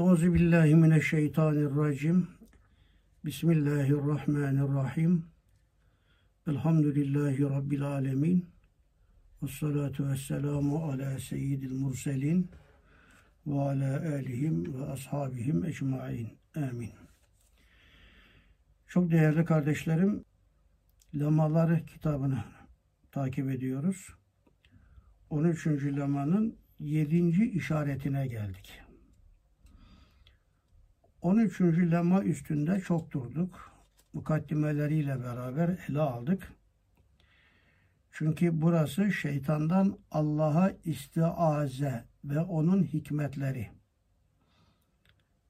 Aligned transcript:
Euzu 0.00 0.34
billahi 0.34 0.74
mineşşeytanirracim. 0.74 2.28
Bismillahirrahmanirrahim. 3.24 5.24
Elhamdülillahi 6.46 7.42
rabbil 7.42 7.82
alamin. 7.82 8.50
Ves 9.42 9.62
vesselamu 10.00 10.84
ala 10.84 11.18
seyyidil 11.18 11.72
murselin 11.72 12.50
ve 13.46 13.60
ala 13.60 14.14
alihim 14.14 14.74
ve 14.74 14.84
ashabihim 14.84 15.64
ecmaîn. 15.64 16.28
Amin. 16.56 16.92
Çok 18.86 19.10
değerli 19.10 19.44
kardeşlerim, 19.44 20.24
Lemaları 21.18 21.86
kitabını 21.86 22.44
takip 23.12 23.50
ediyoruz. 23.50 24.08
13. 25.30 25.66
lemanın 25.66 26.56
7. 26.78 27.44
işaretine 27.44 28.26
geldik. 28.26 28.79
13. 31.22 31.60
lema 31.60 32.22
üstünde 32.22 32.80
çok 32.80 33.12
durduk. 33.12 33.72
Mukaddimeleriyle 34.12 35.20
beraber 35.20 35.78
ele 35.88 36.00
aldık. 36.00 36.52
Çünkü 38.12 38.62
burası 38.62 39.12
şeytandan 39.12 39.98
Allah'a 40.10 40.72
istiaze 40.84 42.04
ve 42.24 42.40
onun 42.40 42.82
hikmetleri. 42.82 43.68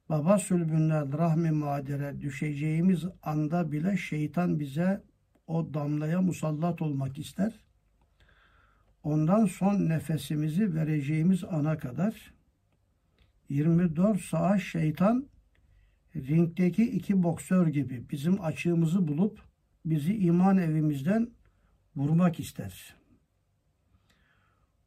Baba 0.09 0.37
sülbünden 0.37 1.17
rahmi 1.17 1.51
madere 1.51 2.21
düşeceğimiz 2.21 3.05
anda 3.23 3.71
bile 3.71 3.97
şeytan 3.97 4.59
bize 4.59 5.03
o 5.47 5.73
damlaya 5.73 6.21
musallat 6.21 6.81
olmak 6.81 7.19
ister. 7.19 7.53
Ondan 9.03 9.45
son 9.45 9.89
nefesimizi 9.89 10.75
vereceğimiz 10.75 11.43
ana 11.43 11.77
kadar 11.77 12.33
24 13.49 14.21
saat 14.21 14.61
şeytan 14.61 15.30
ringdeki 16.15 16.83
iki 16.83 17.23
boksör 17.23 17.67
gibi 17.67 18.03
bizim 18.11 18.41
açığımızı 18.43 19.07
bulup 19.07 19.39
bizi 19.85 20.17
iman 20.17 20.57
evimizden 20.57 21.29
vurmak 21.95 22.39
ister. 22.39 22.95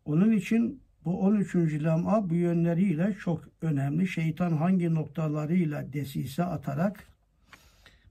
Onun 0.04 0.32
için 0.32 0.82
bu 1.04 1.20
13. 1.20 1.54
lema 1.54 2.30
bu 2.30 2.34
yönleriyle 2.34 3.16
çok 3.20 3.48
önemli. 3.62 4.08
Şeytan 4.08 4.52
hangi 4.52 4.94
noktalarıyla 4.94 5.92
desise 5.92 6.44
atarak 6.44 7.06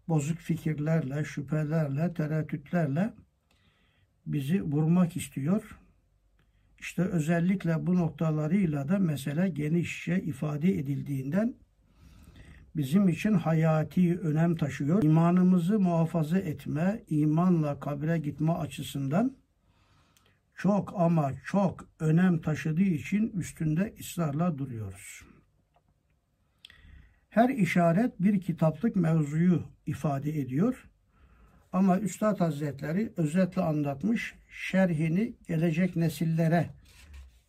bozuk 0.08 0.38
fikirlerle, 0.38 1.24
şüphelerle, 1.24 2.14
tereddütlerle 2.14 3.14
bizi 4.26 4.62
vurmak 4.62 5.18
istiyor. 5.18 5.80
İşte 6.80 7.02
özellikle 7.02 7.88
bu 7.88 7.96
noktalarıyla 7.96 8.88
da 8.88 9.00
mesele 9.00 9.50
genişçe 9.50 10.22
ifade 10.22 10.80
edildiğinden 10.80 11.54
bizim 12.76 13.10
için 13.10 13.34
hayati 13.34 14.20
önem 14.20 14.56
taşıyor. 14.56 15.04
İmanımızı 15.04 15.80
muhafaza 15.80 16.38
etme, 16.38 17.04
imanla 17.10 17.80
kabre 17.80 18.18
gitme 18.18 18.52
açısından 18.52 19.38
çok 20.56 20.94
ama 20.98 21.32
çok 21.46 21.88
önem 22.00 22.42
taşıdığı 22.42 22.82
için 22.82 23.30
üstünde 23.30 23.94
ısrarla 24.00 24.58
duruyoruz. 24.58 25.22
Her 27.30 27.50
işaret 27.50 28.20
bir 28.20 28.42
kitaplık 28.42 28.96
mevzuyu 28.96 29.64
ifade 29.86 30.40
ediyor. 30.40 30.90
Ama 31.72 32.00
Üstad 32.00 32.40
Hazretleri 32.40 33.14
özetle 33.18 33.62
anlatmış, 33.62 34.36
şerhini 34.50 35.34
gelecek 35.48 35.96
nesillere 35.96 36.70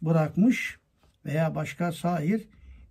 bırakmış 0.02 0.78
veya 1.24 1.54
başka 1.54 1.92
sair 1.92 2.48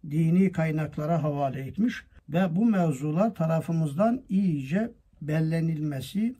dini 0.09 0.51
kaynaklara 0.51 1.23
havale 1.23 1.61
etmiş 1.61 2.05
ve 2.29 2.55
bu 2.55 2.65
mevzular 2.65 3.35
tarafımızdan 3.35 4.21
iyice 4.29 4.91
bellenilmesi 5.21 6.35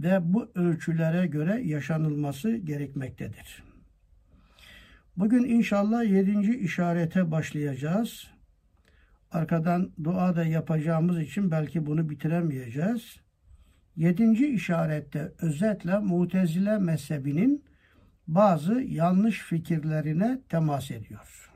ve 0.00 0.32
bu 0.32 0.50
ölçülere 0.54 1.26
göre 1.26 1.60
yaşanılması 1.64 2.56
gerekmektedir. 2.56 3.62
Bugün 5.16 5.44
inşallah 5.44 6.04
yedinci 6.04 6.58
işarete 6.58 7.30
başlayacağız. 7.30 8.26
Arkadan 9.30 9.92
dua 10.04 10.36
da 10.36 10.44
yapacağımız 10.44 11.20
için 11.20 11.50
belki 11.50 11.86
bunu 11.86 12.10
bitiremeyeceğiz. 12.10 13.16
Yedinci 13.96 14.46
işarette 14.46 15.32
özetle 15.42 15.98
Mutezile 15.98 16.78
mezhebinin 16.78 17.64
bazı 18.26 18.80
yanlış 18.80 19.42
fikirlerine 19.42 20.40
temas 20.48 20.90
ediyor. 20.90 21.47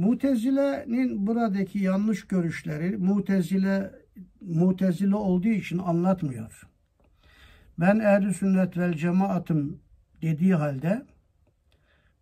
Mutezile'nin 0.00 1.26
buradaki 1.26 1.78
yanlış 1.78 2.26
görüşleri 2.26 2.96
Mutezile 2.96 3.90
Mutezile 4.40 5.16
olduğu 5.16 5.48
için 5.48 5.78
anlatmıyor. 5.78 6.68
Ben 7.78 7.98
ehl 7.98 8.32
sünnet 8.32 8.76
vel 8.76 8.94
cemaatım 8.94 9.80
dediği 10.22 10.54
halde 10.54 11.02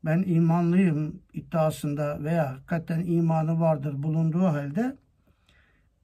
ben 0.04 0.24
imanlıyım 0.26 1.22
iddiasında 1.32 2.24
veya 2.24 2.52
hakikaten 2.52 3.00
imanı 3.06 3.60
vardır 3.60 4.02
bulunduğu 4.02 4.44
halde 4.44 4.96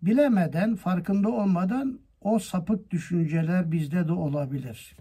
bilemeden, 0.03 0.77
farkında 0.77 1.29
olmadan 1.29 2.01
o 2.21 2.39
sapık 2.39 2.91
düşünceler 2.91 3.73
bizde 3.73 4.09
de 4.09 4.13
olabilir. 4.13 4.97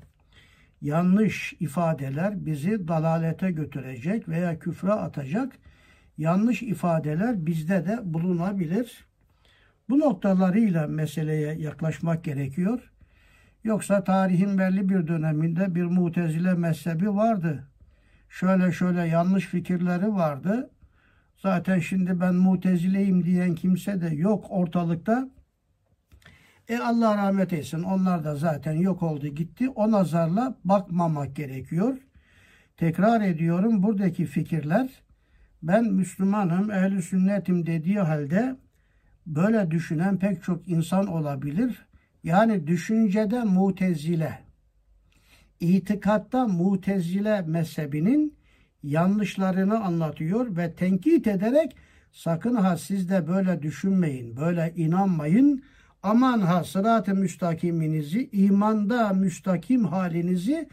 Yanlış 0.81 1.53
ifadeler 1.59 2.45
bizi 2.45 2.87
dalalete 2.87 3.51
götürecek 3.51 4.29
veya 4.29 4.59
küfre 4.59 4.91
atacak 4.91 5.59
yanlış 6.17 6.61
ifadeler 6.61 7.45
bizde 7.45 7.85
de 7.85 7.99
bulunabilir. 8.03 9.05
Bu 9.89 9.99
noktalarıyla 9.99 10.87
meseleye 10.87 11.53
yaklaşmak 11.53 12.23
gerekiyor. 12.23 12.91
Yoksa 13.63 14.03
tarihin 14.03 14.57
belli 14.57 14.89
bir 14.89 15.07
döneminde 15.07 15.75
bir 15.75 15.83
mutezile 15.83 16.53
mezhebi 16.53 17.15
vardı 17.15 17.67
şöyle 18.33 18.71
şöyle 18.71 19.01
yanlış 19.01 19.45
fikirleri 19.45 20.13
vardı. 20.13 20.69
Zaten 21.37 21.79
şimdi 21.79 22.19
ben 22.19 22.35
mutezileyim 22.35 23.23
diyen 23.23 23.55
kimse 23.55 24.01
de 24.01 24.15
yok 24.15 24.45
ortalıkta. 24.49 25.29
E 26.69 26.77
Allah 26.77 27.17
rahmet 27.17 27.53
etsin. 27.53 27.83
Onlar 27.83 28.23
da 28.23 28.35
zaten 28.35 28.73
yok 28.73 29.03
oldu 29.03 29.27
gitti. 29.27 29.69
O 29.69 29.91
nazarla 29.91 30.55
bakmamak 30.65 31.35
gerekiyor. 31.35 31.97
Tekrar 32.77 33.21
ediyorum 33.21 33.83
buradaki 33.83 34.25
fikirler 34.25 34.89
ben 35.63 35.85
Müslümanım, 35.85 36.71
ehli 36.71 37.01
sünnetim 37.01 37.65
dediği 37.65 37.99
halde 37.99 38.55
böyle 39.25 39.71
düşünen 39.71 40.19
pek 40.19 40.43
çok 40.43 40.67
insan 40.67 41.07
olabilir. 41.07 41.85
Yani 42.23 42.67
düşüncede 42.67 43.43
mutezile 43.43 44.39
itikatta 45.59 46.47
mutezile 46.47 47.41
mezhebinin 47.41 48.37
yanlışlarını 48.83 49.83
anlatıyor 49.83 50.57
ve 50.57 50.73
tenkit 50.73 51.27
ederek 51.27 51.75
sakın 52.11 52.55
ha 52.55 52.77
siz 52.77 53.09
de 53.09 53.27
böyle 53.27 53.61
düşünmeyin, 53.61 54.37
böyle 54.37 54.73
inanmayın. 54.75 55.63
Aman 56.03 56.39
ha 56.39 56.63
sırat-ı 56.63 57.15
müstakiminizi, 57.15 58.29
imanda 58.31 59.13
müstakim 59.13 59.85
halinizi 59.85 60.69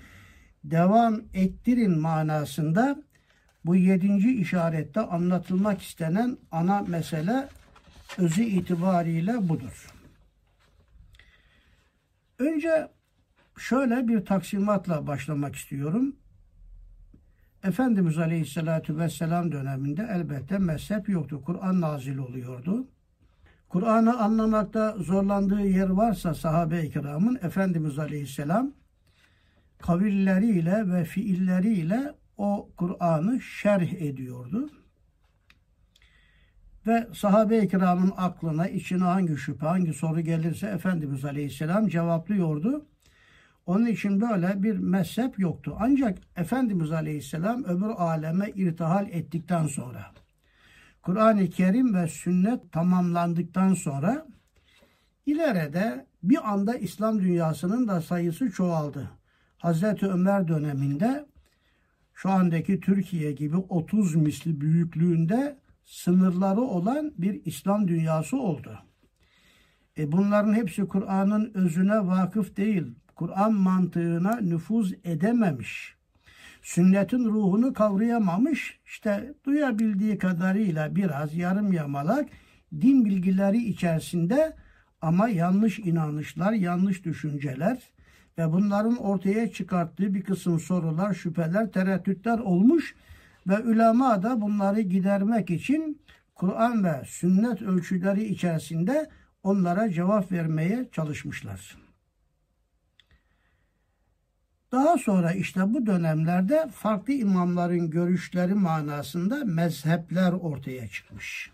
devam 0.64 1.20
ettirin 1.34 1.98
manasında 1.98 3.02
bu 3.64 3.76
yedinci 3.76 4.40
işarette 4.40 5.00
anlatılmak 5.00 5.82
istenen 5.82 6.38
ana 6.50 6.82
mesele 6.82 7.48
özü 8.18 8.42
itibariyle 8.42 9.48
budur. 9.48 9.86
Önce 12.38 12.88
şöyle 13.58 14.08
bir 14.08 14.24
taksimatla 14.24 15.06
başlamak 15.06 15.56
istiyorum. 15.56 16.16
Efendimiz 17.64 18.18
Aleyhisselatü 18.18 18.98
Vesselam 18.98 19.52
döneminde 19.52 20.08
elbette 20.10 20.58
mezhep 20.58 21.08
yoktu. 21.08 21.42
Kur'an 21.44 21.80
nazil 21.80 22.18
oluyordu. 22.18 22.86
Kur'an'ı 23.68 24.18
anlamakta 24.18 24.96
zorlandığı 24.98 25.66
yer 25.66 25.88
varsa 25.88 26.34
sahabe-i 26.34 26.90
kiramın 26.90 27.38
Efendimiz 27.42 27.98
Aleyhisselam 27.98 28.72
kavilleriyle 29.78 30.92
ve 30.92 31.04
fiilleriyle 31.04 32.14
o 32.40 32.70
Kur'an'ı 32.76 33.40
şerh 33.40 33.92
ediyordu. 33.92 34.70
Ve 36.86 37.08
sahabe-i 37.14 37.68
kiramın 37.68 38.12
aklına, 38.16 38.68
içine 38.68 39.04
hangi 39.04 39.36
şüphe, 39.36 39.66
hangi 39.66 39.92
soru 39.92 40.20
gelirse 40.20 40.66
Efendimiz 40.66 41.24
Aleyhisselam 41.24 41.88
cevaplıyordu. 41.88 42.86
Onun 43.66 43.86
için 43.86 44.20
böyle 44.20 44.62
bir 44.62 44.78
mezhep 44.78 45.38
yoktu. 45.38 45.76
Ancak 45.80 46.18
Efendimiz 46.36 46.92
Aleyhisselam 46.92 47.64
öbür 47.64 47.88
aleme 47.88 48.50
irtihal 48.54 49.08
ettikten 49.10 49.66
sonra 49.66 50.12
Kur'an-ı 51.02 51.50
Kerim 51.50 51.94
ve 51.94 52.08
sünnet 52.08 52.72
tamamlandıktan 52.72 53.74
sonra 53.74 54.26
ileride 55.26 56.06
bir 56.22 56.50
anda 56.52 56.76
İslam 56.76 57.20
dünyasının 57.20 57.88
da 57.88 58.00
sayısı 58.00 58.50
çoğaldı. 58.50 59.10
Hazreti 59.58 60.06
Ömer 60.06 60.48
döneminde 60.48 61.29
şu 62.22 62.30
andaki 62.30 62.80
Türkiye 62.80 63.32
gibi 63.32 63.56
30 63.56 64.14
misli 64.14 64.60
büyüklüğünde 64.60 65.58
sınırları 65.84 66.60
olan 66.60 67.12
bir 67.18 67.44
İslam 67.44 67.88
dünyası 67.88 68.36
oldu. 68.36 68.78
E 69.98 70.12
bunların 70.12 70.54
hepsi 70.54 70.88
Kur'an'ın 70.88 71.50
özüne 71.54 72.06
vakıf 72.06 72.56
değil. 72.56 72.94
Kur'an 73.14 73.54
mantığına 73.54 74.40
nüfuz 74.40 74.94
edememiş. 75.04 75.94
Sünnetin 76.62 77.24
ruhunu 77.24 77.72
kavrayamamış. 77.72 78.80
İşte 78.86 79.34
duyabildiği 79.44 80.18
kadarıyla 80.18 80.96
biraz 80.96 81.34
yarım 81.34 81.72
yamalak 81.72 82.28
din 82.80 83.04
bilgileri 83.04 83.58
içerisinde 83.58 84.56
ama 85.00 85.28
yanlış 85.28 85.78
inanışlar, 85.78 86.52
yanlış 86.52 87.04
düşünceler 87.04 87.78
ve 88.40 88.52
bunların 88.52 88.96
ortaya 88.96 89.52
çıkarttığı 89.52 90.14
bir 90.14 90.22
kısım 90.22 90.60
sorular, 90.60 91.14
şüpheler, 91.14 91.72
tereddütler 91.72 92.38
olmuş 92.38 92.94
ve 93.46 93.58
ulema 93.58 94.22
da 94.22 94.40
bunları 94.40 94.80
gidermek 94.80 95.50
için 95.50 96.02
Kur'an 96.34 96.84
ve 96.84 97.02
sünnet 97.06 97.62
ölçüleri 97.62 98.24
içerisinde 98.24 99.10
onlara 99.42 99.90
cevap 99.90 100.32
vermeye 100.32 100.88
çalışmışlar. 100.92 101.78
Daha 104.72 104.98
sonra 104.98 105.32
işte 105.32 105.74
bu 105.74 105.86
dönemlerde 105.86 106.68
farklı 106.72 107.12
imamların 107.12 107.90
görüşleri 107.90 108.54
manasında 108.54 109.44
mezhepler 109.44 110.32
ortaya 110.32 110.88
çıkmış. 110.88 111.50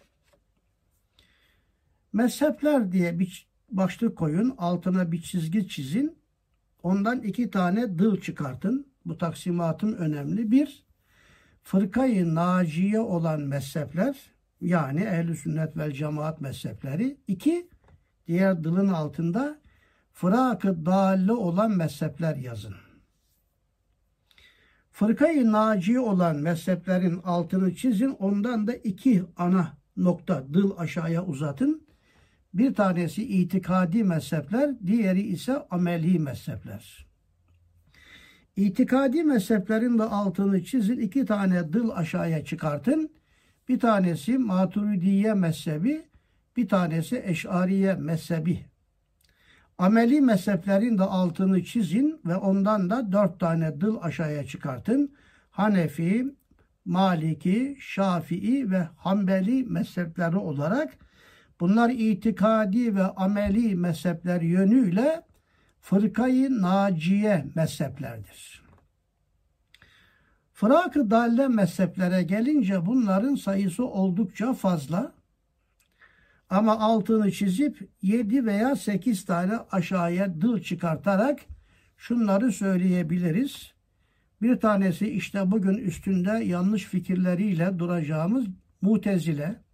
Mezhepler 2.12 2.92
diye 2.92 3.18
bir 3.18 3.46
başlık 3.70 4.18
koyun, 4.18 4.54
altına 4.58 5.12
bir 5.12 5.22
çizgi 5.22 5.68
çizin. 5.68 6.25
Ondan 6.86 7.20
iki 7.20 7.50
tane 7.50 7.98
dıl 7.98 8.20
çıkartın. 8.20 8.86
Bu 9.06 9.18
taksimatın 9.18 9.92
önemli. 9.92 10.50
Bir, 10.50 10.84
fırkayı 11.62 12.34
naciye 12.34 13.00
olan 13.00 13.40
mezhepler, 13.40 14.16
yani 14.60 15.00
ehl 15.00 15.34
sünnet 15.34 15.76
vel 15.76 15.92
cemaat 15.92 16.40
mezhepleri. 16.40 17.16
İki, 17.28 17.68
diğer 18.26 18.64
dılın 18.64 18.88
altında 18.88 19.58
fırakı 20.12 20.86
dalle 20.86 21.32
olan 21.32 21.70
mezhepler 21.70 22.36
yazın. 22.36 22.74
Fırkayı 24.90 25.52
naciye 25.52 26.00
olan 26.00 26.36
mezheplerin 26.36 27.20
altını 27.24 27.74
çizin. 27.74 28.10
Ondan 28.10 28.66
da 28.66 28.74
iki 28.74 29.24
ana 29.36 29.72
nokta 29.96 30.44
dıl 30.54 30.78
aşağıya 30.78 31.24
uzatın. 31.24 31.85
Bir 32.56 32.74
tanesi 32.74 33.22
itikadi 33.22 34.04
mezhepler, 34.04 34.70
diğeri 34.86 35.22
ise 35.22 35.66
ameli 35.70 36.18
mezhepler. 36.18 37.06
İtikadi 38.56 39.24
mezheplerin 39.24 39.98
de 39.98 40.02
altını 40.02 40.64
çizin, 40.64 40.98
iki 40.98 41.26
tane 41.26 41.72
dıl 41.72 41.90
aşağıya 41.90 42.44
çıkartın. 42.44 43.10
Bir 43.68 43.80
tanesi 43.80 44.38
Maturidiye 44.38 45.34
mezhebi, 45.34 46.02
bir 46.56 46.68
tanesi 46.68 47.22
Eş'ariye 47.26 47.94
mezhebi. 47.94 48.64
Ameli 49.78 50.20
mezheplerin 50.20 50.98
de 50.98 51.02
altını 51.02 51.64
çizin 51.64 52.20
ve 52.26 52.36
ondan 52.36 52.90
da 52.90 53.12
dört 53.12 53.40
tane 53.40 53.80
dıl 53.80 53.98
aşağıya 54.02 54.46
çıkartın. 54.46 55.14
Hanefi, 55.50 56.34
Maliki, 56.84 57.76
Şafii 57.80 58.70
ve 58.70 58.88
Hanbeli 58.96 59.64
mezhepleri 59.64 60.36
olarak 60.36 61.05
Bunlar 61.60 61.90
itikadi 61.90 62.96
ve 62.96 63.02
ameli 63.02 63.74
mezhepler 63.74 64.40
yönüyle 64.40 65.22
fırkayı 65.80 66.62
naciye 66.62 67.46
mezheplerdir. 67.54 68.62
Fırak-ı 70.52 71.10
dalle 71.10 71.48
mezheplere 71.48 72.22
gelince 72.22 72.86
bunların 72.86 73.34
sayısı 73.34 73.86
oldukça 73.86 74.52
fazla. 74.52 75.12
Ama 76.50 76.78
altını 76.78 77.32
çizip 77.32 77.88
7 78.02 78.46
veya 78.46 78.76
8 78.76 79.24
tane 79.24 79.58
aşağıya 79.70 80.40
dıl 80.40 80.60
çıkartarak 80.60 81.40
şunları 81.96 82.52
söyleyebiliriz. 82.52 83.72
Bir 84.42 84.60
tanesi 84.60 85.08
işte 85.10 85.50
bugün 85.50 85.74
üstünde 85.74 86.30
yanlış 86.30 86.84
fikirleriyle 86.84 87.78
duracağımız 87.78 88.46
mutezile. 88.82 89.65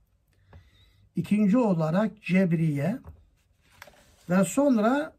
İkinci 1.17 1.59
olarak 1.59 2.23
Cebriye 2.23 2.99
ve 4.31 4.45
sonra 4.45 5.13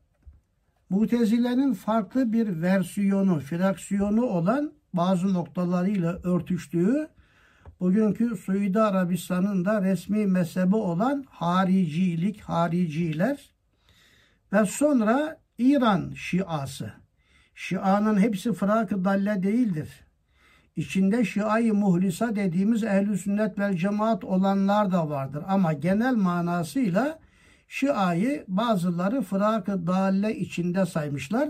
Mutezile'nin 0.90 1.74
farklı 1.74 2.34
bir 2.34 2.62
versiyonu, 2.62 3.40
fraksiyonu 3.40 4.26
olan 4.26 4.74
bazı 4.94 5.34
noktalarıyla 5.34 6.20
örtüştüğü 6.24 7.08
bugünkü 7.80 8.36
Suudi 8.36 8.80
Arabistan'ın 8.80 9.66
da 9.66 9.82
resmi 9.82 10.28
mezhebi 10.28 10.76
olan 10.76 11.26
haricilik, 11.30 12.42
hariciler 12.42 13.54
ve 14.54 14.66
sonra 14.66 15.40
İran 15.58 16.14
Şiası. 16.16 16.94
Şia'nın 17.56 18.20
hepsi 18.20 18.54
fırak-ı 18.54 19.06
dalle 19.06 19.44
değildir 19.44 19.90
içinde 20.76 21.26
Şia-i 21.26 21.72
Muhlisa 21.72 22.36
dediğimiz 22.36 22.84
ehl 22.84 23.16
sünnet 23.18 23.60
vel 23.60 23.76
cemaat 23.76 24.24
olanlar 24.24 24.92
da 24.92 25.10
vardır. 25.10 25.44
Ama 25.48 25.74
genel 25.74 26.16
manasıyla 26.16 27.20
Şia'yı 27.68 28.46
bazıları 28.48 29.22
fırak-ı 29.22 29.88
dalle 29.88 30.36
içinde 30.36 30.86
saymışlar. 30.86 31.50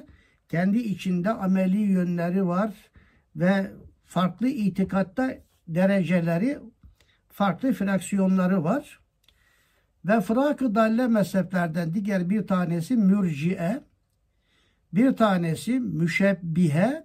Kendi 0.50 0.78
içinde 0.78 1.30
ameli 1.30 1.78
yönleri 1.78 2.48
var 2.48 2.74
ve 3.36 3.72
farklı 4.06 4.48
itikatta 4.48 5.34
dereceleri, 5.68 6.60
farklı 7.30 7.74
fraksiyonları 7.74 8.64
var. 8.64 9.00
Ve 10.06 10.22
fırak-ı 10.22 10.76
dalle 10.76 11.08
mezheplerden 11.08 11.94
diğer 11.94 12.30
bir 12.30 12.48
tanesi 12.48 12.96
mürciye, 12.96 13.84
bir 14.94 15.16
tanesi 15.16 15.80
müşebbihe, 15.80 17.04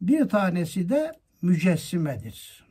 bir 0.00 0.28
tanesi 0.28 0.88
de 0.88 1.12
mücessimedir. 1.46 2.66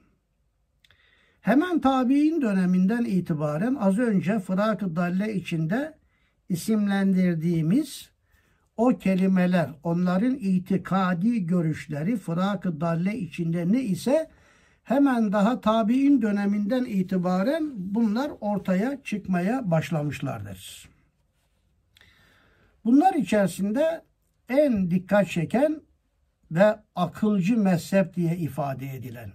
Hemen 1.42 1.82
tabi'in 1.82 2.42
döneminden 2.42 3.06
itibaren 3.06 3.76
az 3.76 4.00
önce 4.00 4.40
Fırak-ı 4.40 4.96
Dalle 4.96 5.34
içinde 5.34 5.98
isimlendirdiğimiz 6.50 8.10
o 8.78 8.88
kelimeler, 8.98 9.70
onların 9.84 10.36
itikadi 10.36 11.46
görüşleri 11.46 12.18
Fırak-ı 12.18 12.82
Dalle 12.82 13.18
içinde 13.18 13.72
ne 13.72 13.82
ise 13.82 14.30
hemen 14.84 15.32
daha 15.32 15.62
tabi'in 15.62 16.22
döneminden 16.22 16.86
itibaren 16.86 17.72
bunlar 17.76 18.32
ortaya 18.42 19.04
çıkmaya 19.04 19.72
başlamışlardır. 19.72 20.90
Bunlar 22.86 23.14
içerisinde 23.14 24.02
en 24.50 24.92
dikkat 24.92 25.30
çeken 25.30 25.82
ve 26.52 26.80
akılcı 26.96 27.58
mezhep 27.58 28.16
diye 28.16 28.38
ifade 28.38 28.96
edilen 28.96 29.32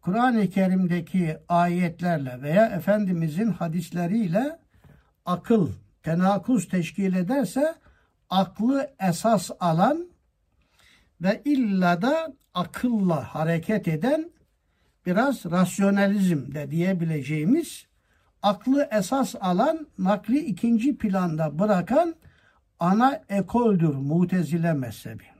Kur'an-ı 0.00 0.50
Kerim'deki 0.50 1.38
ayetlerle 1.48 2.42
veya 2.42 2.66
Efendimizin 2.66 3.50
hadisleriyle 3.50 4.58
akıl 5.26 5.72
tenakuz 6.02 6.68
teşkil 6.68 7.14
ederse 7.14 7.74
aklı 8.30 8.90
esas 9.00 9.50
alan 9.60 10.06
ve 11.20 11.42
illa 11.44 12.02
da 12.02 12.32
akılla 12.54 13.34
hareket 13.34 13.88
eden 13.88 14.30
biraz 15.06 15.44
rasyonalizm 15.44 16.54
de 16.54 16.70
diyebileceğimiz 16.70 17.86
aklı 18.42 18.88
esas 18.92 19.34
alan 19.40 19.86
nakli 19.98 20.38
ikinci 20.38 20.96
planda 20.96 21.58
bırakan 21.58 22.14
ana 22.80 23.22
ekoldür 23.28 23.94
mutezile 23.94 24.72
mezhebi 24.72 25.31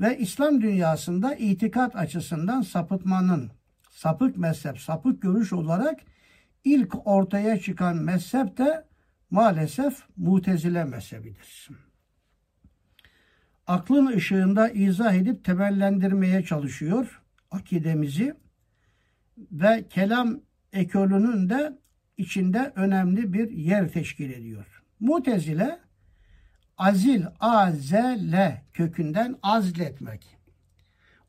ve 0.00 0.18
İslam 0.18 0.60
dünyasında 0.62 1.34
itikat 1.34 1.96
açısından 1.96 2.62
sapıtmanın 2.62 3.50
sapık 3.90 4.36
mezhep, 4.36 4.80
sapık 4.80 5.22
görüş 5.22 5.52
olarak 5.52 6.00
ilk 6.64 7.06
ortaya 7.06 7.60
çıkan 7.60 7.96
mezhep 7.96 8.58
de 8.58 8.84
maalesef 9.30 10.02
mutezile 10.16 10.84
mezhebidir. 10.84 11.68
Aklın 13.66 14.06
ışığında 14.06 14.68
izah 14.68 15.14
edip 15.14 15.44
temellendirmeye 15.44 16.44
çalışıyor 16.44 17.22
akidemizi 17.50 18.34
ve 19.52 19.88
kelam 19.90 20.40
ekolünün 20.72 21.50
de 21.50 21.78
içinde 22.16 22.72
önemli 22.76 23.32
bir 23.32 23.50
yer 23.50 23.88
teşkil 23.88 24.30
ediyor. 24.30 24.82
Mutezile 25.00 25.78
Azil, 26.78 27.24
azele 27.40 28.62
kökünden 28.72 29.36
azletmek. 29.42 30.36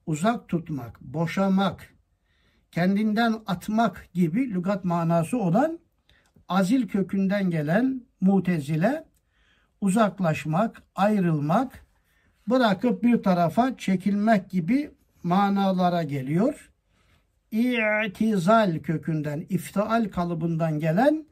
Uzak 0.06 0.50
tutmak, 0.50 1.02
boşamak, 1.02 1.94
kendinden 2.72 3.36
atmak 3.46 4.10
gibi 4.14 4.54
lügat 4.54 4.86
manası 4.86 5.38
olan 5.38 5.80
azil 6.48 6.88
kökünden 6.88 7.50
gelen 7.50 8.02
mutezile 8.22 9.06
uzaklaşmak, 9.82 10.84
ayrılmak, 10.96 11.86
bırakıp 12.50 13.04
bir 13.04 13.24
tarafa 13.24 13.78
çekilmek 13.78 14.50
gibi 14.50 14.92
manalara 15.24 16.04
geliyor. 16.04 16.72
i'tizal 17.52 18.80
kökünden, 18.80 19.46
iftial 19.50 20.10
kalıbından 20.10 20.80
gelen 20.80 21.26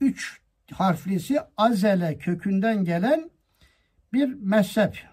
üç 0.00 0.40
harflisi 0.72 1.40
azele 1.56 2.18
kökünden 2.18 2.84
gelen 2.84 3.31
bir 4.12 4.34
mezhep. 4.34 5.12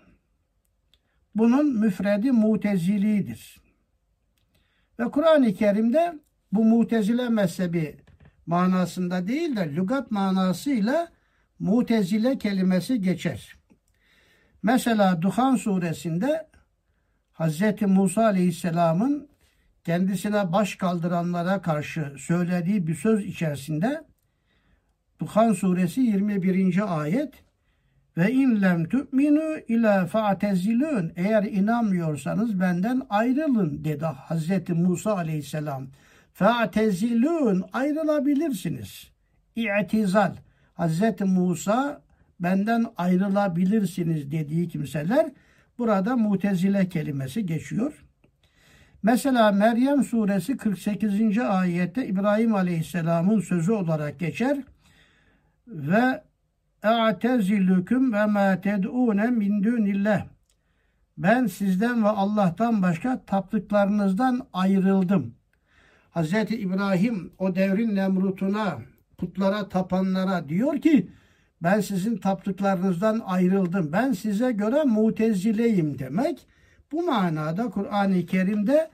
Bunun 1.36 1.79
müfredi 1.79 2.32
mutezilidir. 2.32 3.62
Ve 5.00 5.12
Kur'an-ı 5.12 5.53
Kerim'de 5.53 6.13
bu 6.51 6.65
mutezile 6.65 7.29
mezhebi 7.29 7.98
manasında 8.46 9.27
değil 9.27 9.56
de 9.56 9.75
lügat 9.75 10.12
manasıyla 10.12 11.08
mutezile 11.60 12.38
kelimesi 12.38 13.01
geçer. 13.01 13.56
Mesela 14.63 15.22
Duhan 15.22 15.56
suresinde 15.56 16.50
Hz. 17.34 17.62
Musa 17.82 18.25
aleyhisselamın 18.25 19.29
kendisine 19.84 20.51
baş 20.51 20.75
kaldıranlara 20.75 21.62
karşı 21.62 22.15
söylediği 22.18 22.88
bir 22.88 22.96
söz 22.96 23.25
içerisinde 23.25 24.03
Duhan 25.20 25.53
suresi 25.53 26.01
21. 26.01 27.00
ayet 27.01 27.34
ve 28.20 28.32
in 28.32 28.62
lem 28.62 28.86
tu'minu 28.90 29.58
ila 29.68 30.06
fa'tezilun 30.06 31.12
eğer 31.16 31.44
inanmıyorsanız 31.44 32.60
benden 32.60 33.02
ayrılın 33.10 33.84
dedi 33.84 34.06
Hazreti 34.06 34.74
Musa 34.74 35.16
aleyhisselam. 35.16 35.88
Fa'tezilun 36.34 37.66
ayrılabilirsiniz. 37.74 39.12
İ'tizal 39.56 40.36
Hazreti 40.74 41.26
Musa 41.26 42.02
benden 42.40 42.86
ayrılabilirsiniz 42.98 44.32
dediği 44.32 44.68
kimseler 44.68 45.32
burada 45.78 46.16
mutezile 46.16 46.90
kelimesi 46.90 47.46
geçiyor. 47.46 48.06
Mesela 49.04 49.52
Meryem 49.52 50.04
suresi 50.04 50.58
48. 50.58 51.38
ayette 51.38 52.08
İbrahim 52.08 52.56
aleyhisselamın 52.56 53.40
sözü 53.40 53.72
olarak 53.72 54.20
geçer. 54.20 54.58
Ve 55.68 56.28
e'tezilüküm 56.83 58.13
ve 58.13 58.25
ma 58.25 58.62
ted'une 58.62 59.29
min 59.29 59.63
dunillah. 59.63 60.25
Ben 61.17 61.45
sizden 61.45 62.03
ve 62.03 62.07
Allah'tan 62.07 62.81
başka 62.81 63.25
taptıklarınızdan 63.25 64.48
ayrıldım. 64.53 65.33
Hz. 66.15 66.33
İbrahim 66.33 67.31
o 67.38 67.55
devrin 67.55 67.95
Nemrut'una, 67.95 68.79
putlara 69.17 69.69
tapanlara 69.69 70.50
diyor 70.50 70.81
ki 70.81 71.09
ben 71.63 71.81
sizin 71.81 72.17
taptıklarınızdan 72.17 73.21
ayrıldım. 73.25 73.91
Ben 73.91 74.12
size 74.12 74.51
göre 74.51 74.83
mutezileyim 74.83 76.00
demek. 76.00 76.48
Bu 76.91 77.05
manada 77.05 77.69
Kur'an-ı 77.69 78.25
Kerim'de 78.25 78.89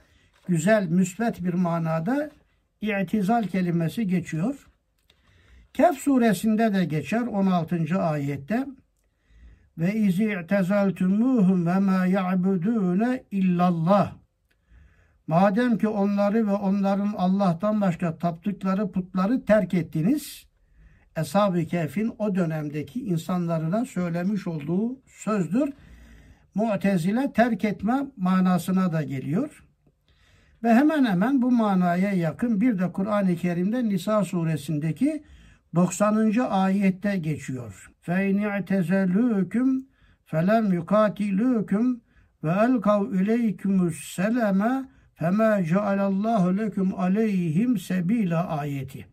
güzel, 0.47 0.87
müsbet 0.87 1.43
bir 1.43 1.53
manada 1.53 2.29
i'tizal 2.81 3.43
kelimesi 3.43 4.07
geçiyor. 4.07 4.67
Kehf 5.75 5.97
suresinde 5.97 6.73
de 6.73 6.85
geçer 6.85 7.21
16. 7.21 8.01
ayette. 8.01 8.65
Ve 9.77 9.93
izi 9.93 10.23
i'tezaltumuhum 10.23 11.65
ve 11.65 11.79
ma 11.79 12.05
ya'budune 12.05 13.23
illallah. 13.31 14.13
Madem 15.27 15.77
ki 15.77 15.87
onları 15.87 16.47
ve 16.47 16.51
onların 16.51 17.13
Allah'tan 17.17 17.81
başka 17.81 18.17
taptıkları 18.17 18.91
putları 18.91 19.45
terk 19.45 19.73
ettiniz, 19.73 20.45
Eshab-ı 21.15 21.65
Kehf'in 21.65 22.13
o 22.19 22.35
dönemdeki 22.35 23.05
insanlarına 23.05 23.85
söylemiş 23.85 24.47
olduğu 24.47 24.99
sözdür. 25.05 25.73
Mu'tezile 26.55 27.33
terk 27.33 27.63
etme 27.63 28.05
manasına 28.17 28.93
da 28.93 29.03
geliyor. 29.03 29.65
Ve 30.63 30.73
hemen 30.73 31.05
hemen 31.05 31.41
bu 31.41 31.51
manaya 31.51 32.13
yakın 32.13 32.61
bir 32.61 32.79
de 32.79 32.91
Kur'an-ı 32.91 33.35
Kerim'de 33.35 33.89
Nisa 33.89 34.23
suresindeki 34.23 35.23
90. 35.75 36.39
ayette 36.49 37.17
geçiyor. 37.17 37.91
Fe 38.01 38.29
in 38.29 38.37
i'tezelûküm 38.37 39.85
felem 40.25 40.73
yukatilûküm 40.73 42.01
ve 42.43 42.51
elkav 42.51 43.13
ileykümüs 43.13 44.15
seleme 44.15 44.89
fema 45.13 45.63
cealallahu 45.63 46.57
leküm 46.57 46.99
aleyhim 46.99 47.77
sebila 47.77 48.47
ayeti. 48.47 49.07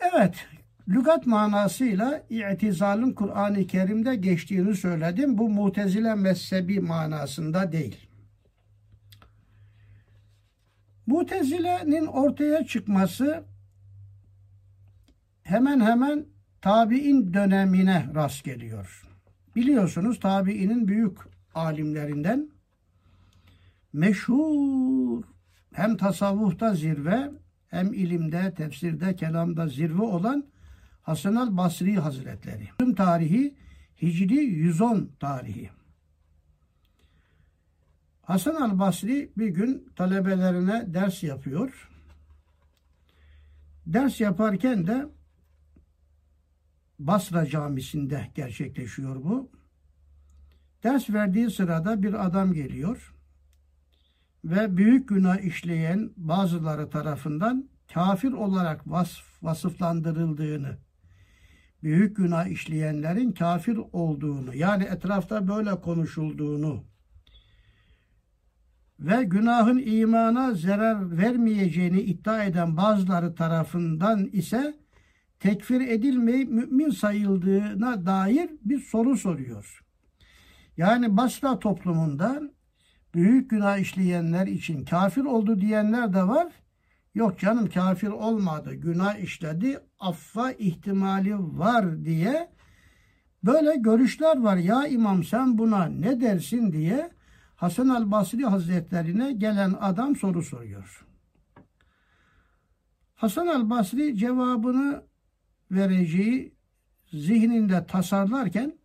Evet, 0.00 0.46
lügat 0.88 1.26
manasıyla 1.26 2.22
i'tizalın 2.30 3.12
Kur'an-ı 3.12 3.66
Kerim'de 3.66 4.16
geçtiğini 4.16 4.74
söyledim. 4.74 5.38
Bu 5.38 5.48
mutezile 5.48 6.14
mezhebi 6.14 6.80
manasında 6.80 7.72
değil. 7.72 8.08
Mutezile'nin 11.06 12.06
ortaya 12.06 12.66
çıkması 12.66 13.44
hemen 15.46 15.80
hemen 15.80 16.26
tabi'in 16.60 17.34
dönemine 17.34 18.06
rast 18.14 18.44
geliyor. 18.44 19.02
Biliyorsunuz 19.56 20.20
tabi'inin 20.20 20.88
büyük 20.88 21.18
alimlerinden 21.54 22.50
meşhur 23.92 25.24
hem 25.72 25.96
tasavvufta 25.96 26.74
zirve 26.74 27.30
hem 27.68 27.92
ilimde, 27.92 28.54
tefsirde, 28.54 29.16
kelamda 29.16 29.68
zirve 29.68 30.02
olan 30.02 30.44
Hasan 31.02 31.36
el 31.36 31.56
Basri 31.56 31.94
Hazretleri. 31.94 32.68
Tüm 32.78 32.94
tarihi 32.94 33.54
Hicri 34.02 34.34
110 34.34 35.10
tarihi. 35.20 35.70
Hasan 38.22 38.70
el 38.70 38.78
Basri 38.78 39.32
bir 39.36 39.48
gün 39.48 39.88
talebelerine 39.96 40.94
ders 40.94 41.22
yapıyor. 41.22 41.90
Ders 43.86 44.20
yaparken 44.20 44.86
de 44.86 45.06
Basra 46.98 47.46
camisinde 47.46 48.30
gerçekleşiyor 48.34 49.16
bu. 49.16 49.50
Ders 50.84 51.10
verdiği 51.10 51.50
sırada 51.50 52.02
bir 52.02 52.26
adam 52.26 52.52
geliyor 52.52 53.14
ve 54.44 54.76
büyük 54.76 55.08
günah 55.08 55.38
işleyen 55.38 56.10
bazıları 56.16 56.90
tarafından 56.90 57.68
kafir 57.94 58.32
olarak 58.32 58.90
vasf, 58.90 59.42
vasıflandırıldığını, 59.42 60.76
büyük 61.82 62.16
günah 62.16 62.46
işleyenlerin 62.46 63.32
kafir 63.32 63.80
olduğunu, 63.92 64.54
yani 64.54 64.84
etrafta 64.84 65.48
böyle 65.48 65.80
konuşulduğunu 65.80 66.84
ve 69.00 69.24
günahın 69.24 69.78
imana 69.78 70.54
zarar 70.54 71.18
vermeyeceğini 71.18 72.00
iddia 72.00 72.44
eden 72.44 72.76
bazıları 72.76 73.34
tarafından 73.34 74.26
ise 74.26 74.85
tekfir 75.40 75.80
edilmeyip 75.80 76.50
mümin 76.50 76.90
sayıldığına 76.90 78.06
dair 78.06 78.50
bir 78.64 78.80
soru 78.80 79.16
soruyor. 79.16 79.84
Yani 80.76 81.16
Basra 81.16 81.58
toplumunda 81.58 82.42
büyük 83.14 83.50
günah 83.50 83.78
işleyenler 83.78 84.46
için 84.46 84.84
kafir 84.84 85.24
oldu 85.24 85.60
diyenler 85.60 86.12
de 86.12 86.28
var. 86.28 86.52
Yok 87.14 87.38
canım 87.38 87.70
kafir 87.70 88.08
olmadı, 88.08 88.74
günah 88.74 89.18
işledi, 89.18 89.80
affa 89.98 90.52
ihtimali 90.52 91.34
var 91.38 92.04
diye 92.04 92.50
böyle 93.44 93.76
görüşler 93.76 94.40
var. 94.40 94.56
Ya 94.56 94.86
imam 94.86 95.24
sen 95.24 95.58
buna 95.58 95.84
ne 95.84 96.20
dersin 96.20 96.72
diye 96.72 97.10
Hasan 97.56 97.88
el 97.88 98.10
Basri 98.10 98.44
Hazretlerine 98.44 99.32
gelen 99.32 99.74
adam 99.80 100.16
soru 100.16 100.42
soruyor. 100.42 101.06
Hasan 103.14 103.46
el 103.46 103.70
Basri 103.70 104.16
cevabını 104.16 105.02
vereceği 105.70 106.54
zihninde 107.12 107.86
tasarlarken 107.86 108.78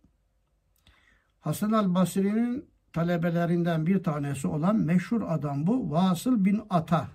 Hasan 1.40 1.72
el 1.72 1.94
Basri'nin 1.94 2.64
talebelerinden 2.92 3.86
bir 3.86 4.02
tanesi 4.02 4.48
olan 4.48 4.76
meşhur 4.76 5.22
adam 5.26 5.66
bu. 5.66 5.90
Vasıl 5.90 6.44
bin 6.44 6.60
Ata. 6.70 7.08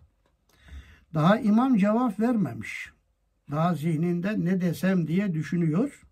Daha 1.13 1.39
imam 1.39 1.77
cevap 1.77 2.19
vermemiş. 2.19 2.91
Daha 3.51 3.75
zihninde 3.75 4.45
ne 4.45 4.61
desem 4.61 5.07
diye 5.07 5.33
düşünüyor. 5.33 6.03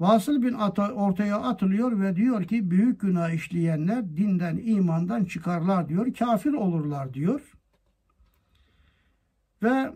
Vasıl 0.00 0.42
bin 0.42 0.54
Ata 0.54 0.92
ortaya 0.92 1.36
atılıyor 1.36 2.00
ve 2.00 2.16
diyor 2.16 2.44
ki 2.44 2.70
büyük 2.70 3.00
günah 3.00 3.30
işleyenler 3.30 4.16
dinden 4.16 4.60
imandan 4.64 5.24
çıkarlar 5.24 5.88
diyor. 5.88 6.14
Kafir 6.14 6.52
olurlar 6.52 7.14
diyor. 7.14 7.52
Ve 9.62 9.92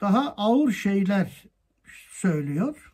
daha 0.00 0.34
ağır 0.36 0.72
şeyler 0.72 1.44
söylüyor. 2.10 2.92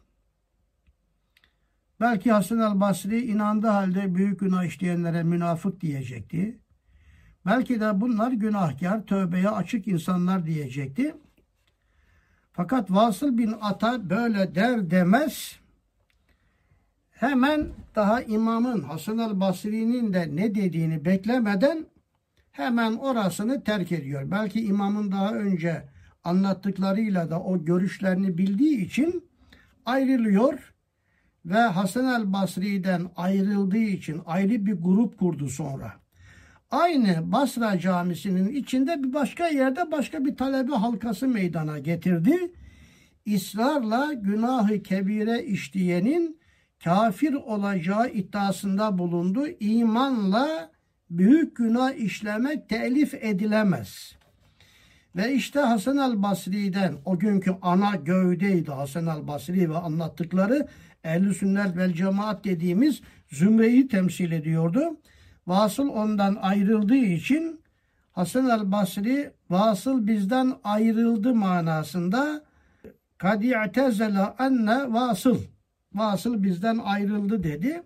Belki 2.01 2.33
Hasan 2.33 2.59
el 2.59 2.81
Basri 2.81 3.21
inandığı 3.21 3.67
halde 3.67 4.15
büyük 4.15 4.41
günah 4.41 4.65
işleyenlere 4.65 5.23
münafık 5.23 5.81
diyecekti. 5.81 6.59
Belki 7.47 7.81
de 7.81 8.01
bunlar 8.01 8.33
günahkar, 8.33 9.07
tövbeye 9.07 9.49
açık 9.49 9.89
insanlar 9.89 10.47
diyecekti. 10.47 11.17
Fakat 12.53 12.91
Vasıl 12.91 13.39
bin 13.39 13.55
Ata 13.61 14.11
böyle 14.11 14.55
der 14.55 14.91
demez 14.91 15.61
hemen 17.11 17.69
daha 17.95 18.23
imamın 18.23 18.83
Hasan 18.83 19.19
el 19.19 19.41
Basri'nin 19.41 20.13
de 20.13 20.37
ne 20.37 20.55
dediğini 20.55 21.05
beklemeden 21.05 21.87
hemen 22.53 22.93
orasını 22.93 23.65
terk 23.65 23.93
ediyor. 23.93 24.31
Belki 24.31 24.65
imamın 24.65 25.13
daha 25.13 25.35
önce 25.35 25.92
anlattıklarıyla 26.25 27.31
da 27.31 27.43
o 27.43 27.65
görüşlerini 27.65 28.39
bildiği 28.39 28.87
için 28.87 29.25
ayrılıyor 29.87 30.75
ve 31.45 31.59
Hasan 31.59 32.21
el 32.21 32.33
Basri'den 32.33 33.11
ayrıldığı 33.17 33.77
için 33.77 34.23
ayrı 34.27 34.67
bir 34.67 34.73
grup 34.73 35.19
kurdu 35.19 35.49
sonra. 35.49 35.93
Aynı 36.71 37.33
Basra 37.33 37.79
camisinin 37.79 38.49
içinde 38.49 39.03
bir 39.03 39.13
başka 39.13 39.49
yerde 39.49 39.91
başka 39.91 40.25
bir 40.25 40.37
talebe 40.37 40.73
halkası 40.73 41.29
meydana 41.29 41.79
getirdi. 41.79 42.53
İsrarla 43.25 44.13
günahı 44.13 44.83
kebire 44.83 45.45
işleyenin 45.45 46.41
kafir 46.85 47.35
olacağı 47.35 48.09
iddiasında 48.09 48.99
bulundu. 48.99 49.47
İmanla 49.61 50.71
büyük 51.11 51.57
günah 51.57 51.95
işlemek 51.95 52.69
telif 52.69 53.15
edilemez. 53.15 54.17
Ve 55.17 55.33
işte 55.33 55.61
Hasan 55.61 55.99
el 55.99 56.23
Basri'den 56.23 56.95
o 57.05 57.19
günkü 57.19 57.57
ana 57.63 57.97
gövdeydi 57.97 58.71
Hasan 58.71 59.07
el 59.07 59.27
Basri 59.27 59.71
ve 59.71 59.77
anlattıkları 59.77 60.69
ehl 61.05 61.33
sünnet 61.33 61.77
vel 61.77 61.93
cemaat 61.93 62.45
dediğimiz 62.45 63.01
zümreyi 63.29 63.89
temsil 63.89 64.33
ediyordu. 64.33 64.81
Vasıl 65.47 65.89
ondan 65.89 66.35
ayrıldığı 66.35 66.97
için 66.97 67.61
Hasan 68.13 68.51
el 68.51 68.73
Basri 68.73 69.33
vasıl 69.51 70.07
bizden 70.07 70.53
ayrıldı 70.65 71.35
manasında 71.35 72.45
kad 73.19 73.43
i'tezela 73.43 74.37
enne 74.39 74.93
vasıl 74.93 75.39
vasıl 75.95 76.43
bizden 76.43 76.79
ayrıldı 76.79 77.43
dedi. 77.43 77.83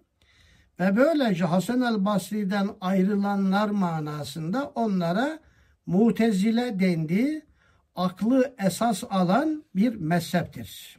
Ve 0.81 0.97
böylece 0.97 1.45
Hasan 1.45 1.81
el 1.81 2.05
Basri'den 2.05 2.69
ayrılanlar 2.81 3.69
manasında 3.69 4.65
onlara 4.75 5.39
mutezile 5.87 6.81
dendi. 6.81 7.47
Aklı 7.97 8.55
esas 8.59 9.05
alan 9.11 9.65
bir 9.75 9.95
mezheptir. 9.95 10.99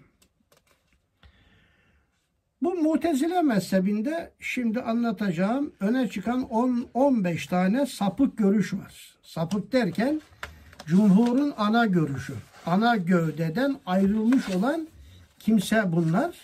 Bu 2.61 2.75
mutezile 2.75 3.41
mezhebinde 3.41 4.31
şimdi 4.39 4.81
anlatacağım 4.81 5.73
öne 5.79 6.09
çıkan 6.09 6.41
10-15 6.41 7.49
tane 7.49 7.85
sapık 7.85 8.37
görüş 8.37 8.73
var. 8.73 9.15
Sapık 9.23 9.71
derken 9.71 10.21
cumhurun 10.85 11.53
ana 11.57 11.85
görüşü. 11.85 12.33
Ana 12.65 12.95
gövdeden 12.95 13.79
ayrılmış 13.85 14.49
olan 14.49 14.87
kimse 15.39 15.91
bunlar. 15.91 16.35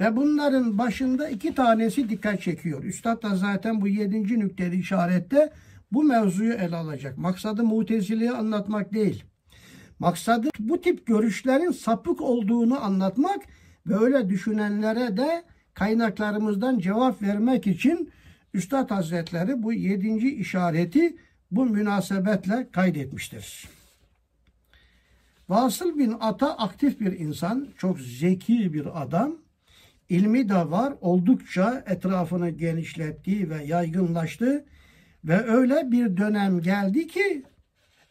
Ve 0.00 0.16
bunların 0.16 0.78
başında 0.78 1.28
iki 1.28 1.54
tanesi 1.54 2.08
dikkat 2.08 2.42
çekiyor. 2.42 2.84
Üstad 2.84 3.22
da 3.22 3.36
zaten 3.36 3.80
bu 3.80 3.88
yedinci 3.88 4.40
nükteli 4.40 4.76
işarette 4.76 5.52
bu 5.92 6.04
mevzuyu 6.04 6.52
ele 6.52 6.76
alacak. 6.76 7.18
Maksadı 7.18 7.64
mutezileyi 7.64 8.32
anlatmak 8.32 8.92
değil. 8.92 9.24
Maksadı 9.98 10.48
bu 10.58 10.80
tip 10.80 11.06
görüşlerin 11.06 11.70
sapık 11.70 12.20
olduğunu 12.20 12.84
anlatmak 12.84 13.40
böyle 13.86 14.28
düşünenlere 14.28 15.16
de 15.16 15.44
kaynaklarımızdan 15.74 16.78
cevap 16.78 17.22
vermek 17.22 17.66
için 17.66 18.10
Üstad 18.54 18.90
Hazretleri 18.90 19.62
bu 19.62 19.72
yedinci 19.72 20.34
işareti 20.34 21.16
bu 21.50 21.66
münasebetle 21.66 22.68
kaydetmiştir. 22.72 23.68
Vasıl 25.48 25.98
bin 25.98 26.14
Ata 26.20 26.56
aktif 26.56 27.00
bir 27.00 27.18
insan, 27.18 27.68
çok 27.76 28.00
zeki 28.00 28.72
bir 28.72 29.02
adam. 29.02 29.36
İlmi 30.08 30.48
de 30.48 30.70
var, 30.70 30.94
oldukça 31.00 31.84
etrafını 31.86 32.50
genişlettiği 32.50 33.50
ve 33.50 33.64
yaygınlaştı. 33.64 34.64
Ve 35.24 35.42
öyle 35.46 35.90
bir 35.90 36.16
dönem 36.16 36.60
geldi 36.60 37.06
ki 37.06 37.42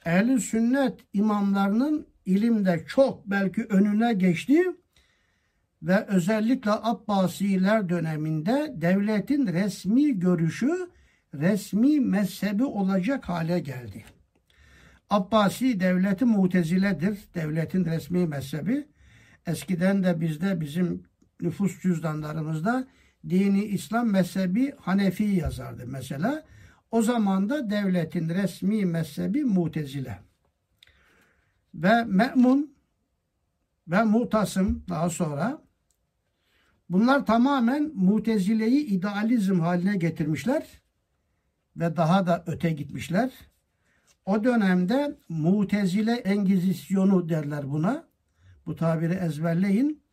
ehl 0.05 0.37
sünnet 0.37 0.99
imamlarının 1.13 2.07
ilimde 2.25 2.83
çok 2.87 3.25
belki 3.25 3.63
önüne 3.63 4.13
geçti 4.13 4.63
ve 5.81 6.05
özellikle 6.05 6.71
Abbasiler 6.71 7.89
döneminde 7.89 8.73
devletin 8.75 9.47
resmi 9.47 10.19
görüşü 10.19 10.89
resmi 11.33 11.99
mezhebi 11.99 12.63
olacak 12.63 13.29
hale 13.29 13.59
geldi. 13.59 14.03
Abbasi 15.09 15.79
devleti 15.79 16.25
muteziledir. 16.25 17.19
Devletin 17.35 17.85
resmi 17.85 18.27
mezhebi. 18.27 18.87
Eskiden 19.47 20.03
de 20.03 20.21
bizde 20.21 20.61
bizim 20.61 21.03
nüfus 21.41 21.81
cüzdanlarımızda 21.81 22.87
dini 23.29 23.63
İslam 23.63 24.09
mezhebi 24.09 24.73
Hanefi 24.79 25.23
yazardı 25.23 25.83
mesela. 25.87 26.43
O 26.91 27.01
zaman 27.01 27.49
da 27.49 27.69
devletin 27.69 28.29
resmi 28.29 28.85
mezhebi 28.85 29.43
mutezile. 29.43 30.19
Ve 31.73 32.03
me'mun 32.03 32.75
ve 33.87 34.03
mutasım 34.03 34.83
daha 34.89 35.09
sonra 35.09 35.61
bunlar 36.89 37.25
tamamen 37.25 37.91
mutezileyi 37.95 38.85
idealizm 38.85 39.59
haline 39.59 39.97
getirmişler 39.97 40.81
ve 41.75 41.97
daha 41.97 42.27
da 42.27 42.43
öte 42.47 42.69
gitmişler. 42.69 43.31
O 44.25 44.43
dönemde 44.43 45.17
mutezile 45.29 46.13
engizisyonu 46.13 47.29
derler 47.29 47.71
buna. 47.71 48.07
Bu 48.65 48.75
tabiri 48.75 49.13
ezberleyin. 49.13 50.03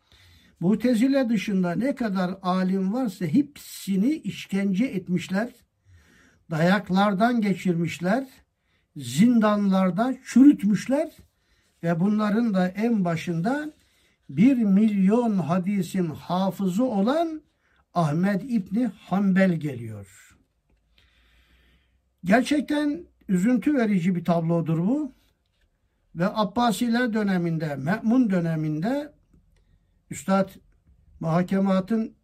Mutezile 0.61 1.29
dışında 1.29 1.75
ne 1.75 1.95
kadar 1.95 2.39
alim 2.43 2.93
varsa 2.93 3.27
hepsini 3.27 4.13
işkence 4.13 4.85
etmişler. 4.85 5.49
Dayaklardan 6.51 7.41
geçirmişler. 7.41 8.27
Zindanlarda 8.97 10.15
çürütmüşler. 10.27 11.11
Ve 11.83 12.01
bunların 12.01 12.55
da 12.55 12.69
en 12.69 13.05
başında 13.05 13.73
bir 14.29 14.57
milyon 14.57 15.39
hadisin 15.39 16.07
hafızı 16.07 16.85
olan 16.85 17.43
Ahmet 17.95 18.45
İbni 18.45 18.87
Hanbel 18.87 19.53
geliyor. 19.53 20.37
Gerçekten 22.25 23.05
üzüntü 23.29 23.75
verici 23.75 24.15
bir 24.15 24.25
tablodur 24.25 24.79
bu. 24.79 25.13
Ve 26.15 26.27
Abbasiler 26.35 27.13
döneminde, 27.13 27.77
Me'mun 27.77 28.31
döneminde 28.31 29.13
Üstad 30.11 30.51
Muhakematın 31.21 32.15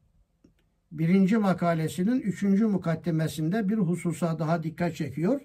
birinci 0.98 1.36
makalesinin 1.36 2.20
üçüncü 2.20 2.66
mukaddemesinde 2.66 3.68
bir 3.68 3.76
hususa 3.76 4.38
daha 4.38 4.62
dikkat 4.62 4.96
çekiyor. 4.96 5.40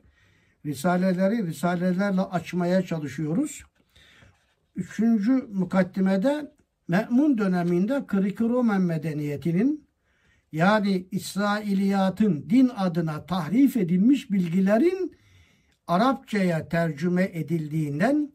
Risaleleri 0.66 1.48
risalelerle 1.48 2.22
açmaya 2.22 2.82
çalışıyoruz. 2.82 3.64
Üçüncü 4.76 5.32
mukaddimede 5.32 6.52
Me'mun 6.88 7.38
döneminde 7.38 8.06
Kırık 8.08 8.42
Roman 8.42 8.82
medeniyetinin 8.82 9.88
yani 10.52 11.08
İsrailiyatın 11.12 12.50
din 12.50 12.72
adına 12.76 13.26
tahrif 13.26 13.78
edilmiş 13.78 14.32
bilgilerin 14.32 15.16
Arapçaya 15.88 16.70
tercüme 16.70 17.30
edildiğinden 17.34 18.32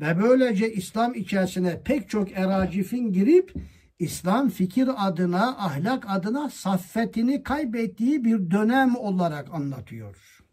ve 0.00 0.22
böylece 0.22 0.72
İslam 0.72 1.14
içerisine 1.14 1.82
pek 1.84 2.08
çok 2.08 2.32
eracifin 2.32 3.12
girip 3.12 3.54
İslam 3.98 4.48
fikir 4.48 5.06
adına, 5.06 5.46
ahlak 5.48 6.04
adına 6.08 6.50
saffetini 6.50 7.42
kaybettiği 7.42 8.24
bir 8.24 8.50
dönem 8.50 8.96
olarak 8.96 9.54
anlatıyor. 9.54 10.44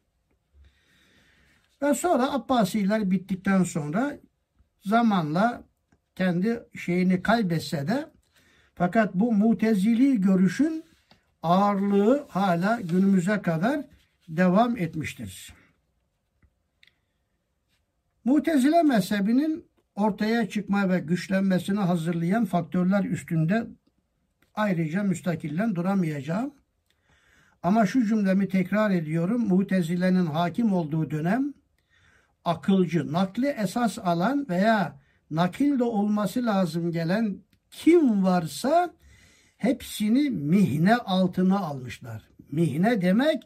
Ve 1.82 1.94
sonra 1.94 2.34
Abbasiler 2.34 3.12
bittikten 3.12 3.64
sonra 3.64 4.18
zamanla 4.86 5.64
kendi 6.16 6.64
şeyini 6.78 7.22
kaybetse 7.22 7.88
de 7.88 8.12
fakat 8.76 9.14
bu 9.14 9.32
mutezili 9.34 10.22
görüşün 10.22 10.84
ağırlığı 11.44 12.26
hala 12.30 12.82
günümüze 12.82 13.42
kadar 13.42 13.86
devam 14.28 14.78
etmiştir. 14.78 15.54
Mutezile 18.24 18.84
mezhebinin 18.84 19.66
ortaya 19.96 20.50
çıkma 20.50 20.90
ve 20.90 21.00
güçlenmesini 21.00 21.80
hazırlayan 21.80 22.46
faktörler 22.46 23.04
üstünde 23.04 23.68
ayrıca 24.54 25.04
müstakillen 25.04 25.76
duramayacağım. 25.76 26.54
Ama 27.64 27.86
şu 27.86 28.06
cümlemi 28.06 28.48
tekrar 28.48 28.92
ediyorum. 28.92 29.48
Mutezilenin 29.48 30.26
hakim 30.26 30.74
olduğu 30.74 31.12
dönem 31.12 31.54
akılcı, 32.46 33.14
nakli 33.14 33.48
esas 33.48 34.00
alan 34.00 34.46
veya 34.50 35.00
nakilde 35.32 35.84
olması 35.84 36.46
lazım 36.46 36.92
gelen 36.92 37.38
kim 37.72 38.24
varsa 38.24 38.94
hepsini 39.58 40.30
mihne 40.30 40.96
altına 40.96 41.60
almışlar. 41.60 42.24
Mihne 42.52 43.02
demek 43.02 43.44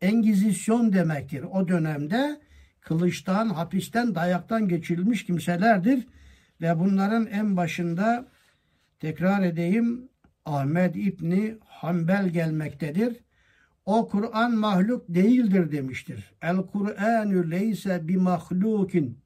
engizisyon 0.00 0.92
demektir. 0.92 1.42
O 1.42 1.68
dönemde 1.68 2.40
kılıçtan, 2.86 3.48
hapisten, 3.48 4.14
dayaktan 4.14 4.68
geçirilmiş 4.68 5.24
kimselerdir. 5.26 6.06
Ve 6.60 6.78
bunların 6.78 7.26
en 7.26 7.56
başında 7.56 8.28
tekrar 9.00 9.42
edeyim 9.42 10.08
Ahmet 10.44 10.96
İbni 10.96 11.58
Hanbel 11.64 12.28
gelmektedir. 12.28 13.16
o 13.86 14.08
Kur'an 14.08 14.54
mahluk 14.56 15.04
değildir 15.08 15.72
demiştir. 15.72 16.34
El 16.42 16.56
Kur'anü 16.56 17.50
leyse 17.50 18.08
bi 18.08 18.16
mahlukin. 18.16 19.18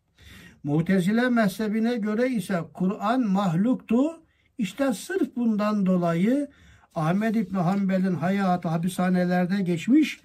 Mutezile 0.64 1.28
mezhebine 1.28 1.96
göre 1.96 2.28
ise 2.28 2.60
Kur'an 2.74 3.20
mahluktu. 3.20 4.22
İşte 4.58 4.94
sırf 4.94 5.36
bundan 5.36 5.86
dolayı 5.86 6.48
Ahmed 6.94 7.34
İbni 7.34 7.58
Hanbel'in 7.58 8.14
hayatı 8.14 8.68
hapishanelerde 8.68 9.62
geçmiş, 9.62 10.20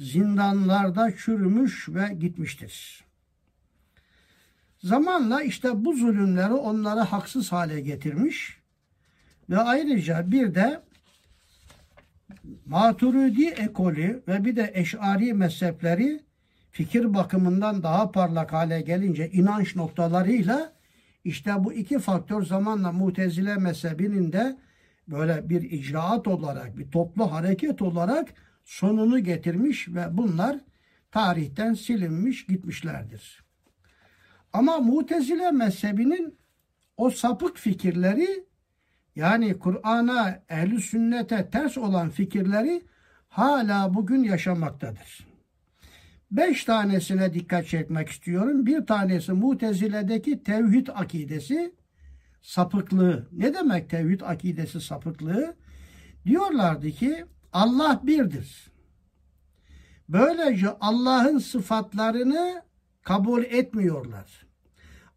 zindanlarda 0.00 1.16
çürümüş 1.16 1.88
ve 1.88 2.14
gitmiştir. 2.14 3.04
Zamanla 4.78 5.42
işte 5.42 5.84
bu 5.84 5.92
zulümleri 5.92 6.52
onları 6.52 7.00
haksız 7.00 7.52
hale 7.52 7.80
getirmiş 7.80 8.58
ve 9.50 9.58
ayrıca 9.58 10.30
bir 10.30 10.54
de 10.54 10.82
Maturidi 12.66 13.46
ekolü 13.46 14.22
ve 14.28 14.44
bir 14.44 14.56
de 14.56 14.70
Eş'ari 14.74 15.34
mezhepleri 15.34 16.20
fikir 16.70 17.14
bakımından 17.14 17.82
daha 17.82 18.10
parlak 18.10 18.52
hale 18.52 18.80
gelince 18.80 19.30
inanç 19.30 19.76
noktalarıyla 19.76 20.72
işte 21.24 21.52
bu 21.58 21.72
iki 21.72 21.98
faktör 21.98 22.42
zamanla 22.42 22.92
Mutezile 22.92 23.56
mezhebinin 23.56 24.32
de 24.32 24.56
böyle 25.08 25.48
bir 25.48 25.62
icraat 25.62 26.28
olarak, 26.28 26.78
bir 26.78 26.90
toplu 26.90 27.32
hareket 27.32 27.82
olarak 27.82 28.34
sonunu 28.70 29.18
getirmiş 29.18 29.88
ve 29.88 30.06
bunlar 30.10 30.56
tarihten 31.10 31.74
silinmiş 31.74 32.46
gitmişlerdir. 32.46 33.44
Ama 34.52 34.78
Mutezile 34.78 35.50
mezhebinin 35.50 36.38
o 36.96 37.10
sapık 37.10 37.58
fikirleri 37.58 38.44
yani 39.16 39.58
Kur'an'a, 39.58 40.42
ehli 40.48 40.80
sünnete 40.80 41.50
ters 41.50 41.78
olan 41.78 42.10
fikirleri 42.10 42.82
hala 43.28 43.94
bugün 43.94 44.24
yaşamaktadır. 44.24 45.26
Beş 46.30 46.64
tanesine 46.64 47.34
dikkat 47.34 47.66
çekmek 47.66 48.08
istiyorum. 48.08 48.66
Bir 48.66 48.86
tanesi 48.86 49.32
Mutezile'deki 49.32 50.42
tevhid 50.42 50.86
akidesi 50.94 51.74
sapıklığı. 52.42 53.28
Ne 53.32 53.54
demek 53.54 53.90
tevhid 53.90 54.20
akidesi 54.20 54.80
sapıklığı? 54.80 55.54
Diyorlardı 56.26 56.90
ki 56.90 57.24
Allah 57.52 58.00
birdir. 58.02 58.70
Böylece 60.08 60.68
Allah'ın 60.80 61.38
sıfatlarını 61.38 62.62
kabul 63.02 63.42
etmiyorlar. 63.42 64.46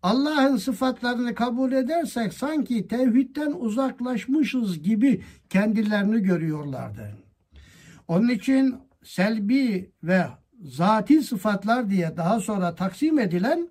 Allah'ın 0.03 0.57
sıfatlarını 0.57 1.35
kabul 1.35 1.71
edersek 1.71 2.33
sanki 2.33 2.87
tevhidden 2.87 3.51
uzaklaşmışız 3.51 4.83
gibi 4.83 5.23
kendilerini 5.49 6.19
görüyorlardı. 6.19 7.17
Onun 8.07 8.29
için 8.29 8.75
selbi 9.03 9.91
ve 10.03 10.25
zati 10.63 11.23
sıfatlar 11.23 11.89
diye 11.89 12.17
daha 12.17 12.39
sonra 12.39 12.75
taksim 12.75 13.19
edilen 13.19 13.69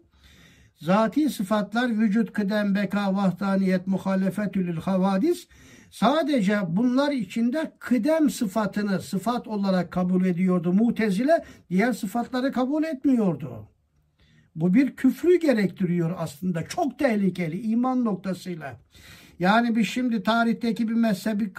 zati 0.80 1.30
sıfatlar 1.30 1.98
vücut, 1.98 2.32
kıdem, 2.32 2.74
beka, 2.74 3.14
vahdaniyet, 3.14 3.86
muhalefetül 3.86 4.76
havadis 4.76 5.48
sadece 5.92 6.58
bunlar 6.68 7.12
içinde 7.12 7.72
kıdem 7.78 8.30
sıfatını 8.30 9.02
sıfat 9.02 9.48
olarak 9.48 9.90
kabul 9.90 10.24
ediyordu. 10.24 10.72
Mutezile 10.72 11.44
diğer 11.70 11.92
sıfatları 11.92 12.52
kabul 12.52 12.84
etmiyordu. 12.84 13.68
Bu 14.56 14.74
bir 14.74 14.96
küfrü 14.96 15.40
gerektiriyor 15.40 16.14
aslında. 16.18 16.68
Çok 16.68 16.98
tehlikeli 16.98 17.60
iman 17.60 18.04
noktasıyla. 18.04 18.80
Yani 19.38 19.76
biz 19.76 19.86
şimdi 19.86 20.22
tarihteki 20.22 20.88
bir 20.88 20.94
mezhebi 20.94 21.52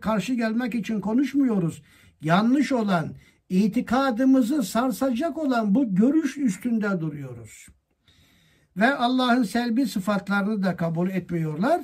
karşı 0.00 0.34
gelmek 0.34 0.74
için 0.74 1.00
konuşmuyoruz. 1.00 1.82
Yanlış 2.22 2.72
olan, 2.72 3.14
itikadımızı 3.48 4.62
sarsacak 4.62 5.38
olan 5.38 5.74
bu 5.74 5.94
görüş 5.94 6.38
üstünde 6.38 7.00
duruyoruz. 7.00 7.66
Ve 8.76 8.94
Allah'ın 8.94 9.42
selbi 9.42 9.86
sıfatlarını 9.86 10.62
da 10.62 10.76
kabul 10.76 11.10
etmiyorlar. 11.10 11.82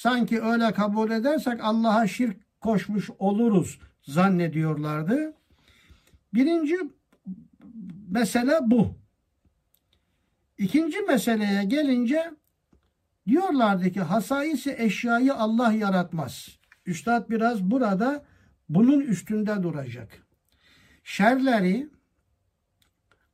Sanki 0.00 0.42
öyle 0.42 0.72
kabul 0.72 1.10
edersek 1.10 1.60
Allah'a 1.64 2.06
şirk 2.06 2.60
koşmuş 2.60 3.10
oluruz 3.18 3.78
zannediyorlardı. 4.02 5.34
Birinci 6.34 6.76
mesele 8.08 8.58
bu. 8.62 8.94
İkinci 10.58 11.00
meseleye 11.00 11.64
gelince 11.64 12.30
diyorlardı 13.28 13.90
ki 13.90 14.00
hasaisi 14.00 14.74
eşyayı 14.78 15.34
Allah 15.34 15.72
yaratmaz. 15.72 16.48
Üstad 16.86 17.30
biraz 17.30 17.62
burada 17.62 18.24
bunun 18.68 19.00
üstünde 19.00 19.62
duracak. 19.62 20.26
Şerleri, 21.04 21.88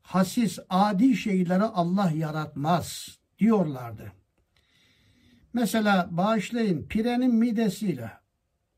hasis, 0.02 0.58
adi 0.70 1.16
şeyleri 1.16 1.64
Allah 1.64 2.10
yaratmaz 2.10 3.18
diyorlardı. 3.38 4.12
Mesela 5.56 6.08
bağışlayın 6.10 6.82
pirenin 6.82 7.34
midesiyle 7.34 8.10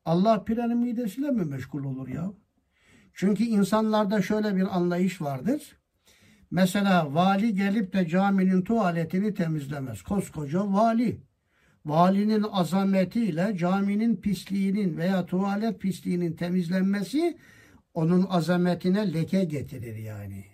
Allah 0.04 0.44
pirenin 0.44 0.78
midesiyle 0.78 1.30
mi 1.30 1.44
meşgul 1.44 1.84
olur 1.84 2.08
ya? 2.08 2.32
Çünkü 3.12 3.44
insanlarda 3.44 4.22
şöyle 4.22 4.56
bir 4.56 4.76
anlayış 4.76 5.22
vardır. 5.22 5.76
Mesela 6.50 7.14
vali 7.14 7.54
gelip 7.54 7.92
de 7.92 8.08
caminin 8.08 8.62
tuvaletini 8.62 9.34
temizlemez. 9.34 10.02
Koskoca 10.02 10.72
vali. 10.72 11.20
Valinin 11.86 12.44
azametiyle 12.50 13.56
caminin 13.56 14.16
pisliğinin 14.16 14.96
veya 14.96 15.26
tuvalet 15.26 15.80
pisliğinin 15.80 16.32
temizlenmesi 16.32 17.38
onun 17.94 18.26
azametine 18.28 19.12
leke 19.12 19.44
getirir 19.44 19.96
yani. 19.96 20.44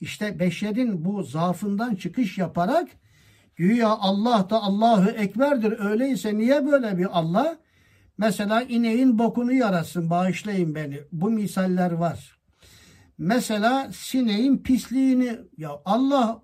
İşte 0.00 0.38
beşerin 0.38 1.04
bu 1.04 1.22
zaafından 1.22 1.94
çıkış 1.94 2.38
yaparak 2.38 2.88
güya 3.60 3.88
Allah 3.88 4.50
da 4.50 4.62
Allahu 4.62 5.10
Ekber'dir. 5.10 5.78
Öyleyse 5.78 6.38
niye 6.38 6.66
böyle 6.66 6.98
bir 6.98 7.18
Allah? 7.18 7.58
Mesela 8.18 8.62
ineğin 8.62 9.18
bokunu 9.18 9.52
yarasın 9.52 10.10
bağışlayın 10.10 10.74
beni. 10.74 11.00
Bu 11.12 11.30
misaller 11.30 11.92
var. 11.92 12.38
Mesela 13.18 13.92
sineğin 13.92 14.58
pisliğini 14.58 15.38
ya 15.56 15.70
Allah 15.84 16.42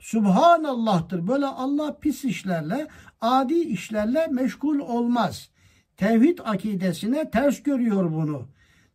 Subhanallah'tır. 0.00 1.26
Böyle 1.26 1.46
Allah 1.46 1.98
pis 1.98 2.24
işlerle, 2.24 2.86
adi 3.20 3.54
işlerle 3.54 4.26
meşgul 4.26 4.78
olmaz. 4.78 5.50
Tevhid 5.96 6.38
akidesine 6.44 7.30
ters 7.30 7.62
görüyor 7.62 8.12
bunu. 8.12 8.48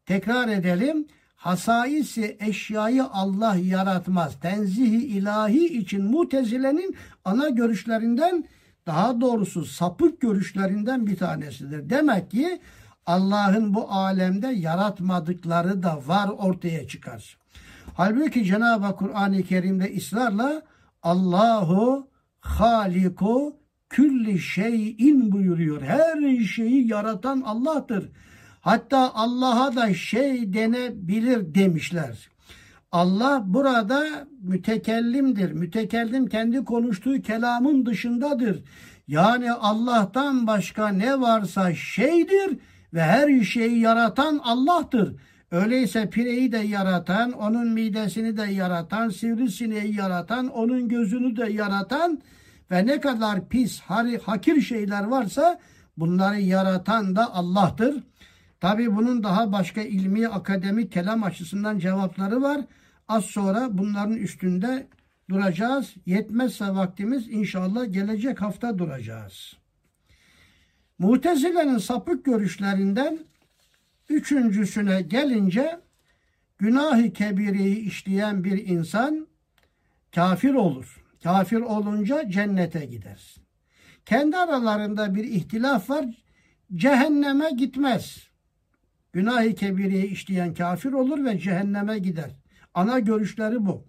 Tekrar 0.05 0.47
edelim. 0.47 1.07
Hasaisi 1.39 2.37
eşyayı 2.39 3.03
Allah 3.03 3.55
yaratmaz. 3.55 4.39
Tenzihi 4.39 5.05
ilahi 5.05 5.65
için 5.65 6.05
mutezilenin 6.05 6.95
ana 7.25 7.49
görüşlerinden 7.49 8.45
daha 8.85 9.21
doğrusu 9.21 9.65
sapık 9.65 10.21
görüşlerinden 10.21 11.07
bir 11.07 11.17
tanesidir. 11.17 11.89
Demek 11.89 12.31
ki 12.31 12.61
Allah'ın 13.05 13.73
bu 13.73 13.91
alemde 13.91 14.47
yaratmadıkları 14.47 15.83
da 15.83 16.07
var 16.07 16.27
ortaya 16.27 16.87
çıkar. 16.87 17.37
Halbuki 17.93 18.45
Cenab-ı 18.45 18.95
Kur'an-ı 18.95 19.43
Kerim'de 19.43 19.97
ısrarla 19.97 20.61
Allahu 21.03 22.07
haliku 22.39 23.55
külli 23.89 24.39
şeyin 24.39 25.31
buyuruyor. 25.31 25.81
Her 25.81 26.43
şeyi 26.43 26.87
yaratan 26.87 27.41
Allah'tır. 27.41 28.09
Hatta 28.61 29.11
Allah'a 29.13 29.75
da 29.75 29.93
şey 29.93 30.53
denebilir 30.53 31.55
demişler. 31.55 32.29
Allah 32.91 33.43
burada 33.45 34.27
mütekellimdir. 34.41 35.51
Mütekellim 35.51 36.27
kendi 36.27 36.65
konuştuğu 36.65 37.21
kelamın 37.21 37.85
dışındadır. 37.85 38.63
Yani 39.07 39.51
Allah'tan 39.51 40.47
başka 40.47 40.87
ne 40.87 41.21
varsa 41.21 41.75
şeydir 41.75 42.59
ve 42.93 43.03
her 43.03 43.43
şeyi 43.43 43.79
yaratan 43.79 44.41
Allah'tır. 44.43 45.15
Öyleyse 45.51 46.09
pireyi 46.09 46.51
de 46.51 46.57
yaratan, 46.57 47.31
onun 47.31 47.67
midesini 47.67 48.37
de 48.37 48.43
yaratan, 48.43 49.09
sivrisineği 49.09 49.95
yaratan, 49.95 50.47
onun 50.47 50.87
gözünü 50.87 51.37
de 51.37 51.51
yaratan 51.51 52.21
ve 52.71 52.85
ne 52.85 52.99
kadar 52.99 53.49
pis, 53.49 53.79
hari, 53.79 54.17
hakir 54.17 54.61
şeyler 54.61 55.03
varsa 55.03 55.59
bunları 55.97 56.39
yaratan 56.39 57.15
da 57.15 57.33
Allah'tır. 57.33 58.03
Tabi 58.59 58.95
bunun 58.95 59.23
daha 59.23 59.51
başka 59.51 59.81
ilmi, 59.81 60.27
akademik, 60.27 60.91
kelam 60.91 61.23
açısından 61.23 61.79
cevapları 61.79 62.41
var. 62.41 62.61
Az 63.07 63.25
sonra 63.25 63.77
bunların 63.77 64.15
üstünde 64.17 64.87
duracağız. 65.29 65.93
Yetmezse 66.05 66.65
vaktimiz 66.65 67.27
inşallah 67.27 67.93
gelecek 67.93 68.41
hafta 68.41 68.77
duracağız. 68.77 69.53
Mutezile'nin 70.99 71.77
sapık 71.77 72.25
görüşlerinden 72.25 73.19
üçüncüsüne 74.09 75.01
gelince 75.01 75.79
günah-ı 76.57 77.13
kebireyi 77.13 77.77
işleyen 77.77 78.43
bir 78.43 78.67
insan 78.67 79.27
kafir 80.15 80.53
olur. 80.53 81.03
Kafir 81.23 81.61
olunca 81.61 82.29
cennete 82.29 82.85
gider. 82.85 83.35
Kendi 84.05 84.37
aralarında 84.37 85.15
bir 85.15 85.23
ihtilaf 85.23 85.89
var. 85.89 86.05
Cehenneme 86.75 87.51
gitmez. 87.51 88.28
Günah-ı 89.13 89.55
kebireyi 89.55 90.05
işleyen 90.05 90.53
kafir 90.53 90.93
olur 90.93 91.25
ve 91.25 91.39
cehenneme 91.39 91.99
gider. 91.99 92.31
Ana 92.73 92.99
görüşleri 92.99 93.65
bu. 93.65 93.85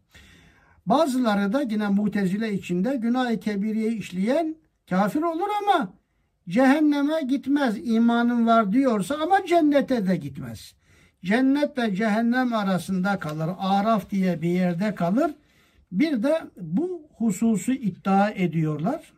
Bazıları 0.86 1.52
da 1.52 1.62
yine 1.62 1.88
mutezile 1.88 2.52
içinde 2.52 2.96
günah-ı 2.96 3.40
kebireyi 3.40 3.98
işleyen 3.98 4.56
kafir 4.90 5.22
olur 5.22 5.48
ama 5.62 5.92
cehenneme 6.48 7.22
gitmez. 7.22 7.76
imanın 7.82 8.46
var 8.46 8.72
diyorsa 8.72 9.14
ama 9.22 9.46
cennete 9.46 10.06
de 10.06 10.16
gitmez. 10.16 10.74
Cennet 11.24 11.78
ve 11.78 11.94
cehennem 11.94 12.54
arasında 12.54 13.18
kalır. 13.18 13.50
Araf 13.58 14.10
diye 14.10 14.42
bir 14.42 14.48
yerde 14.48 14.94
kalır. 14.94 15.34
Bir 15.92 16.22
de 16.22 16.40
bu 16.60 17.02
hususu 17.16 17.72
iddia 17.72 18.30
ediyorlar. 18.30 19.12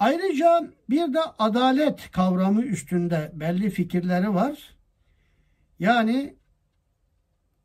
Ayrıca 0.00 0.70
bir 0.90 1.14
de 1.14 1.20
adalet 1.38 2.10
kavramı 2.10 2.62
üstünde 2.62 3.30
belli 3.34 3.70
fikirleri 3.70 4.34
var. 4.34 4.74
Yani 5.78 6.36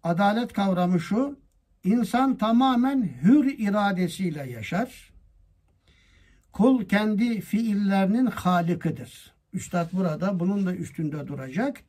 adalet 0.04 0.54
kavramı 0.54 1.00
şu, 1.00 1.39
insan 1.84 2.38
tamamen 2.38 3.04
hür 3.24 3.56
iradesiyle 3.58 4.50
yaşar. 4.50 5.13
Kul 6.52 6.86
kendi 6.86 7.41
fiillerinin 7.41 8.26
halikidir. 8.26 9.34
Üstad 9.54 9.93
burada 9.93 10.39
bunun 10.39 10.65
da 10.65 10.76
üstünde 10.76 11.28
duracak. 11.28 11.82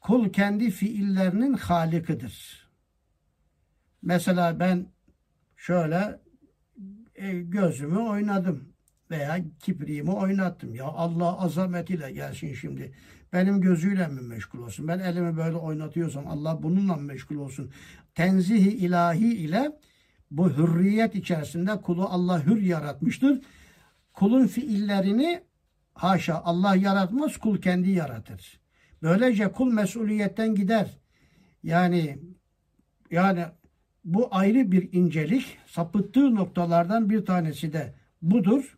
Kul 0.00 0.32
kendi 0.32 0.70
fiillerinin 0.70 1.52
halikidir. 1.52 2.68
Mesela 4.02 4.60
ben 4.60 4.86
şöyle 5.56 6.20
e, 7.14 7.32
gözümü 7.32 7.98
oynadım 7.98 8.77
veya 9.10 9.38
kipriğimi 9.60 10.10
oynattım. 10.10 10.74
Ya 10.74 10.84
Allah 10.84 11.40
azametiyle 11.40 12.12
gelsin 12.12 12.54
şimdi. 12.54 12.92
Benim 13.32 13.60
gözüyle 13.60 14.06
mi 14.06 14.20
meşgul 14.20 14.58
olsun? 14.58 14.88
Ben 14.88 14.98
elimi 14.98 15.36
böyle 15.36 15.56
oynatıyorsam 15.56 16.26
Allah 16.26 16.62
bununla 16.62 16.96
mı 16.96 17.02
meşgul 17.02 17.36
olsun? 17.36 17.70
Tenzihi 18.14 18.70
ilahi 18.70 19.34
ile 19.34 19.72
bu 20.30 20.50
hürriyet 20.50 21.14
içerisinde 21.14 21.80
kulu 21.80 22.04
Allah 22.04 22.46
hür 22.46 22.62
yaratmıştır. 22.62 23.40
Kulun 24.12 24.46
fiillerini 24.46 25.42
haşa 25.94 26.42
Allah 26.44 26.76
yaratmaz 26.76 27.36
kul 27.36 27.60
kendi 27.60 27.90
yaratır. 27.90 28.60
Böylece 29.02 29.52
kul 29.52 29.72
mesuliyetten 29.72 30.54
gider. 30.54 30.98
Yani 31.62 32.18
yani 33.10 33.44
bu 34.04 34.28
ayrı 34.30 34.72
bir 34.72 34.92
incelik. 34.92 35.58
Sapıttığı 35.66 36.34
noktalardan 36.34 37.10
bir 37.10 37.26
tanesi 37.26 37.72
de 37.72 37.94
budur. 38.22 38.77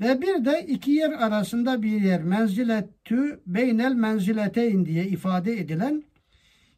Ve 0.00 0.22
bir 0.22 0.44
de 0.44 0.66
iki 0.68 0.90
yer 0.90 1.10
arasında 1.10 1.82
bir 1.82 2.00
yer 2.00 2.22
menziletü 2.22 3.40
beynel 3.46 3.94
menzileteyn 3.94 4.86
diye 4.86 5.06
ifade 5.06 5.60
edilen 5.60 6.02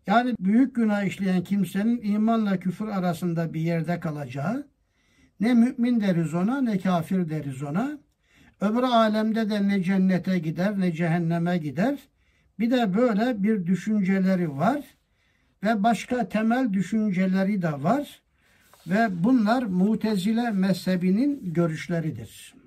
yani 0.07 0.35
büyük 0.41 0.75
günah 0.75 1.05
işleyen 1.05 1.45
kimsenin 1.45 2.01
imanla 2.03 2.61
küfür 2.61 2.89
arasında 2.89 3.55
bir 3.55 3.61
yerde 3.61 4.01
kalacağı 4.01 4.67
ne 5.41 5.55
mümin 5.55 6.01
deriz 6.01 6.35
ona 6.35 6.61
ne 6.61 6.79
kafir 6.79 7.31
deriz 7.31 7.63
ona. 7.63 7.99
Öbür 8.61 8.83
alemde 8.83 9.51
de 9.51 9.69
ne 9.69 9.83
cennete 9.83 10.39
gider 10.39 10.81
ne 10.81 10.93
cehenneme 10.93 11.59
gider. 11.59 11.99
Bir 12.59 12.71
de 12.71 12.95
böyle 12.95 13.43
bir 13.43 13.67
düşünceleri 13.67 14.57
var 14.57 14.85
ve 15.65 15.83
başka 15.83 16.29
temel 16.29 16.73
düşünceleri 16.73 17.63
de 17.63 17.73
var 17.73 18.23
ve 18.87 19.25
bunlar 19.25 19.63
Mutezile 19.63 20.51
mezhebinin 20.51 21.55
görüşleridir. 21.55 22.60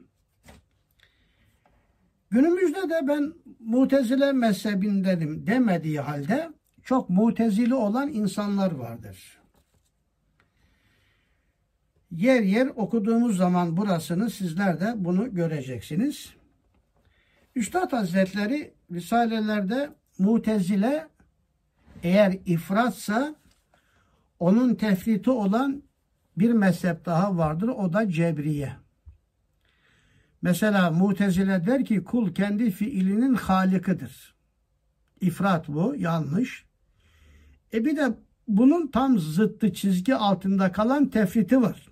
Günümüzde 2.34 2.90
de 2.90 3.08
ben 3.08 3.34
Mutezile 3.60 4.32
mezhebindenim 4.32 5.48
demediği 5.48 6.00
halde 6.00 6.50
çok 6.84 7.10
mutezili 7.10 7.74
olan 7.74 8.10
insanlar 8.10 8.72
vardır. 8.72 9.40
Yer 12.12 12.42
yer 12.42 12.68
okuduğumuz 12.68 13.38
zaman 13.38 13.78
burasını 13.78 14.30
sizler 14.30 14.80
de 14.80 14.94
bunu 14.96 15.36
göreceksiniz. 15.36 16.34
Üstad 17.56 17.92
Hazretleri 17.92 18.74
Risalelerde 18.92 19.90
mutezile 20.20 21.08
eğer 22.04 22.38
ifratsa 22.46 23.36
onun 24.40 24.76
tefriti 24.76 25.30
olan 25.30 25.84
bir 26.38 26.54
mezhep 26.54 27.06
daha 27.06 27.38
vardır. 27.38 27.68
O 27.68 27.94
da 27.94 28.10
Cebriye. 28.10 28.83
Mesela 30.44 30.92
Mutezile 30.92 31.66
der 31.66 31.86
ki 31.86 32.04
kul 32.04 32.34
kendi 32.34 32.72
fiilinin 32.72 33.34
halikidir. 33.34 34.36
İfrat 35.22 35.68
bu, 35.68 35.96
yanlış. 35.98 36.66
E 37.74 37.86
bir 37.86 37.98
de 37.98 38.18
bunun 38.48 38.88
tam 38.88 39.20
zıttı 39.20 39.74
çizgi 39.74 40.16
altında 40.16 40.72
kalan 40.72 41.10
tefriti 41.10 41.62
var. 41.62 41.88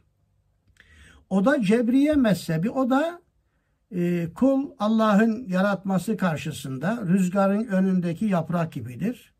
O 1.29 1.45
da 1.45 1.61
Cebriye 1.61 2.13
mezhebi. 2.13 2.69
O 2.69 2.89
da 2.89 3.21
e, 3.91 4.29
kul 4.35 4.69
Allah'ın 4.79 5.45
yaratması 5.47 6.17
karşısında 6.17 7.03
rüzgarın 7.07 7.65
önündeki 7.65 8.25
yaprak 8.25 8.73
gibidir. 8.73 9.33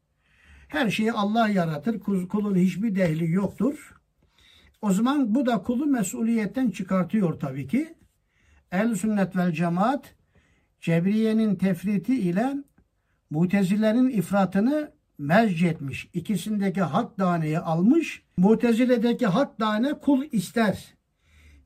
Her 0.68 0.90
şeyi 0.90 1.12
Allah 1.12 1.50
yaratır. 1.50 2.00
Kulun 2.00 2.56
hiçbir 2.56 2.96
dehli 2.96 3.32
yoktur. 3.32 3.96
O 4.82 4.92
zaman 4.92 5.36
bu 5.36 5.46
da 5.46 5.62
kulu 5.62 5.86
mesuliyetten 5.86 6.70
çıkartıyor 6.70 7.40
tabii 7.40 7.68
ki. 7.68 8.01
El 8.72 8.96
sünnet 8.96 9.36
vel 9.36 9.52
cemaat 9.52 10.16
Cebriye'nin 10.80 11.56
tefriti 11.56 12.20
ile 12.20 12.54
Mutezilerin 13.30 14.10
ifratını 14.10 14.92
mezc 15.18 15.68
etmiş. 15.68 16.10
İkisindeki 16.14 16.82
hak 16.82 17.18
taneyi 17.18 17.60
almış. 17.60 18.24
Mutezile'deki 18.38 19.28
hak 19.28 19.58
tane 19.58 19.94
kul 19.94 20.24
ister. 20.32 20.94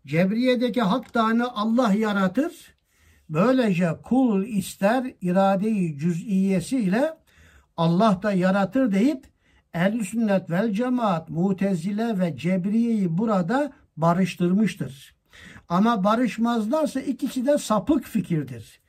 Cebriye'deki 0.06 0.82
hak 0.82 1.14
tane 1.14 1.44
Allah 1.44 1.94
yaratır. 1.94 2.76
Böylece 3.30 3.90
kul 4.04 4.44
ister 4.44 5.14
iradeyi 5.22 5.98
cüz'iyesi 5.98 6.80
ile 6.80 7.14
Allah 7.78 8.20
da 8.24 8.32
yaratır 8.32 8.92
deyip 8.92 9.26
ehl 9.74 10.04
sünnet 10.04 10.50
vel 10.50 10.72
cemaat, 10.72 11.30
mutezile 11.30 12.20
ve 12.20 12.38
cebriyeyi 12.38 13.18
burada 13.18 13.74
barıştırmıştır. 13.98 15.15
Ama 15.70 16.04
barışmazlarsa 16.04 17.00
ikisi 17.00 17.46
de 17.46 17.58
sapık 17.58 18.04
fikirdir. 18.06 18.80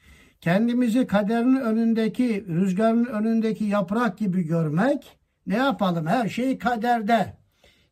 Kendimizi 0.40 1.06
kaderin 1.06 1.56
önündeki, 1.56 2.46
rüzgarın 2.48 3.04
önündeki 3.04 3.64
yaprak 3.64 4.18
gibi 4.18 4.42
görmek, 4.42 5.18
ne 5.46 5.56
yapalım 5.56 6.06
her 6.06 6.28
şey 6.28 6.58
kaderde 6.58 7.36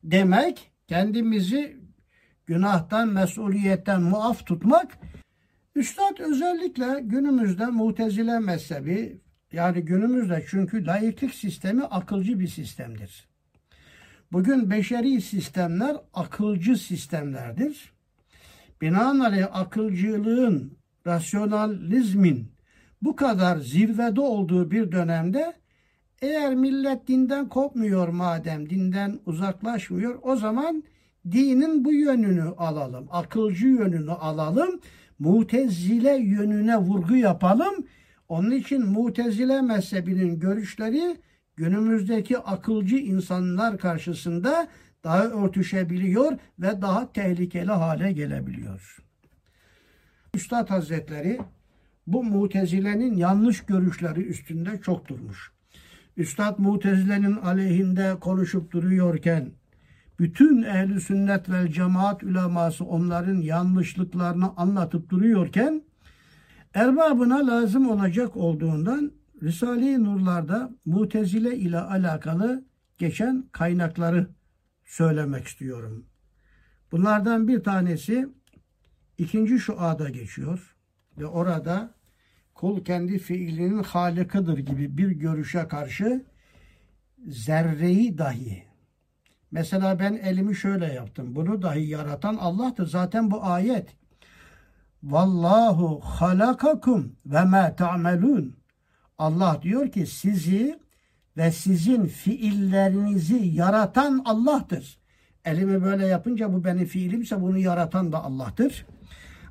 demek, 0.03 0.71
kendimizi 0.89 1.77
günahtan, 2.47 3.09
mesuliyetten 3.09 4.03
muaf 4.03 4.47
tutmak. 4.47 4.99
Üstad 5.75 6.19
özellikle 6.19 7.01
günümüzde 7.01 7.67
mutezile 7.67 8.39
mezhebi, 8.39 9.21
yani 9.53 9.81
günümüzde 9.81 10.45
çünkü 10.49 10.87
layıklık 10.87 11.35
sistemi 11.35 11.85
akılcı 11.85 12.41
bir 12.41 12.49
sistemdir. 12.49 13.29
Bugün 14.33 14.71
beşeri 14.71 15.21
sistemler 15.21 15.97
akılcı 16.15 16.77
sistemlerdir. 16.77 17.94
Binaenaleyh 18.85 19.47
akılcılığın, 19.53 20.79
rasyonalizmin 21.07 22.53
bu 23.03 23.17
kadar 23.17 23.57
zirvede 23.57 24.21
olduğu 24.21 24.71
bir 24.71 24.93
dönemde 24.93 25.55
eğer 26.23 26.55
millet 26.55 27.09
dinden 27.09 27.49
kopmuyor 27.49 28.09
madem, 28.09 28.71
dinden 28.71 29.21
uzaklaşmıyor 29.27 30.19
o 30.23 30.37
zaman 30.37 30.85
dinin 31.31 31.85
bu 31.85 31.93
yönünü 31.93 32.43
alalım, 32.43 33.09
akılcı 33.11 33.67
yönünü 33.67 34.13
alalım, 34.13 34.81
mutezile 35.19 36.17
yönüne 36.17 36.77
vurgu 36.77 37.17
yapalım. 37.17 37.75
Onun 38.29 38.51
için 38.51 38.87
mutezile 38.87 39.63
mezhebinin 39.63 40.41
görüşleri 40.41 41.17
günümüzdeki 41.57 42.39
akılcı 42.39 42.97
insanlar 42.97 43.79
karşısında 43.79 44.69
daha 45.05 45.25
örtüşebiliyor 45.25 46.39
ve 46.59 46.83
daha 46.83 47.13
tehlikeli 47.13 47.73
hale 47.73 48.13
gelebiliyor. 48.13 48.97
Üstad 50.35 50.71
Hazretleri 50.71 51.41
bu 52.07 52.25
mutezilenin 52.25 53.17
yanlış 53.17 53.61
görüşleri 53.61 54.21
üstünde 54.21 54.81
çok 54.81 55.09
durmuş. 55.09 55.53
Üstad 56.17 56.59
mutezilenin 56.59 57.37
aleyhinde 57.37 58.17
konuşup 58.21 58.71
duruyorken 58.73 59.51
bütün 60.19 60.63
ehli 60.63 61.01
sünnet 61.01 61.51
ve 61.51 61.73
cemaat 61.73 62.23
uleması 62.23 62.85
onların 62.85 63.37
yanlışlıklarını 63.37 64.57
anlatıp 64.57 65.11
duruyorken 65.11 65.83
erbabına 66.75 67.47
lazım 67.47 67.91
olacak 67.91 68.37
olduğundan 68.37 69.13
Risale-i 69.43 70.05
Nurlar'da 70.05 70.71
mutezile 70.85 71.57
ile 71.57 71.79
alakalı 71.79 72.65
geçen 72.99 73.45
kaynakları 73.53 74.27
söylemek 74.85 75.47
istiyorum. 75.47 76.07
Bunlardan 76.93 77.49
bir 77.49 77.63
tanesi 77.63 78.29
ikinci 79.19 79.59
şuada 79.59 80.09
geçiyor 80.09 80.77
ve 81.19 81.27
orada 81.27 81.95
kul 82.55 82.85
kendi 82.85 83.19
fiilinin 83.19 83.83
halikıdır 83.83 84.59
gibi 84.59 84.99
bir 84.99 85.11
görüşe 85.11 85.69
karşı 85.69 86.25
zerreyi 87.27 88.19
dahi 88.19 88.65
mesela 89.51 89.99
ben 89.99 90.15
elimi 90.15 90.57
şöyle 90.57 90.93
yaptım. 90.93 91.35
Bunu 91.37 91.63
dahi 91.63 91.87
yaratan 91.89 92.37
Allah'tır. 92.37 92.87
Zaten 92.87 93.31
bu 93.31 93.45
ayet. 93.45 93.97
Vallahu 95.03 96.01
halakakum 96.01 97.17
ve 97.27 97.45
ma 97.45 97.77
ta'melun. 97.77 98.57
Allah 99.19 99.59
diyor 99.63 99.93
ki 99.93 100.07
sizi 100.07 100.84
ve 101.37 101.51
sizin 101.51 102.07
fiillerinizi 102.07 103.47
yaratan 103.47 104.23
Allah'tır. 104.25 104.99
Elimi 105.45 105.83
böyle 105.83 106.07
yapınca 106.07 106.53
bu 106.53 106.65
benim 106.65 106.87
fiilimse 106.87 107.41
bunu 107.41 107.59
yaratan 107.59 108.13
da 108.13 108.25
Allah'tır. 108.25 108.87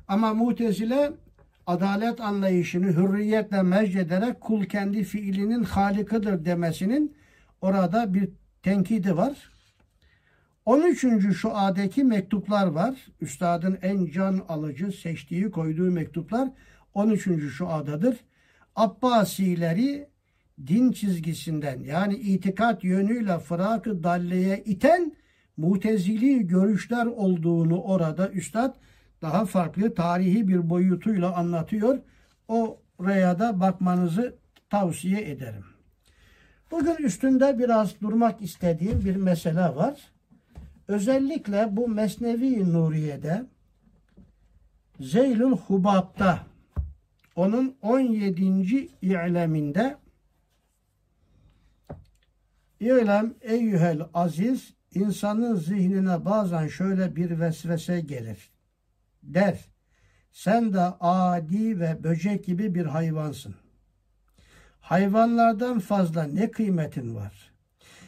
Ama 0.08 0.34
mutezile 0.34 1.12
adalet 1.66 2.20
anlayışını 2.20 2.86
hürriyetle 2.86 3.62
mecdederek 3.62 4.40
kul 4.40 4.64
kendi 4.64 5.04
fiilinin 5.04 5.62
halikıdır 5.62 6.44
demesinin 6.44 7.16
orada 7.60 8.14
bir 8.14 8.28
tenkidi 8.62 9.16
var. 9.16 9.50
13. 10.64 11.36
şu 11.36 11.56
adeki 11.56 12.04
mektuplar 12.04 12.66
var. 12.66 13.06
Üstadın 13.20 13.78
en 13.82 14.06
can 14.06 14.44
alıcı 14.48 14.92
seçtiği 14.92 15.50
koyduğu 15.50 15.90
mektuplar 15.90 16.48
13. 16.94 17.28
şu 17.56 17.68
adadır. 17.68 18.16
Abbasileri 18.76 20.08
din 20.66 20.92
çizgisinden 20.92 21.80
yani 21.80 22.14
itikat 22.14 22.84
yönüyle 22.84 23.38
fırakı 23.38 24.02
dalleye 24.02 24.62
iten 24.64 25.16
mutezili 25.56 26.46
görüşler 26.46 27.06
olduğunu 27.06 27.80
orada 27.80 28.30
üstad 28.30 28.74
daha 29.22 29.44
farklı 29.44 29.94
tarihi 29.94 30.48
bir 30.48 30.70
boyutuyla 30.70 31.36
anlatıyor. 31.36 31.98
Oraya 32.48 33.38
da 33.38 33.60
bakmanızı 33.60 34.34
tavsiye 34.70 35.30
ederim. 35.30 35.64
Bugün 36.70 36.94
üstünde 36.94 37.58
biraz 37.58 38.00
durmak 38.00 38.42
istediğim 38.42 39.04
bir 39.04 39.16
mesele 39.16 39.76
var. 39.76 40.12
Özellikle 40.88 41.76
bu 41.76 41.88
Mesnevi 41.88 42.72
Nuriye'de 42.72 43.44
Zeylül 45.00 45.52
Hubab'da 45.52 46.38
onun 47.36 47.76
17. 47.82 48.88
i'leminde 49.02 49.96
İ'lem 52.84 53.34
eyyühel 53.40 54.00
aziz 54.14 54.74
insanın 54.94 55.56
zihnine 55.56 56.24
bazen 56.24 56.66
şöyle 56.66 57.16
bir 57.16 57.40
vesvese 57.40 58.00
gelir. 58.00 58.50
Der, 59.22 59.58
sen 60.32 60.72
de 60.72 60.80
adi 61.00 61.80
ve 61.80 62.04
böcek 62.04 62.44
gibi 62.44 62.74
bir 62.74 62.86
hayvansın. 62.86 63.54
Hayvanlardan 64.80 65.78
fazla 65.78 66.22
ne 66.22 66.50
kıymetin 66.50 67.14
var? 67.14 67.52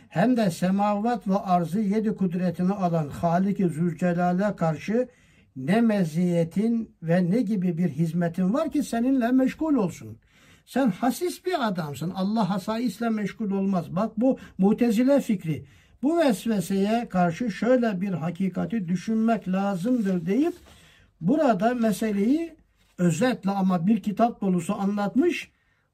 Hem 0.09 0.37
de 0.37 0.51
semavat 0.51 1.29
ve 1.29 1.37
arzı 1.37 1.81
yedi 1.81 2.15
kudretini 2.15 2.73
alan 2.73 3.09
Halik-i 3.09 3.69
Zülcelal'e 3.69 4.57
karşı 4.57 5.09
ne 5.57 5.81
meziyetin 5.81 6.97
ve 7.03 7.31
ne 7.31 7.43
gibi 7.43 7.79
bir 7.79 7.89
hizmetin 7.89 8.55
var 8.55 8.71
ki 8.71 8.83
seninle 8.83 9.33
meşgul 9.33 9.75
olsun. 9.75 10.19
Sen 10.67 10.91
hasis 10.91 11.45
bir 11.45 11.69
adamsın. 11.69 12.11
Allah 12.11 12.51
hasayisle 12.51 13.09
meşgul 13.09 13.51
olmaz. 13.51 13.97
Bak 13.97 14.13
bu 14.17 14.39
mutezile 14.59 15.21
fikri. 15.21 15.65
Bu 16.03 16.19
vesveseye 16.19 17.09
karşı 17.09 17.51
şöyle 17.51 18.01
bir 18.01 18.13
hakikati 18.13 18.89
düşünmek 18.89 19.49
lazımdır 19.49 20.27
deyip 20.27 20.55
burada 21.21 21.75
meseleyi 21.75 22.57
özetle 22.99 23.51
ama 23.51 23.87
bir 23.87 24.03
kitap 24.03 24.41
dolusu 24.41 24.75
anlatmış. 24.75 25.51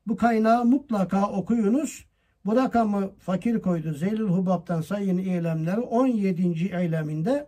Bu 0.07 0.17
kaynağı 0.17 0.65
mutlaka 0.65 1.31
okuyunuz. 1.31 2.05
Bu 2.45 2.57
rakamı 2.57 3.11
fakir 3.19 3.61
koydu. 3.61 3.95
Zeylül 3.95 4.29
Hubab'tan 4.29 4.81
sayın 4.81 5.19
eylemleri 5.19 5.81
17. 5.81 6.71
eyleminde. 6.77 7.47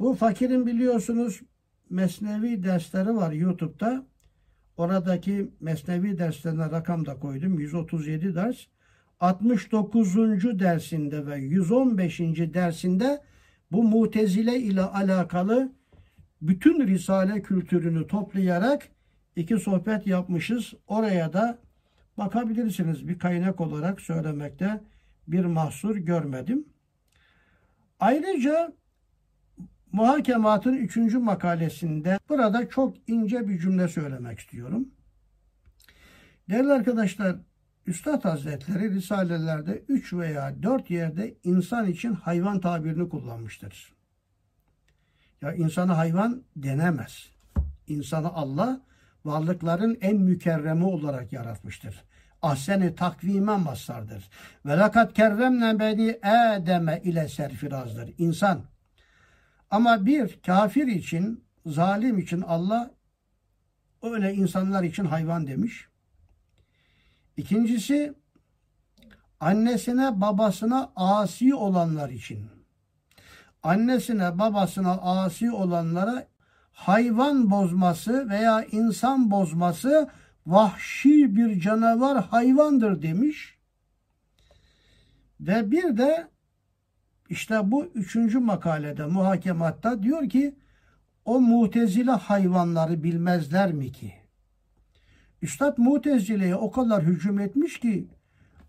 Bu 0.00 0.14
fakirin 0.14 0.66
biliyorsunuz 0.66 1.40
mesnevi 1.90 2.62
dersleri 2.62 3.16
var 3.16 3.32
YouTube'da. 3.32 4.04
Oradaki 4.80 5.50
mesnevi 5.60 6.18
derslerine 6.18 6.70
rakam 6.70 7.06
da 7.06 7.18
koydum. 7.18 7.58
137 7.58 8.34
ders. 8.34 8.56
69. 9.20 10.14
dersinde 10.58 11.26
ve 11.26 11.36
115. 11.36 12.20
dersinde 12.54 13.22
bu 13.72 13.82
mutezile 13.82 14.58
ile 14.58 14.82
alakalı 14.82 15.72
bütün 16.42 16.86
Risale 16.86 17.42
kültürünü 17.42 18.06
toplayarak 18.06 18.88
iki 19.36 19.58
sohbet 19.58 20.06
yapmışız. 20.06 20.74
Oraya 20.86 21.32
da 21.32 21.58
bakabilirsiniz. 22.18 23.08
Bir 23.08 23.18
kaynak 23.18 23.60
olarak 23.60 24.00
söylemekte 24.00 24.80
bir 25.28 25.44
mahsur 25.44 25.96
görmedim. 25.96 26.64
Ayrıca 27.98 28.72
Muhakematın 29.92 30.74
üçüncü 30.74 31.18
makalesinde 31.18 32.18
burada 32.28 32.68
çok 32.68 32.96
ince 33.06 33.48
bir 33.48 33.58
cümle 33.58 33.88
söylemek 33.88 34.38
istiyorum. 34.38 34.88
Değerli 36.50 36.72
arkadaşlar, 36.72 37.36
Üstad 37.86 38.24
Hazretleri 38.24 38.94
Risalelerde 38.94 39.84
üç 39.88 40.12
veya 40.12 40.62
dört 40.62 40.90
yerde 40.90 41.34
insan 41.44 41.86
için 41.86 42.12
hayvan 42.12 42.60
tabirini 42.60 43.08
kullanmıştır. 43.08 43.92
Ya 45.42 45.54
insana 45.54 45.98
hayvan 45.98 46.42
denemez. 46.56 47.30
İnsanı 47.86 48.28
Allah 48.28 48.80
varlıkların 49.24 49.98
en 50.00 50.16
mükerremi 50.16 50.84
olarak 50.84 51.32
yaratmıştır. 51.32 52.04
Ahseni 52.42 52.94
takvime 52.94 53.56
mazhardır. 53.56 54.30
Ve 54.66 54.76
lakat 54.76 55.14
kerremne 55.14 55.78
beni 55.78 56.18
edeme 56.56 57.00
ile 57.04 57.28
serfirazdır. 57.28 58.14
İnsan 58.18 58.69
ama 59.70 60.06
bir 60.06 60.40
kafir 60.42 60.86
için, 60.86 61.44
zalim 61.66 62.18
için 62.18 62.40
Allah 62.40 62.90
öyle 64.02 64.34
insanlar 64.34 64.82
için 64.82 65.04
hayvan 65.04 65.46
demiş. 65.46 65.88
İkincisi 67.36 68.14
annesine 69.40 70.20
babasına 70.20 70.92
asi 70.96 71.54
olanlar 71.54 72.10
için. 72.10 72.46
Annesine 73.62 74.38
babasına 74.38 74.92
asi 74.92 75.52
olanlara 75.52 76.26
hayvan 76.72 77.50
bozması 77.50 78.28
veya 78.28 78.64
insan 78.64 79.30
bozması 79.30 80.08
vahşi 80.46 81.36
bir 81.36 81.60
canavar 81.60 82.24
hayvandır 82.24 83.02
demiş. 83.02 83.58
Ve 85.40 85.70
bir 85.70 85.96
de 85.96 86.28
işte 87.30 87.60
bu 87.64 87.84
üçüncü 87.84 88.38
makalede 88.38 89.06
muhakematta 89.06 90.02
diyor 90.02 90.28
ki 90.28 90.54
o 91.24 91.40
mutezile 91.40 92.10
hayvanları 92.10 93.02
bilmezler 93.02 93.72
mi 93.72 93.92
ki? 93.92 94.14
Üstad 95.42 95.78
mutezileye 95.78 96.56
o 96.56 96.70
kadar 96.70 97.02
hücum 97.02 97.40
etmiş 97.40 97.80
ki 97.80 98.08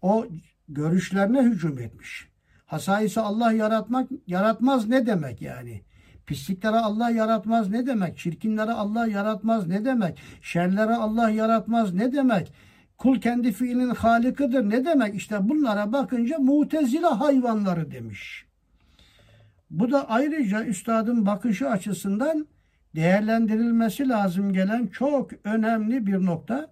o 0.02 0.26
görüşlerine 0.68 1.42
hücum 1.42 1.80
etmiş. 1.80 2.28
Hasayisi 2.66 3.20
Allah 3.20 3.52
yaratmak 3.52 4.10
yaratmaz 4.28 4.88
ne 4.90 5.06
demek 5.06 5.42
yani? 5.42 5.82
Pisliklere 6.26 6.78
Allah 6.78 7.10
yaratmaz 7.10 7.70
ne 7.70 7.86
demek? 7.86 8.18
Çirkinlere 8.18 8.72
Allah 8.72 9.08
yaratmaz 9.08 9.68
ne 9.68 9.86
demek? 9.86 10.20
Şerlere 10.42 10.96
Allah 10.96 11.30
yaratmaz 11.30 11.94
ne 11.94 12.14
demek? 12.14 12.54
Kul 12.98 13.22
kendi 13.22 13.52
fiilinin 13.52 13.96
halikıdır 13.96 14.70
ne 14.70 14.86
demek? 14.86 15.16
İşte 15.16 15.50
bunlara 15.50 15.94
bakınca 15.94 16.40
mutezile 16.40 17.08
hayvanları 17.08 17.92
demiş. 17.92 18.51
Bu 19.72 19.92
da 19.92 20.10
ayrıca 20.10 20.66
üstadın 20.66 21.26
bakışı 21.26 21.70
açısından 21.70 22.48
değerlendirilmesi 22.96 24.10
lazım 24.10 24.54
gelen 24.54 24.88
çok 24.88 25.32
önemli 25.44 26.08
bir 26.08 26.26
nokta. 26.26 26.72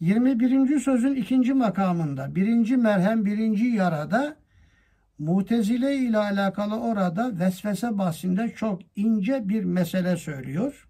21. 0.00 0.80
sözün 0.80 1.14
ikinci 1.14 1.54
makamında, 1.54 2.34
birinci 2.34 2.76
merhem, 2.76 3.24
birinci 3.24 3.64
yarada 3.64 4.36
Mutezile 5.18 5.96
ile 5.96 6.18
alakalı 6.18 6.80
orada 6.80 7.38
vesvese 7.38 7.98
bahsinde 7.98 8.54
çok 8.56 8.80
ince 8.96 9.48
bir 9.48 9.64
mesele 9.64 10.16
söylüyor. 10.16 10.88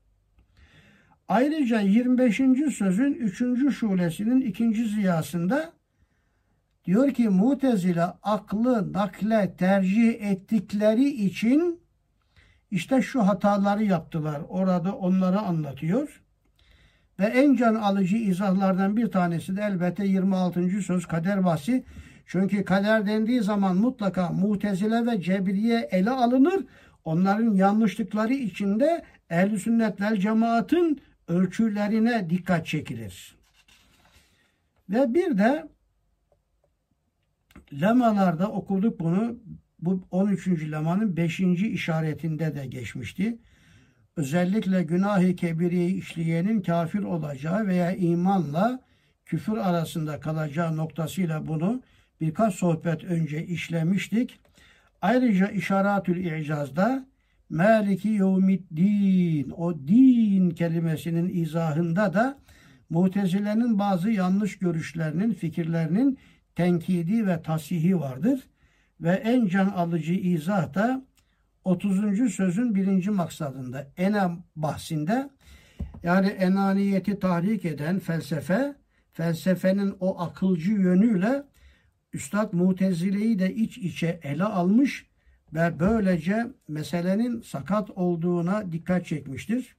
Ayrıca 1.29 1.81
25. 1.81 2.37
sözün 2.77 3.15
3. 3.15 3.77
şulesinin 3.77 4.41
ikinci 4.41 4.89
ziyasında 4.89 5.73
Diyor 6.87 7.11
ki 7.11 7.29
mutezile 7.29 8.05
aklı 8.23 8.93
nakle 8.93 9.55
tercih 9.59 10.31
ettikleri 10.31 11.09
için 11.09 11.81
işte 12.71 13.03
şu 13.03 13.27
hataları 13.27 13.85
yaptılar. 13.85 14.43
Orada 14.49 14.95
onları 14.95 15.39
anlatıyor. 15.39 16.23
Ve 17.19 17.25
en 17.25 17.57
can 17.57 17.75
alıcı 17.75 18.17
izahlardan 18.17 18.97
bir 18.97 19.11
tanesi 19.11 19.57
de 19.57 19.63
elbette 19.63 20.07
26. 20.07 20.83
söz 20.83 21.07
kader 21.07 21.45
bahsi. 21.45 21.85
Çünkü 22.27 22.65
kader 22.65 23.07
dendiği 23.07 23.43
zaman 23.43 23.77
mutlaka 23.77 24.29
mutezile 24.29 25.07
ve 25.07 25.21
cebriye 25.23 25.89
ele 25.91 26.11
alınır. 26.11 26.65
Onların 27.05 27.55
yanlışlıkları 27.55 28.35
içinde 28.35 29.05
ehl 29.31 29.57
sünnet 29.57 30.21
cemaatın 30.21 31.01
ölçülerine 31.29 32.31
dikkat 32.31 32.67
çekilir. 32.67 33.37
Ve 34.91 35.15
bir 35.15 35.39
de 35.39 35.69
lemalarda 37.73 38.49
okuduk 38.53 39.01
bunu. 39.01 39.37
Bu 39.81 40.05
13. 40.11 40.49
lemanın 40.49 41.17
5. 41.17 41.41
işaretinde 41.41 42.55
de 42.55 42.67
geçmişti. 42.67 43.39
Özellikle 44.17 44.83
günah-ı 44.83 45.37
kebiriyi 45.37 45.99
işleyenin 45.99 46.63
kafir 46.63 47.03
olacağı 47.03 47.67
veya 47.67 47.97
imanla 47.97 48.81
küfür 49.25 49.57
arasında 49.57 50.21
kalacağı 50.21 50.77
noktasıyla 50.77 51.47
bunu 51.47 51.83
birkaç 52.21 52.55
sohbet 52.55 53.05
önce 53.05 53.47
işlemiştik. 53.47 54.41
Ayrıca 55.03 55.49
işaretül 55.49 56.41
icazda 56.41 57.07
Maliki 57.51 58.09
yevmiddin 58.09 59.51
o 59.51 59.79
din 59.79 60.51
kelimesinin 60.51 61.43
izahında 61.43 62.15
da 62.15 62.39
Mutezile'nin 62.91 63.79
bazı 63.79 64.11
yanlış 64.11 64.59
görüşlerinin, 64.59 65.33
fikirlerinin 65.33 66.19
tenkidi 66.57 67.27
ve 67.27 67.43
tasihi 67.43 68.01
vardır. 68.01 68.41
Ve 69.01 69.11
en 69.11 69.47
can 69.47 69.67
alıcı 69.67 70.13
izah 70.13 70.75
da 70.75 71.05
30. 71.65 72.35
sözün 72.35 72.75
birinci 72.75 73.11
maksadında 73.11 73.87
enem 73.97 74.45
bahsinde 74.57 75.31
yani 76.03 76.27
enaniyeti 76.27 77.19
tahrik 77.19 77.65
eden 77.65 77.99
felsefe 77.99 78.75
felsefenin 79.13 79.97
o 80.01 80.21
akılcı 80.21 80.73
yönüyle 80.73 81.43
Üstad 82.13 82.53
Mutezile'yi 82.53 83.39
de 83.39 83.55
iç 83.55 83.79
içe 83.79 84.21
ele 84.23 84.45
almış 84.45 85.07
ve 85.55 85.81
böylece 85.81 86.47
meselenin 86.69 87.41
sakat 87.41 87.91
olduğuna 87.91 88.73
dikkat 88.73 89.07
çekmiştir. 89.07 89.77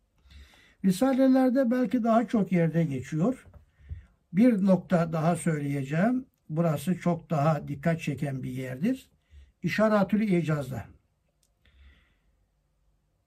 Risalelerde 0.86 1.72
belki 1.72 2.04
daha 2.04 2.28
çok 2.28 2.52
yerde 2.52 2.84
geçiyor. 2.84 3.48
Bir 4.34 4.66
nokta 4.66 5.14
daha 5.14 5.36
söyleyeceğim. 5.36 6.26
Burası 6.50 7.00
çok 7.00 7.30
daha 7.30 7.68
dikkat 7.68 8.02
çeken 8.02 8.44
bir 8.44 8.52
yerdir. 8.52 9.10
İşaratül 9.64 10.22
icazda. 10.22 10.86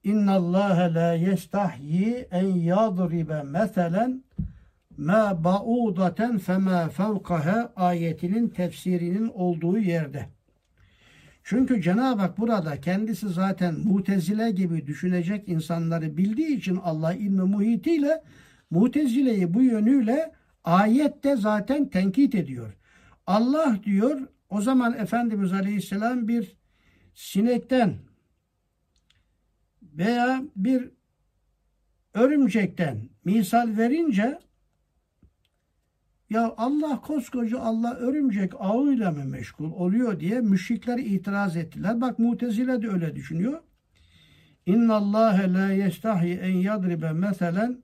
İnna 0.05 0.33
Allah 0.33 0.95
la 0.95 1.13
yestahyi 1.13 2.29
en 2.31 2.47
yadribe 2.47 3.43
meselen 3.43 4.25
ma 4.97 5.45
ba'udaten 5.45 6.39
fema 6.39 6.89
fevkaha 6.89 7.73
ayetinin 7.77 8.49
tefsirinin 8.49 9.29
olduğu 9.29 9.79
yerde. 9.79 10.27
Çünkü 11.45 11.83
Cenab-ı 11.83 12.21
Hak 12.21 12.39
burada 12.39 12.81
kendisi 12.81 13.29
zaten 13.29 13.75
mutezile 13.75 14.51
gibi 14.51 14.87
düşünecek 14.87 15.49
insanları 15.49 16.17
bildiği 16.17 16.57
için 16.57 16.77
Allah 16.77 17.15
ilmi 17.15 17.43
muhitiyle 17.43 18.23
mutezileyi 18.71 19.55
bu 19.55 19.63
yönüyle 19.63 20.33
ayette 20.65 21.37
zaten 21.37 21.89
tenkit 21.89 22.35
ediyor. 22.35 22.77
Allah 23.31 23.77
diyor 23.85 24.21
o 24.49 24.61
zaman 24.61 24.99
Efendimiz 24.99 25.53
Aleyhisselam 25.53 26.29
bir 26.29 26.57
sinekten 27.15 27.95
veya 29.83 30.43
bir 30.57 30.91
örümcekten 32.15 33.09
misal 33.25 33.77
verince 33.77 34.39
ya 36.31 36.55
Allah 36.57 37.01
koskoca 37.01 37.61
Allah 37.61 37.95
örümcek 37.95 38.53
ağıyla 38.59 39.11
mı 39.11 39.25
meşgul 39.25 39.73
oluyor 39.73 40.21
diye 40.21 40.41
müşrikler 40.41 40.99
itiraz 40.99 41.57
ettiler. 41.57 42.01
Bak 42.01 42.19
Mutezile 42.19 42.83
de 42.83 42.89
öyle 42.89 43.17
düşünüyor. 43.17 43.61
İnna 44.67 44.95
Allah 44.95 45.41
la 45.47 45.73
yestahi 45.73 46.33
en 46.33 46.57
yadribe 46.57 47.13
meselen 47.13 47.83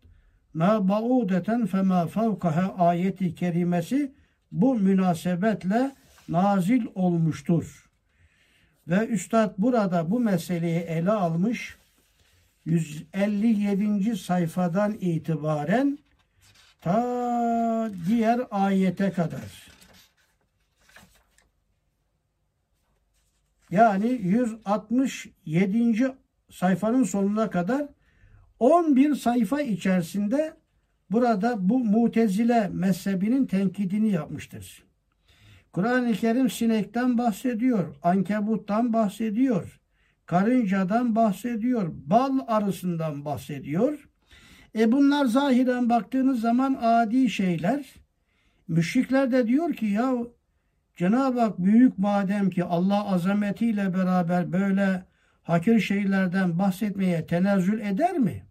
ma 0.54 0.88
ba'udeten 0.88 1.66
fema 1.66 2.06
fevkaha 2.06 2.74
ayeti 2.74 3.34
kerimesi 3.34 4.12
bu 4.52 4.74
münasebetle 4.74 5.92
nazil 6.28 6.86
olmuştur. 6.94 7.90
Ve 8.88 9.06
Üstad 9.06 9.54
burada 9.58 10.10
bu 10.10 10.20
meseleyi 10.20 10.80
ele 10.80 11.10
almış 11.10 11.76
157. 12.64 14.16
sayfadan 14.16 14.96
itibaren 15.00 15.98
ta 16.80 17.90
diğer 18.08 18.40
ayete 18.50 19.12
kadar. 19.12 19.66
Yani 23.70 24.08
167. 24.08 26.14
sayfanın 26.50 27.04
sonuna 27.04 27.50
kadar 27.50 27.86
11 28.58 29.14
sayfa 29.14 29.60
içerisinde 29.60 30.56
burada 31.10 31.68
bu 31.68 31.78
mutezile 31.78 32.70
mezhebinin 32.72 33.46
tenkidini 33.46 34.10
yapmıştır. 34.10 34.84
Kur'an-ı 35.72 36.12
Kerim 36.12 36.50
sinekten 36.50 37.18
bahsediyor, 37.18 37.94
ankebuttan 38.02 38.92
bahsediyor, 38.92 39.80
karıncadan 40.26 41.16
bahsediyor, 41.16 41.92
bal 42.06 42.38
arısından 42.46 43.24
bahsediyor. 43.24 44.08
E 44.78 44.92
bunlar 44.92 45.24
zahiren 45.24 45.88
baktığınız 45.88 46.40
zaman 46.40 46.78
adi 46.80 47.30
şeyler. 47.30 47.94
Müşrikler 48.68 49.32
de 49.32 49.46
diyor 49.46 49.74
ki 49.74 49.86
ya 49.86 50.14
Cenab-ı 50.96 51.40
Hak 51.40 51.58
büyük 51.58 51.98
madem 51.98 52.50
ki 52.50 52.64
Allah 52.64 53.06
azametiyle 53.06 53.94
beraber 53.94 54.52
böyle 54.52 55.04
hakir 55.42 55.80
şeylerden 55.80 56.58
bahsetmeye 56.58 57.26
tenezzül 57.26 57.80
eder 57.80 58.18
mi? 58.18 58.46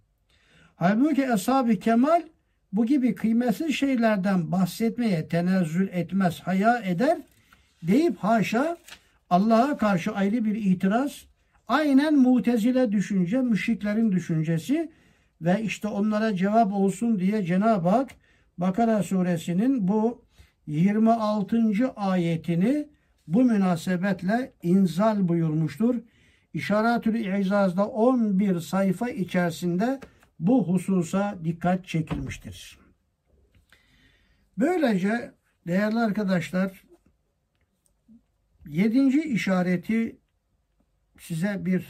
Halbuki 0.76 1.24
Eshab-ı 1.34 1.80
Kemal 1.80 2.22
bu 2.76 2.86
gibi 2.86 3.16
kıymetsiz 3.16 3.76
şeylerden 3.76 4.52
bahsetmeye 4.52 5.28
tenezzül 5.28 5.88
etmez, 5.88 6.40
haya 6.40 6.80
eder 6.80 7.18
deyip 7.84 8.18
haşa 8.18 8.78
Allah'a 9.30 9.78
karşı 9.78 10.12
ayrı 10.12 10.46
bir 10.46 10.56
itiraz, 10.56 11.26
aynen 11.68 12.16
mutezile 12.16 12.92
düşünce, 12.92 13.38
müşriklerin 13.42 14.12
düşüncesi 14.12 14.92
ve 15.42 15.62
işte 15.62 15.88
onlara 15.88 16.36
cevap 16.36 16.74
olsun 16.74 17.20
diye 17.20 17.46
Cenab-ı 17.46 17.90
Hak 17.90 18.10
Bakara 18.58 19.04
suresinin 19.04 19.88
bu 19.88 20.22
26. 20.68 21.94
ayetini 21.96 22.88
bu 23.28 23.44
münasebetle 23.44 24.52
inzal 24.64 25.28
buyurmuştur. 25.28 25.96
İşaretül 26.54 27.40
İzaz'da 27.40 27.88
11 27.88 28.60
sayfa 28.60 29.10
içerisinde 29.10 30.00
bu 30.40 30.68
hususa 30.68 31.40
dikkat 31.44 31.88
çekilmiştir. 31.88 32.80
Böylece 34.58 35.34
değerli 35.68 36.00
arkadaşlar 36.00 36.84
yedinci 38.68 39.22
işareti 39.22 40.20
size 41.20 41.66
bir 41.66 41.88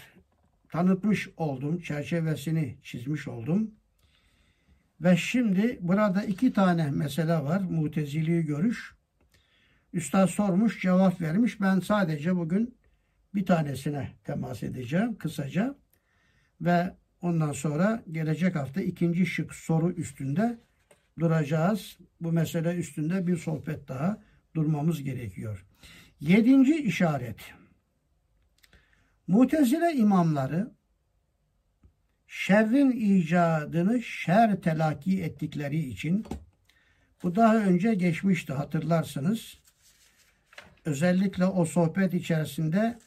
tanıtmış 0.70 1.30
oldum. 1.38 1.80
Çerçevesini 1.80 2.78
çizmiş 2.84 3.28
oldum. 3.28 3.72
Ve 5.02 5.18
şimdi 5.18 5.78
burada 5.82 6.24
iki 6.24 6.54
tane 6.54 6.92
mesele 6.92 7.34
var. 7.34 7.62
Mutezili 7.62 8.46
görüş. 8.46 8.96
Üstad 9.94 10.28
sormuş, 10.28 10.82
cevap 10.82 11.22
vermiş. 11.22 11.62
Ben 11.62 11.80
sadece 11.80 12.36
bugün 12.36 12.78
bir 13.36 13.46
tanesine 13.46 14.12
temas 14.24 14.64
edeceğim 14.64 15.18
kısaca. 15.18 15.76
Ve 16.62 16.96
ondan 17.26 17.52
sonra 17.52 18.04
gelecek 18.12 18.56
hafta 18.56 18.82
ikinci 18.82 19.26
şık 19.26 19.56
soru 19.56 19.92
üstünde 19.92 20.60
duracağız. 21.20 21.98
Bu 22.22 22.32
mesele 22.32 22.76
üstünde 22.76 23.28
bir 23.28 23.38
sohbet 23.38 23.88
daha 23.88 24.22
durmamız 24.56 25.04
gerekiyor. 25.04 25.66
Yedinci 26.20 26.76
işaret. 26.76 27.40
Mutezile 29.28 29.94
imamları 29.94 30.72
şerrin 32.28 32.92
icadını 32.92 34.02
şer 34.02 34.62
telakki 34.62 35.24
ettikleri 35.24 35.80
için 35.80 36.26
bu 37.24 37.36
daha 37.36 37.56
önce 37.58 37.94
geçmişti 37.96 38.54
hatırlarsınız. 38.54 39.58
Özellikle 40.86 41.46
o 41.46 41.66
sohbet 41.66 42.14
içerisinde 42.14 43.00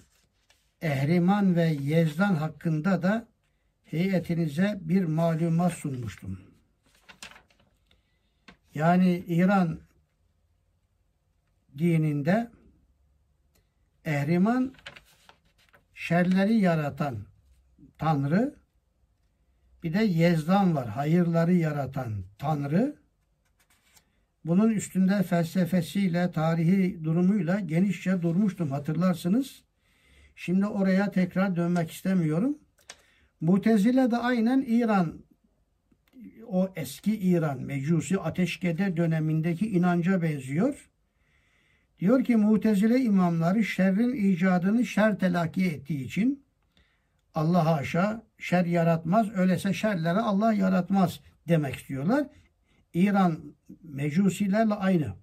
Ehriman 0.83 1.57
ve 1.57 1.77
Yezdan 1.81 2.35
hakkında 2.35 3.03
da 3.03 3.29
heyetinize 3.91 4.79
bir 4.83 5.05
malumat 5.05 5.73
sunmuştum. 5.73 6.41
Yani 8.75 9.25
İran 9.27 9.81
dininde 11.79 12.51
Ehriman 14.05 14.75
şerleri 15.95 16.55
yaratan 16.55 17.19
Tanrı 17.99 18.55
bir 19.83 19.95
de 19.95 20.03
Yezdan 20.05 20.77
var. 20.77 20.89
Hayırları 20.89 21.55
yaratan 21.55 22.25
Tanrı. 22.39 22.97
Bunun 24.45 24.71
üstünde 24.71 25.23
felsefesiyle, 25.23 26.31
tarihi 26.31 27.05
durumuyla 27.05 27.61
genişçe 27.61 28.23
durmuştum 28.23 28.71
hatırlarsınız. 28.71 29.63
Şimdi 30.37 30.67
oraya 30.67 31.11
tekrar 31.11 31.57
dönmek 31.57 31.91
istemiyorum. 31.91 32.59
Mutezile 33.41 34.11
de 34.11 34.17
aynen 34.17 34.65
İran 34.69 35.23
o 36.47 36.73
eski 36.77 37.17
İran 37.17 37.61
Mecusi 37.61 38.19
Ateşkede 38.19 38.97
dönemindeki 38.97 39.71
inanca 39.71 40.23
benziyor. 40.23 40.91
Diyor 41.99 42.25
ki 42.25 42.37
Mutezile 42.37 43.01
imamları 43.01 43.65
şerrin 43.65 44.33
icadını 44.33 44.87
şer 44.87 45.19
telakki 45.19 45.65
ettiği 45.65 46.05
için 46.05 46.45
Allah 47.35 47.77
haşa 47.77 48.23
şer 48.39 48.65
yaratmaz. 48.65 49.31
Öyleyse 49.37 49.73
şerleri 49.73 50.19
Allah 50.19 50.53
yaratmaz 50.53 51.21
demek 51.49 51.75
istiyorlar. 51.75 52.27
İran 52.95 53.55
mecusilerle 53.83 54.75
aynı. 54.75 55.15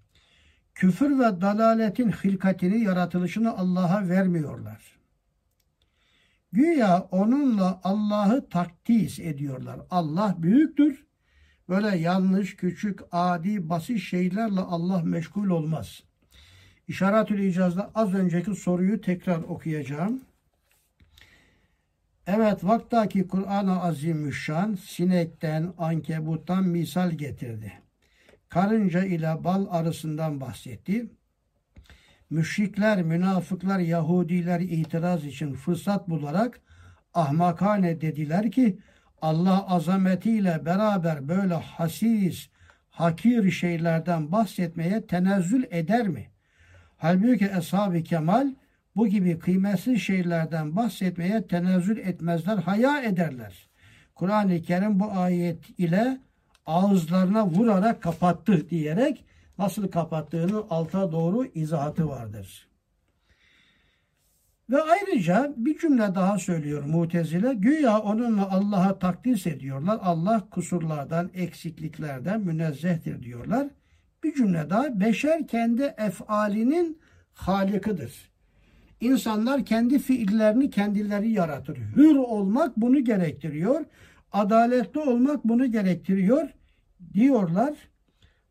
Küfür 0.76 1.20
ve 1.20 1.41
dalaletin 1.41 2.11
hilkatini, 2.11 2.84
yaratılışını 2.84 3.57
Allah'a 3.57 4.09
vermiyorlar. 4.09 4.94
Güya 6.55 7.07
onunla 7.11 7.79
Allah'ı 7.83 8.49
takdis 8.49 9.19
ediyorlar. 9.19 9.79
Allah 9.89 10.35
büyüktür. 10.37 11.05
Böyle 11.69 11.97
yanlış, 11.97 12.55
küçük, 12.55 12.99
adi, 13.11 13.69
basit 13.69 13.99
şeylerle 13.99 14.59
Allah 14.59 15.01
meşgul 15.03 15.49
olmaz. 15.49 16.03
İşaretül 16.87 17.39
İcaz'da 17.39 17.91
az 17.95 18.13
önceki 18.13 18.55
soruyu 18.55 19.01
tekrar 19.01 19.37
okuyacağım. 19.37 20.21
Evet 22.27 22.63
vaktaki 22.63 23.27
Kur'an-ı 23.27 23.81
Azimüşşan 23.81 24.75
sinekten, 24.75 25.73
ankebuttan 25.77 26.63
misal 26.63 27.11
getirdi. 27.11 27.73
Karınca 28.49 29.03
ile 29.03 29.43
bal 29.43 29.65
arısından 29.69 30.41
bahsetti. 30.41 31.09
Müşrikler, 32.30 33.03
münafıklar, 33.03 33.80
Yahudiler 33.80 34.59
itiraz 34.59 35.26
için 35.26 35.53
fırsat 35.53 36.09
bularak 36.09 36.59
ahmakane 37.13 38.01
dediler 38.01 38.51
ki 38.51 38.80
Allah 39.21 39.67
azametiyle 39.67 40.65
beraber 40.65 41.28
böyle 41.28 41.53
hasis, 41.53 42.49
hakir 42.89 43.51
şeylerden 43.51 44.32
bahsetmeye 44.32 45.07
tenezzül 45.07 45.63
eder 45.69 46.07
mi? 46.07 46.28
Halbuki 46.97 47.51
Eshab-ı 47.57 48.03
Kemal 48.03 48.47
bu 48.95 49.07
gibi 49.07 49.39
kıymetsiz 49.39 50.01
şeylerden 50.01 50.76
bahsetmeye 50.76 51.47
tenezzül 51.47 51.97
etmezler, 51.97 52.57
haya 52.57 53.03
ederler. 53.03 53.67
Kur'an-ı 54.15 54.61
Kerim 54.61 54.99
bu 54.99 55.11
ayet 55.11 55.80
ile 55.80 56.17
ağızlarına 56.65 57.47
vurarak 57.47 58.01
kapattı 58.01 58.69
diyerek 58.69 59.26
nasıl 59.57 59.87
kapattığını 59.87 60.63
alta 60.69 61.11
doğru 61.11 61.45
izahatı 61.45 62.09
vardır. 62.09 62.67
Ve 64.69 64.81
ayrıca 64.81 65.53
bir 65.57 65.77
cümle 65.77 66.15
daha 66.15 66.39
söylüyor 66.39 66.83
Mutezile. 66.83 67.53
Güya 67.53 67.99
onunla 67.99 68.51
Allah'a 68.51 68.99
takdis 68.99 69.47
ediyorlar. 69.47 69.99
Allah 70.01 70.47
kusurlardan, 70.51 71.29
eksikliklerden 71.33 72.41
münezzehtir 72.41 73.23
diyorlar. 73.23 73.67
Bir 74.23 74.33
cümle 74.33 74.69
daha. 74.69 74.99
Beşer 74.99 75.47
kendi 75.47 75.83
efalinin 75.97 76.99
halikidir. 77.33 78.31
İnsanlar 79.01 79.65
kendi 79.65 79.99
fiillerini 79.99 80.69
kendileri 80.69 81.31
yaratır. 81.31 81.77
Hür 81.95 82.15
olmak 82.15 82.77
bunu 82.77 83.03
gerektiriyor. 83.03 83.85
Adaletli 84.31 84.99
olmak 84.99 85.43
bunu 85.45 85.71
gerektiriyor 85.71 86.49
diyorlar. 87.13 87.73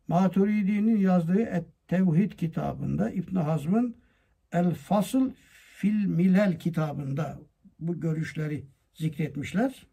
Maturidi'nin 0.09 0.99
yazdığı 0.99 1.43
Et 1.43 1.65
Tevhid 1.89 2.33
kitabında 2.33 3.11
İbn 3.11 3.37
Hazm'ın 3.37 3.97
El 4.53 4.75
Fasıl 4.75 5.33
Fil 5.75 6.07
Milel 6.07 6.59
kitabında 6.59 7.41
bu 7.79 8.01
görüşleri 8.01 8.67
zikretmişler. 8.95 9.87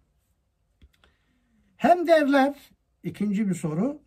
Hem 1.78 2.08
derler 2.08 2.56
ikinci 3.04 3.50
bir 3.50 3.56
soru 3.56 4.02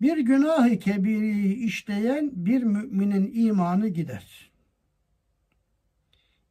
bir 0.00 0.18
günah-ı 0.18 0.78
kebiri 0.78 1.54
işleyen 1.54 2.30
bir 2.34 2.62
müminin 2.62 3.32
imanı 3.34 3.88
gider. 3.88 4.52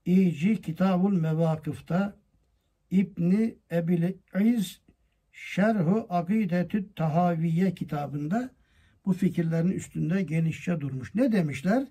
İyici 0.05 0.61
Kitabul 0.61 1.13
Mevakıf'ta 1.13 2.17
İbni 2.91 3.55
Ebil 3.71 4.13
İz 4.39 4.81
Şerhu 5.43 6.07
Akidetü 6.09 6.93
Tahaviye 6.93 7.73
kitabında 7.73 8.49
bu 9.05 9.13
fikirlerin 9.13 9.71
üstünde 9.71 10.21
genişçe 10.21 10.81
durmuş. 10.81 11.15
Ne 11.15 11.31
demişler? 11.31 11.87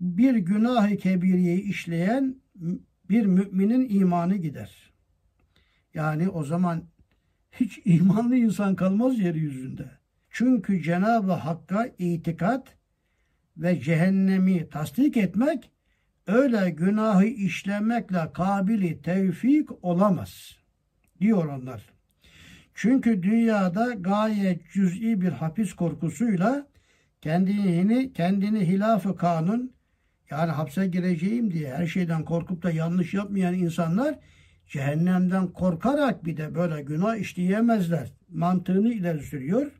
Bir 0.00 0.34
günah-ı 0.34 0.96
kebiriyeyi 0.96 1.62
işleyen 1.62 2.36
bir 3.10 3.26
müminin 3.26 3.88
imanı 4.00 4.36
gider. 4.36 4.92
Yani 5.94 6.28
o 6.28 6.44
zaman 6.44 6.84
hiç 7.52 7.80
imanlı 7.84 8.36
insan 8.36 8.76
kalmaz 8.76 9.18
yeryüzünde. 9.18 9.90
Çünkü 10.30 10.82
Cenab-ı 10.82 11.32
Hakk'a 11.32 11.86
itikat 11.98 12.76
ve 13.56 13.80
cehennemi 13.80 14.68
tasdik 14.68 15.16
etmek 15.16 15.70
öyle 16.26 16.70
günahı 16.70 17.24
işlemekle 17.24 18.32
kabili 18.32 19.02
tevfik 19.02 19.84
olamaz 19.84 20.56
diyor 21.20 21.44
onlar. 21.44 21.93
Çünkü 22.74 23.22
dünyada 23.22 23.94
gayet 23.94 24.70
cüz'i 24.72 25.20
bir 25.20 25.32
hapis 25.32 25.72
korkusuyla 25.72 26.66
kendini 27.20 28.12
kendini 28.12 28.68
hilafı 28.68 29.16
kanun 29.16 29.74
yani 30.30 30.50
hapse 30.50 30.86
gireceğim 30.86 31.50
diye 31.50 31.74
her 31.74 31.86
şeyden 31.86 32.24
korkup 32.24 32.62
da 32.62 32.70
yanlış 32.70 33.14
yapmayan 33.14 33.54
insanlar 33.54 34.18
cehennemden 34.66 35.46
korkarak 35.46 36.24
bir 36.24 36.36
de 36.36 36.54
böyle 36.54 36.82
günah 36.82 37.16
işleyemezler. 37.16 38.12
Mantığını 38.28 38.92
ileri 38.92 39.22
sürüyor. 39.22 39.72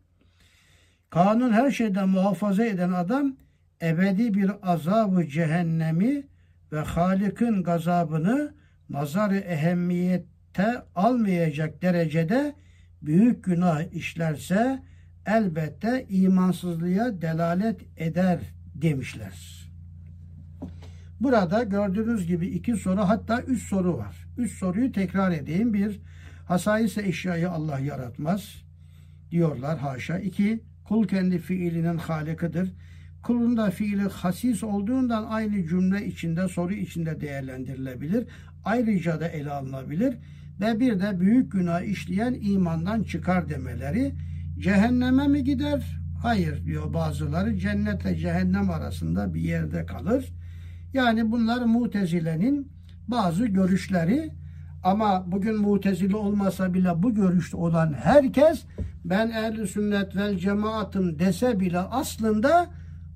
Kanun 1.10 1.52
her 1.52 1.70
şeyden 1.70 2.08
muhafaza 2.08 2.64
eden 2.64 2.92
adam 2.92 3.36
ebedi 3.82 4.34
bir 4.34 4.50
azabı 4.62 5.28
cehennemi 5.28 6.22
ve 6.72 6.80
Halik'in 6.80 7.62
gazabını 7.62 8.54
nazarı 8.88 9.36
ehemmiyette 9.36 10.82
almayacak 10.94 11.82
derecede 11.82 12.54
büyük 13.06 13.44
günah 13.44 13.92
işlerse 13.92 14.82
elbette 15.26 16.06
imansızlığa 16.08 17.22
delalet 17.22 17.80
eder 17.96 18.40
demişler. 18.74 19.64
Burada 21.20 21.62
gördüğünüz 21.62 22.26
gibi 22.26 22.46
iki 22.46 22.76
soru 22.76 23.00
hatta 23.00 23.42
üç 23.42 23.62
soru 23.62 23.98
var. 23.98 24.26
Üç 24.38 24.52
soruyu 24.58 24.92
tekrar 24.92 25.32
edeyim. 25.32 25.74
Bir, 25.74 26.00
hasayise 26.46 27.02
eşyayı 27.08 27.50
Allah 27.50 27.78
yaratmaz 27.78 28.64
diyorlar 29.30 29.78
haşa. 29.78 30.18
İki, 30.18 30.60
kul 30.84 31.08
kendi 31.08 31.38
fiilinin 31.38 31.96
halikidir. 31.96 32.72
Kulun 33.22 33.56
da 33.56 33.70
fiili 33.70 34.02
hasis 34.02 34.64
olduğundan 34.64 35.24
aynı 35.24 35.66
cümle 35.66 36.06
içinde, 36.06 36.48
soru 36.48 36.74
içinde 36.74 37.20
değerlendirilebilir. 37.20 38.26
Ayrıca 38.64 39.20
da 39.20 39.28
ele 39.28 39.50
alınabilir. 39.50 40.14
Ve 40.60 40.80
bir 40.80 41.00
de 41.00 41.20
büyük 41.20 41.52
günah 41.52 41.82
işleyen 41.82 42.36
imandan 42.40 43.02
çıkar 43.02 43.48
demeleri. 43.48 44.14
Cehenneme 44.58 45.28
mi 45.28 45.44
gider? 45.44 46.00
Hayır 46.22 46.64
diyor 46.64 46.94
bazıları. 46.94 47.58
Cennetle 47.58 48.16
cehennem 48.16 48.70
arasında 48.70 49.34
bir 49.34 49.40
yerde 49.40 49.86
kalır. 49.86 50.32
Yani 50.92 51.32
bunlar 51.32 51.64
mutezilenin 51.64 52.72
bazı 53.08 53.46
görüşleri 53.46 54.30
ama 54.84 55.32
bugün 55.32 55.56
mutezili 55.56 56.16
olmasa 56.16 56.74
bile 56.74 57.02
bu 57.02 57.14
görüşte 57.14 57.56
olan 57.56 57.92
herkes 57.92 58.64
ben 59.04 59.30
ehl 59.30 59.66
sünnet 59.66 60.16
vel 60.16 60.38
cemaatım 60.38 61.18
dese 61.18 61.60
bile 61.60 61.78
aslında 61.78 62.66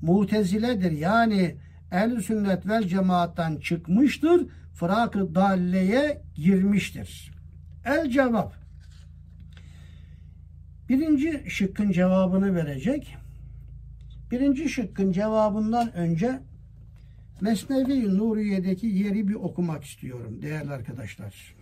muteziledir. 0.02 0.90
Yani 0.90 1.56
ehl 1.92 2.20
sünnet 2.20 2.66
vel 2.66 2.82
cemaattan 2.82 3.56
çıkmıştır. 3.56 4.46
Fırak-ı 4.78 5.34
dalleye 5.34 6.22
girmiştir. 6.34 7.32
El 7.84 8.10
cevap. 8.10 8.54
Birinci 10.88 11.44
şıkkın 11.48 11.92
cevabını 11.92 12.54
verecek. 12.54 13.16
Birinci 14.30 14.68
şıkkın 14.68 15.12
cevabından 15.12 15.92
önce 15.92 16.40
Mesnevi 17.40 18.18
Nuriye'deki 18.18 18.86
yeri 18.86 19.28
bir 19.28 19.34
okumak 19.34 19.84
istiyorum 19.84 20.42
değerli 20.42 20.70
arkadaşlar. 20.70 21.54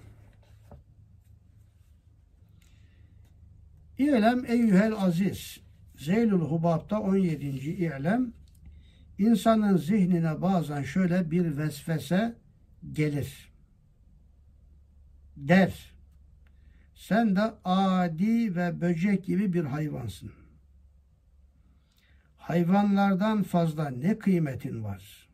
İ'lem 3.98 4.44
eyyühel 4.46 4.92
aziz 4.96 5.60
Zeylül 5.96 6.40
Hubab'da 6.40 7.00
17. 7.00 7.46
İ'lem 7.46 8.32
insanın 9.18 9.76
zihnine 9.76 10.42
bazen 10.42 10.82
şöyle 10.82 11.30
bir 11.30 11.56
vesvese 11.56 12.45
gelir. 12.92 13.52
Der. 15.36 15.96
Sen 16.94 17.36
de 17.36 17.54
adi 17.64 18.56
ve 18.56 18.80
böcek 18.80 19.24
gibi 19.24 19.52
bir 19.52 19.64
hayvansın. 19.64 20.32
Hayvanlardan 22.36 23.42
fazla 23.42 23.90
ne 23.90 24.18
kıymetin 24.18 24.84
var? 24.84 25.28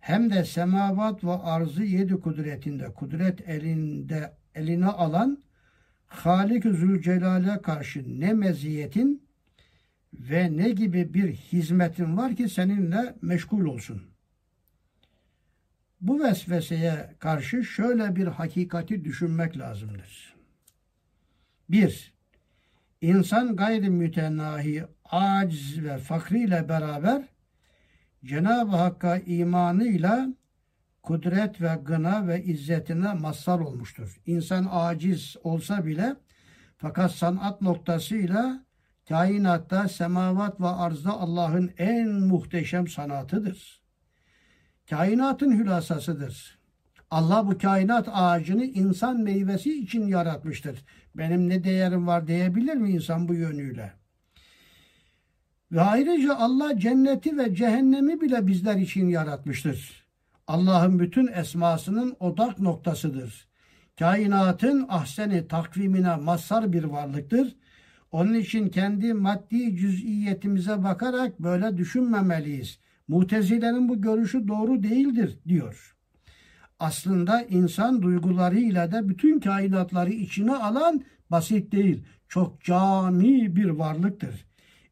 Hem 0.00 0.30
de 0.30 0.44
semavat 0.44 1.24
ve 1.24 1.32
arzı 1.32 1.84
yedi 1.84 2.14
kudretinde, 2.14 2.84
kudret 2.84 3.48
elinde 3.48 4.36
eline 4.54 4.86
alan 4.86 5.42
Halik-i 6.06 6.70
Zülcelal'e 6.72 7.62
karşı 7.62 8.20
ne 8.20 8.32
meziyetin 8.32 9.28
ve 10.12 10.56
ne 10.56 10.70
gibi 10.70 11.14
bir 11.14 11.32
hizmetin 11.32 12.16
var 12.16 12.36
ki 12.36 12.48
seninle 12.48 13.16
meşgul 13.22 13.64
olsun. 13.64 14.09
Bu 16.00 16.22
vesveseye 16.22 17.14
karşı 17.18 17.64
şöyle 17.64 18.16
bir 18.16 18.26
hakikati 18.26 19.04
düşünmek 19.04 19.58
lazımdır. 19.58 20.34
Bir, 21.70 22.14
insan 23.00 23.56
gayri 23.56 23.90
mütenahi, 23.90 24.84
aciz 25.04 25.84
ve 25.84 25.98
fakriyle 25.98 26.68
beraber 26.68 27.24
Cenab-ı 28.24 28.76
Hakk'a 28.76 29.18
imanıyla 29.18 30.28
kudret 31.02 31.60
ve 31.60 31.78
gına 31.84 32.28
ve 32.28 32.44
izzetine 32.44 33.14
mazhar 33.14 33.58
olmuştur. 33.58 34.20
İnsan 34.26 34.68
aciz 34.70 35.36
olsa 35.42 35.86
bile 35.86 36.16
fakat 36.76 37.12
sanat 37.12 37.62
noktasıyla 37.62 38.64
kainatta, 39.08 39.88
semavat 39.88 40.60
ve 40.60 40.66
arzda 40.66 41.12
Allah'ın 41.12 41.70
en 41.78 42.08
muhteşem 42.08 42.88
sanatıdır. 42.88 43.79
Kainatın 44.90 45.58
hülasasıdır. 45.58 46.58
Allah 47.10 47.46
bu 47.46 47.58
kainat 47.58 48.08
ağacını 48.12 48.64
insan 48.64 49.20
meyvesi 49.20 49.82
için 49.82 50.06
yaratmıştır. 50.06 50.84
Benim 51.14 51.48
ne 51.48 51.64
değerim 51.64 52.06
var 52.06 52.26
diyebilir 52.26 52.74
mi 52.74 52.90
insan 52.90 53.28
bu 53.28 53.34
yönüyle? 53.34 53.92
Ve 55.72 55.80
ayrıca 55.80 56.36
Allah 56.36 56.78
cenneti 56.78 57.38
ve 57.38 57.54
cehennemi 57.54 58.20
bile 58.20 58.46
bizler 58.46 58.76
için 58.76 59.08
yaratmıştır. 59.08 60.06
Allah'ın 60.46 60.98
bütün 60.98 61.26
esmasının 61.26 62.16
odak 62.20 62.58
noktasıdır. 62.58 63.48
Kainatın 63.98 64.86
ahseni 64.88 65.48
takvimine 65.48 66.16
mazhar 66.16 66.72
bir 66.72 66.84
varlıktır. 66.84 67.56
Onun 68.12 68.34
için 68.34 68.68
kendi 68.68 69.14
maddi 69.14 69.76
cüz'iyetimize 69.76 70.82
bakarak 70.82 71.40
böyle 71.40 71.76
düşünmemeliyiz. 71.76 72.78
Mutezilerin 73.10 73.88
bu 73.88 74.00
görüşü 74.00 74.48
doğru 74.48 74.82
değildir 74.82 75.38
diyor. 75.48 75.96
Aslında 76.78 77.42
insan 77.42 78.02
duygularıyla 78.02 78.92
da 78.92 79.08
bütün 79.08 79.40
kainatları 79.40 80.10
içine 80.10 80.52
alan 80.52 81.02
basit 81.30 81.72
değil, 81.72 82.04
çok 82.28 82.60
cami 82.60 83.56
bir 83.56 83.68
varlıktır. 83.68 84.46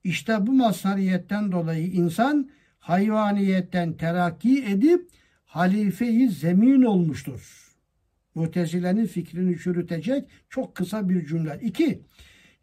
İşte 0.05 0.47
bu 0.47 0.53
mazhariyetten 0.53 1.53
dolayı 1.53 1.87
insan 1.87 2.51
hayvaniyetten 2.79 3.93
terakki 3.93 4.64
edip 4.64 5.09
halifeyi 5.45 6.29
zemin 6.29 6.83
olmuştur. 6.83 7.75
Mutezilenin 8.35 9.07
fikrini 9.07 9.59
çürütecek 9.59 10.25
çok 10.49 10.75
kısa 10.75 11.09
bir 11.09 11.27
cümle. 11.27 11.59
İki, 11.62 12.03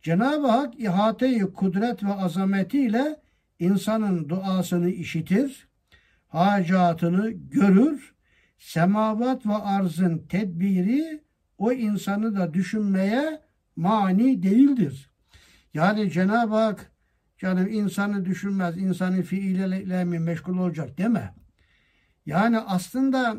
Cenab-ı 0.01 0.47
Hak 0.47 0.79
ihateyi 0.79 1.41
kudret 1.41 2.03
ve 2.03 2.13
azametiyle 2.13 3.24
insanın 3.59 4.29
duasını 4.29 4.89
işitir, 4.89 5.67
hacatını 6.27 7.29
görür, 7.31 8.15
semavat 8.57 9.45
ve 9.45 9.53
arzın 9.55 10.17
tedbiri 10.17 11.23
o 11.57 11.71
insanı 11.71 12.35
da 12.35 12.53
düşünmeye 12.53 13.41
mani 13.75 14.43
değildir. 14.43 15.09
Yani 15.73 16.11
Cenab-ı 16.11 16.55
Hak 16.55 16.91
canım 17.37 17.67
insanı 17.67 18.25
düşünmez, 18.25 18.77
insanın 18.77 19.21
fiiliyle 19.21 20.03
mi 20.03 20.19
meşgul 20.19 20.57
olacak 20.57 20.97
deme. 20.97 21.33
Yani 22.25 22.59
aslında 22.59 23.37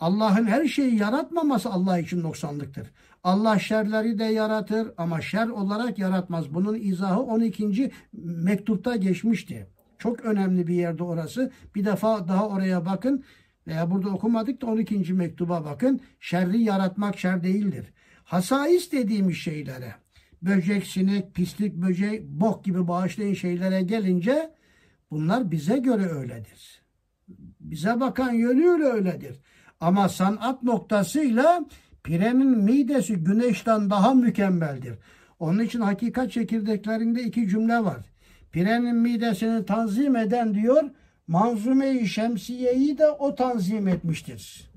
Allah'ın 0.00 0.46
her 0.46 0.66
şeyi 0.68 0.96
yaratmaması 0.96 1.70
Allah 1.70 1.98
için 1.98 2.22
noksanlıktır. 2.22 2.90
Allah 3.24 3.58
şerleri 3.58 4.18
de 4.18 4.24
yaratır 4.24 4.90
ama 4.96 5.20
şer 5.20 5.48
olarak 5.48 5.98
yaratmaz. 5.98 6.54
Bunun 6.54 6.74
izahı 6.80 7.20
12. 7.20 7.90
mektupta 8.22 8.96
geçmişti. 8.96 9.66
Çok 9.98 10.20
önemli 10.20 10.66
bir 10.66 10.74
yerde 10.74 11.02
orası. 11.02 11.52
Bir 11.74 11.84
defa 11.84 12.28
daha 12.28 12.48
oraya 12.48 12.86
bakın. 12.86 13.24
Veya 13.66 13.90
burada 13.90 14.08
okumadık 14.08 14.62
da 14.62 14.66
12. 14.66 15.12
mektuba 15.12 15.64
bakın. 15.64 16.00
Şerri 16.20 16.62
yaratmak 16.62 17.18
şer 17.18 17.42
değildir. 17.42 17.92
Hasais 18.24 18.92
dediğimiz 18.92 19.36
şeylere, 19.36 19.94
böcek, 20.42 20.86
sinek, 20.86 21.34
pislik, 21.34 21.74
böcek, 21.74 22.24
bok 22.24 22.64
gibi 22.64 22.88
bağışlayın 22.88 23.34
şeylere 23.34 23.82
gelince 23.82 24.54
bunlar 25.10 25.50
bize 25.50 25.78
göre 25.78 26.06
öyledir. 26.06 26.82
Bize 27.60 28.00
bakan 28.00 28.32
yönüyle 28.32 28.84
öyledir. 28.84 29.40
Ama 29.80 30.08
sanat 30.08 30.62
noktasıyla 30.62 31.64
pirenin 32.04 32.58
midesi 32.58 33.16
güneşten 33.16 33.90
daha 33.90 34.14
mükemmeldir. 34.14 34.94
Onun 35.38 35.58
için 35.58 35.80
hakikat 35.80 36.32
çekirdeklerinde 36.32 37.22
iki 37.22 37.48
cümle 37.48 37.84
var. 37.84 38.06
Pirenin 38.52 38.96
midesini 38.96 39.66
tanzim 39.66 40.16
eden 40.16 40.54
diyor, 40.54 40.90
manzume-i 41.26 42.06
şemsiyeyi 42.08 42.98
de 42.98 43.10
o 43.10 43.34
tanzim 43.34 43.88
etmiştir. 43.88 44.70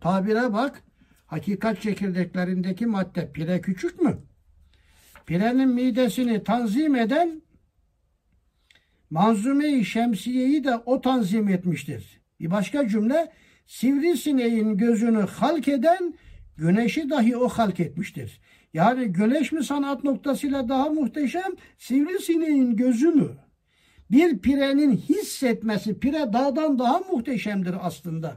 Tabire 0.00 0.52
bak, 0.52 0.82
hakikat 1.26 1.80
çekirdeklerindeki 1.82 2.86
madde 2.86 3.32
pire 3.32 3.60
küçük 3.60 4.00
mü? 4.00 4.16
Pirenin 5.26 5.68
midesini 5.68 6.44
tanzim 6.44 6.96
eden 6.96 7.42
manzume-i 9.10 9.84
şemsiyeyi 9.84 10.64
de 10.64 10.76
o 10.76 11.00
tanzim 11.00 11.48
etmiştir. 11.48 12.20
Bir 12.40 12.50
başka 12.50 12.88
cümle, 12.88 13.32
sivrisineğin 13.66 14.76
gözünü 14.76 15.20
halk 15.20 15.68
eden 15.68 16.14
güneşi 16.56 17.10
dahi 17.10 17.36
o 17.36 17.48
halk 17.48 17.80
etmiştir. 17.80 18.40
Yani 18.74 19.06
güneş 19.06 19.52
mi 19.52 19.64
sanat 19.64 20.04
noktasıyla 20.04 20.68
daha 20.68 20.88
muhteşem, 20.88 21.52
sivrisineğin 21.78 22.76
gözü 22.76 23.08
mü? 23.08 23.28
Bir 24.10 24.38
pirenin 24.38 24.96
hissetmesi 24.96 25.98
pire 25.98 26.32
dağdan 26.32 26.78
daha 26.78 26.98
muhteşemdir 26.98 27.74
aslında. 27.80 28.36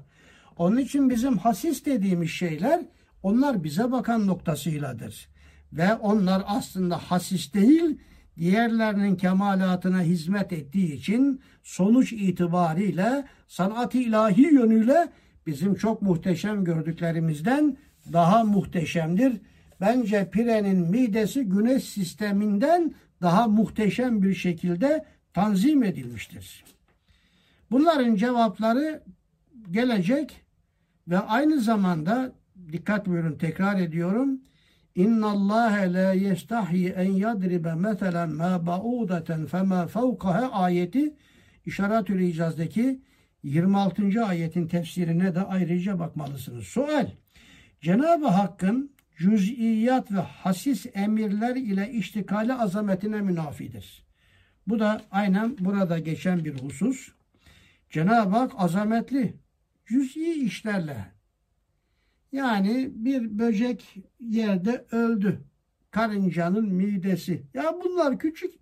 Onun 0.57 0.78
için 0.78 1.09
bizim 1.09 1.38
hasis 1.38 1.86
dediğimiz 1.86 2.30
şeyler 2.30 2.82
onlar 3.24 3.63
bize 3.63 3.91
bakan 3.91 4.28
noktasıyladır. 4.28 5.30
Ve 5.74 5.95
onlar 5.95 6.43
aslında 6.47 6.97
hasis 6.97 7.53
değil, 7.53 7.97
diğerlerinin 8.38 9.15
kemalatına 9.15 10.01
hizmet 10.01 10.53
ettiği 10.53 10.93
için 10.93 11.41
sonuç 11.63 12.13
itibariyle 12.13 13.26
sanat-ı 13.47 13.97
ilahi 13.97 14.41
yönüyle 14.41 15.09
bizim 15.47 15.76
çok 15.76 16.01
muhteşem 16.01 16.63
gördüklerimizden 16.63 17.78
daha 18.14 18.43
muhteşemdir. 18.43 19.41
Bence 19.82 20.30
pirenin 20.30 20.78
midesi 20.78 21.43
güneş 21.43 21.84
sisteminden 21.84 22.93
daha 23.22 23.47
muhteşem 23.47 24.22
bir 24.22 24.34
şekilde 24.34 25.05
tanzim 25.34 25.84
edilmiştir. 25.84 26.66
Bunların 27.72 28.16
cevapları 28.16 29.03
gelecek 29.72 30.41
ve 31.07 31.20
aynı 31.20 31.62
zamanda 31.62 32.32
dikkat 32.72 33.07
buyurun 33.07 33.38
tekrar 33.38 33.80
ediyorum. 33.80 34.41
İnna 34.95 35.28
Allah 35.28 35.74
la 35.88 36.14
yestahi 36.14 36.89
en 36.89 37.12
yadribe 37.12 37.74
meselen 37.74 38.30
ma 38.30 38.66
ba'udeten 38.66 39.45
fema 39.45 39.88
fevkaha 39.88 40.51
ayeti 40.51 41.16
İşaretül 41.66 42.20
İcaz'daki 42.20 43.01
26. 43.43 44.26
ayetin 44.26 44.68
tefsirine 44.68 45.36
de 45.36 45.41
ayrıca 45.41 45.99
bakmalısınız. 45.99 46.64
Sual. 46.64 47.07
Cenab-ı 47.82 48.27
Hakk'ın 48.27 48.91
cüz'iyat 49.17 50.11
ve 50.11 50.19
hasis 50.19 50.86
emirler 50.93 51.55
ile 51.55 51.91
iştikali 51.91 52.53
azametine 52.53 53.21
münafidir. 53.21 54.03
Bu 54.67 54.80
da 54.80 55.01
aynen 55.11 55.57
burada 55.59 55.99
geçen 55.99 56.45
bir 56.45 56.59
husus. 56.59 57.11
Cenab-ı 57.89 58.38
Hak 58.38 58.51
azametli, 58.57 59.36
cüz'i 59.86 60.34
işlerle. 60.34 61.05
Yani 62.32 62.89
bir 62.93 63.39
böcek 63.39 63.95
yerde 64.19 64.86
öldü. 64.91 65.43
Karıncanın 65.91 66.73
midesi. 66.73 67.43
Ya 67.53 67.75
bunlar 67.84 68.19
küçük 68.19 68.53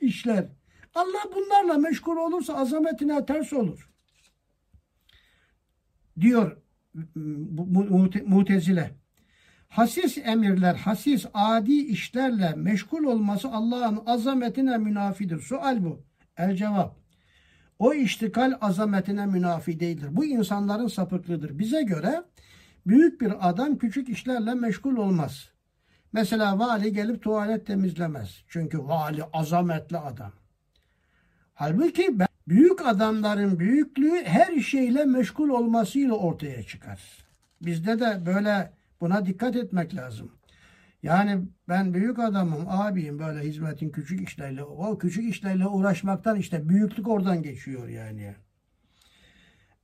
işler. 0.00 0.48
Allah 0.94 1.22
bunlarla 1.34 1.78
meşgul 1.78 2.16
olursa 2.16 2.54
azametine 2.54 3.26
ters 3.26 3.52
olur. 3.52 3.90
Diyor 6.20 6.56
mutezile. 8.26 8.90
Hasis 9.68 10.18
emirler, 10.18 10.74
hasis 10.74 11.26
adi 11.34 11.72
işlerle 11.72 12.54
meşgul 12.56 13.04
olması 13.04 13.48
Allah'ın 13.48 14.02
azametine 14.06 14.78
münafidir. 14.78 15.40
Sual 15.40 15.84
bu. 15.84 16.04
El 16.36 16.56
cevap. 16.56 16.96
O 17.78 17.94
iştikal 17.94 18.58
azametine 18.60 19.26
münafi 19.26 19.80
değildir. 19.80 20.08
Bu 20.10 20.24
insanların 20.24 20.86
sapıklığıdır. 20.86 21.58
Bize 21.58 21.82
göre 21.82 22.22
büyük 22.86 23.20
bir 23.20 23.48
adam 23.48 23.78
küçük 23.78 24.08
işlerle 24.08 24.54
meşgul 24.54 24.96
olmaz. 24.96 25.48
Mesela 26.12 26.58
vali 26.58 26.92
gelip 26.92 27.22
tuvalet 27.22 27.66
temizlemez. 27.66 28.44
Çünkü 28.48 28.78
vali 28.78 29.24
azametli 29.32 29.98
adam. 29.98 30.32
Halbuki 31.54 32.18
büyük 32.50 32.86
adamların 32.86 33.58
büyüklüğü 33.58 34.24
her 34.24 34.60
şeyle 34.60 35.04
meşgul 35.04 35.48
olmasıyla 35.48 36.14
ortaya 36.14 36.62
çıkar. 36.62 37.00
Bizde 37.62 38.00
de 38.00 38.26
böyle 38.26 38.72
buna 39.00 39.26
dikkat 39.26 39.56
etmek 39.56 39.94
lazım. 39.94 40.32
Yani 41.02 41.38
ben 41.68 41.94
büyük 41.94 42.18
adamım, 42.18 42.64
abiyim 42.68 43.18
böyle 43.18 43.40
hizmetin 43.40 43.90
küçük 43.90 44.28
işlerle. 44.28 44.64
O 44.64 44.98
küçük 44.98 45.24
işlerle 45.30 45.66
uğraşmaktan 45.66 46.36
işte 46.36 46.68
büyüklük 46.68 47.08
oradan 47.08 47.42
geçiyor 47.42 47.88
yani. 47.88 48.34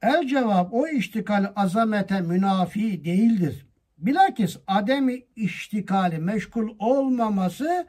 El 0.03 0.29
cevap 0.29 0.75
o 0.75 0.89
iştikal 0.89 1.53
azamete 1.57 2.21
münafi 2.21 3.05
değildir. 3.05 3.67
Bilakis 3.99 4.57
ademi 4.67 5.23
iştikali 5.37 6.19
meşgul 6.19 6.69
olmaması 6.79 7.87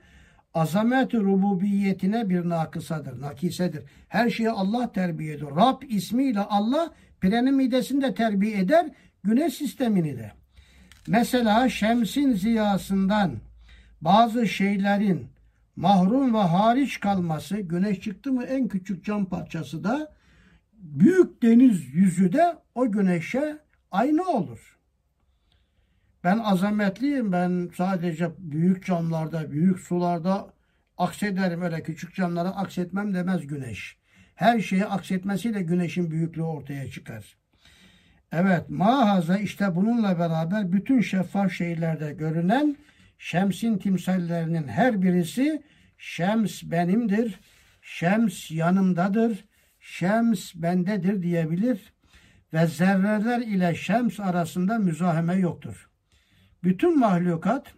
azamet 0.57 1.13
rububiyetine 1.13 2.29
bir 2.29 2.49
nakısadır, 2.49 3.21
nakisedir. 3.21 3.83
Her 4.07 4.29
şeyi 4.29 4.49
Allah 4.49 4.91
terbiye 4.91 5.33
ediyor. 5.33 5.55
Rab 5.55 5.81
ismiyle 5.89 6.39
Allah 6.39 6.93
pirenin 7.21 7.55
midesini 7.55 8.01
de 8.01 8.13
terbiye 8.13 8.57
eder, 8.59 8.89
güneş 9.23 9.53
sistemini 9.53 10.17
de. 10.17 10.31
Mesela 11.07 11.69
şemsin 11.69 12.33
ziyasından 12.33 13.31
bazı 14.01 14.47
şeylerin 14.47 15.27
mahrum 15.75 16.33
ve 16.33 16.37
hariç 16.37 16.99
kalması, 16.99 17.57
güneş 17.57 17.99
çıktı 17.99 18.31
mı 18.31 18.43
en 18.43 18.67
küçük 18.67 19.05
cam 19.05 19.25
parçası 19.25 19.83
da 19.83 20.13
büyük 20.73 21.41
deniz 21.41 21.95
yüzü 21.95 22.33
de 22.33 22.55
o 22.75 22.91
güneşe 22.91 23.57
aynı 23.91 24.23
olur. 24.29 24.76
Ben 26.27 26.37
azametliyim. 26.37 27.31
Ben 27.31 27.69
sadece 27.75 28.29
büyük 28.37 28.85
camlarda, 28.85 29.51
büyük 29.51 29.79
sularda 29.79 30.53
aksederim. 30.97 31.61
Öyle 31.61 31.83
küçük 31.83 32.15
camlara 32.15 32.49
aksetmem 32.49 33.13
demez 33.13 33.47
güneş. 33.47 33.97
Her 34.35 34.59
şeyi 34.59 34.85
aksetmesiyle 34.85 35.61
güneşin 35.61 36.11
büyüklüğü 36.11 36.43
ortaya 36.43 36.91
çıkar. 36.91 37.37
Evet, 38.31 38.69
mahaza 38.69 39.37
işte 39.37 39.75
bununla 39.75 40.19
beraber 40.19 40.71
bütün 40.71 41.01
şeffaf 41.01 41.51
şeylerde 41.51 42.13
görünen 42.13 42.77
şemsin 43.17 43.77
timsallerinin 43.77 44.67
her 44.67 45.01
birisi 45.01 45.63
şems 45.97 46.63
benimdir, 46.63 47.39
şems 47.81 48.51
yanımdadır, 48.51 49.45
şems 49.79 50.55
bendedir 50.55 51.21
diyebilir 51.23 51.93
ve 52.53 52.67
zerreler 52.67 53.39
ile 53.39 53.75
şems 53.75 54.19
arasında 54.19 54.77
müzaheme 54.77 55.35
yoktur. 55.35 55.86
Bütün 56.67 56.99
mahlukat 56.99 57.73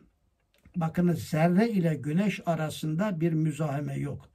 bakınız 0.76 1.24
zerre 1.24 1.70
ile 1.70 1.96
güneş 1.96 2.40
arasında 2.46 3.22
bir 3.22 3.34
müzaheme 3.34 3.96
yok. 3.96 4.30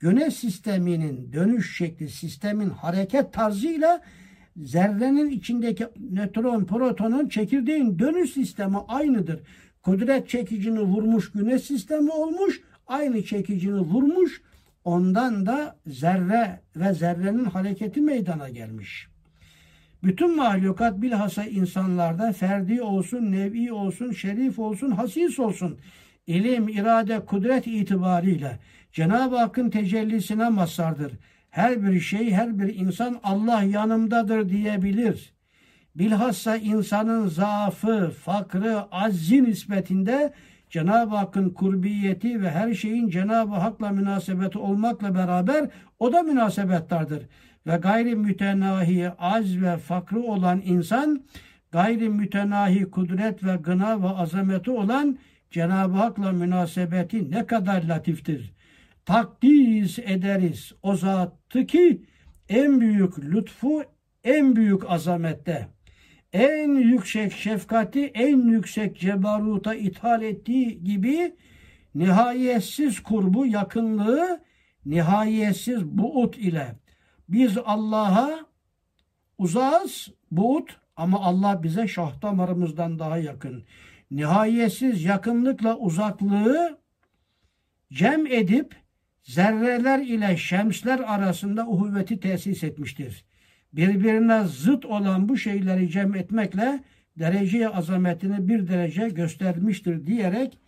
Güneş 0.00 0.34
sisteminin 0.34 1.32
dönüş 1.32 1.76
şekli, 1.76 2.08
sistemin 2.08 2.70
hareket 2.70 3.32
tarzıyla 3.32 4.02
zerrenin 4.56 5.30
içindeki 5.30 5.86
nötron, 6.10 6.64
protonun, 6.64 7.28
çekirdeğin 7.28 7.98
dönüş 7.98 8.30
sistemi 8.30 8.76
aynıdır. 8.88 9.40
Kudret 9.82 10.28
çekicini 10.28 10.80
vurmuş 10.80 11.32
güneş 11.32 11.62
sistemi 11.62 12.10
olmuş, 12.10 12.60
aynı 12.86 13.22
çekicini 13.22 13.80
vurmuş, 13.80 14.42
ondan 14.84 15.46
da 15.46 15.76
zerre 15.86 16.60
ve 16.76 16.94
zerrenin 16.94 17.44
hareketi 17.44 18.00
meydana 18.00 18.48
gelmiş. 18.48 19.08
Bütün 20.02 20.36
mahlukat 20.36 21.02
bilhassa 21.02 21.44
insanlarda 21.44 22.32
ferdi 22.32 22.82
olsun, 22.82 23.32
nevi 23.32 23.72
olsun, 23.72 24.12
şerif 24.12 24.58
olsun, 24.58 24.90
hasis 24.90 25.38
olsun, 25.38 25.78
ilim, 26.26 26.68
irade, 26.68 27.20
kudret 27.20 27.66
itibariyle 27.66 28.58
Cenab-ı 28.92 29.36
Hakk'ın 29.36 29.70
tecellisine 29.70 30.48
mazhardır. 30.48 31.12
Her 31.50 31.82
bir 31.82 32.00
şey, 32.00 32.30
her 32.32 32.58
bir 32.58 32.74
insan 32.74 33.20
Allah 33.22 33.62
yanımdadır 33.62 34.48
diyebilir. 34.48 35.32
Bilhassa 35.94 36.56
insanın 36.56 37.28
zaafı, 37.28 38.10
fakrı, 38.24 38.80
azzi 38.90 39.44
nispetinde 39.44 40.32
Cenab-ı 40.70 41.16
Hakk'ın 41.16 41.50
kurbiyeti 41.50 42.42
ve 42.42 42.50
her 42.50 42.74
şeyin 42.74 43.08
Cenab-ı 43.08 43.54
Hak'la 43.54 43.90
münasebeti 43.90 44.58
olmakla 44.58 45.14
beraber 45.14 45.68
o 45.98 46.12
da 46.12 46.22
münasebettardır. 46.22 47.22
Ve 47.68 47.76
gayri 47.76 48.16
mütenahi, 48.16 49.10
az 49.18 49.60
ve 49.62 49.76
fakrı 49.76 50.20
olan 50.22 50.62
insan 50.64 51.24
gayri 51.72 52.08
mütenahi 52.08 52.90
kudret 52.90 53.44
ve 53.44 53.56
gına 53.56 54.02
ve 54.02 54.08
azameti 54.08 54.70
olan 54.70 55.18
Cenab-ı 55.50 55.92
Hak'la 55.92 56.32
münasebeti 56.32 57.30
ne 57.30 57.46
kadar 57.46 57.82
latiftir. 57.82 58.52
Takdis 59.04 59.98
ederiz 59.98 60.72
o 60.82 60.96
zatı 60.96 61.66
ki 61.66 62.02
en 62.48 62.80
büyük 62.80 63.18
lütfu 63.18 63.82
en 64.24 64.56
büyük 64.56 64.90
azamette 64.90 65.68
en 66.32 66.74
yüksek 66.74 67.32
şefkati 67.32 68.04
en 68.04 68.48
yüksek 68.48 68.98
cebaruta 68.98 69.74
ithal 69.74 70.22
ettiği 70.22 70.84
gibi 70.84 71.34
nihayetsiz 71.94 73.00
kurbu, 73.00 73.46
yakınlığı 73.46 74.40
nihayetsiz 74.86 75.84
buut 75.84 76.38
ile 76.38 76.74
biz 77.28 77.58
Allah'a 77.64 78.46
uzağız 79.38 80.08
buut 80.30 80.76
ama 80.96 81.20
Allah 81.20 81.62
bize 81.62 81.88
şah 81.88 82.22
damarımızdan 82.22 82.98
daha 82.98 83.18
yakın. 83.18 83.64
Nihayetsiz 84.10 85.04
yakınlıkla 85.04 85.76
uzaklığı 85.76 86.78
cem 87.92 88.26
edip 88.26 88.76
zerreler 89.22 89.98
ile 89.98 90.36
şemsler 90.36 90.98
arasında 90.98 91.66
uhuvveti 91.66 92.20
tesis 92.20 92.64
etmiştir 92.64 93.24
birbirine 93.72 94.44
zıt 94.44 94.84
olan 94.84 95.28
bu 95.28 95.36
şeyleri 95.36 95.90
cem 95.90 96.14
etmekle 96.14 96.80
derece 97.18 97.68
azametini 97.68 98.48
bir 98.48 98.68
derece 98.68 99.08
göstermiştir 99.08 100.06
diyerek 100.06 100.58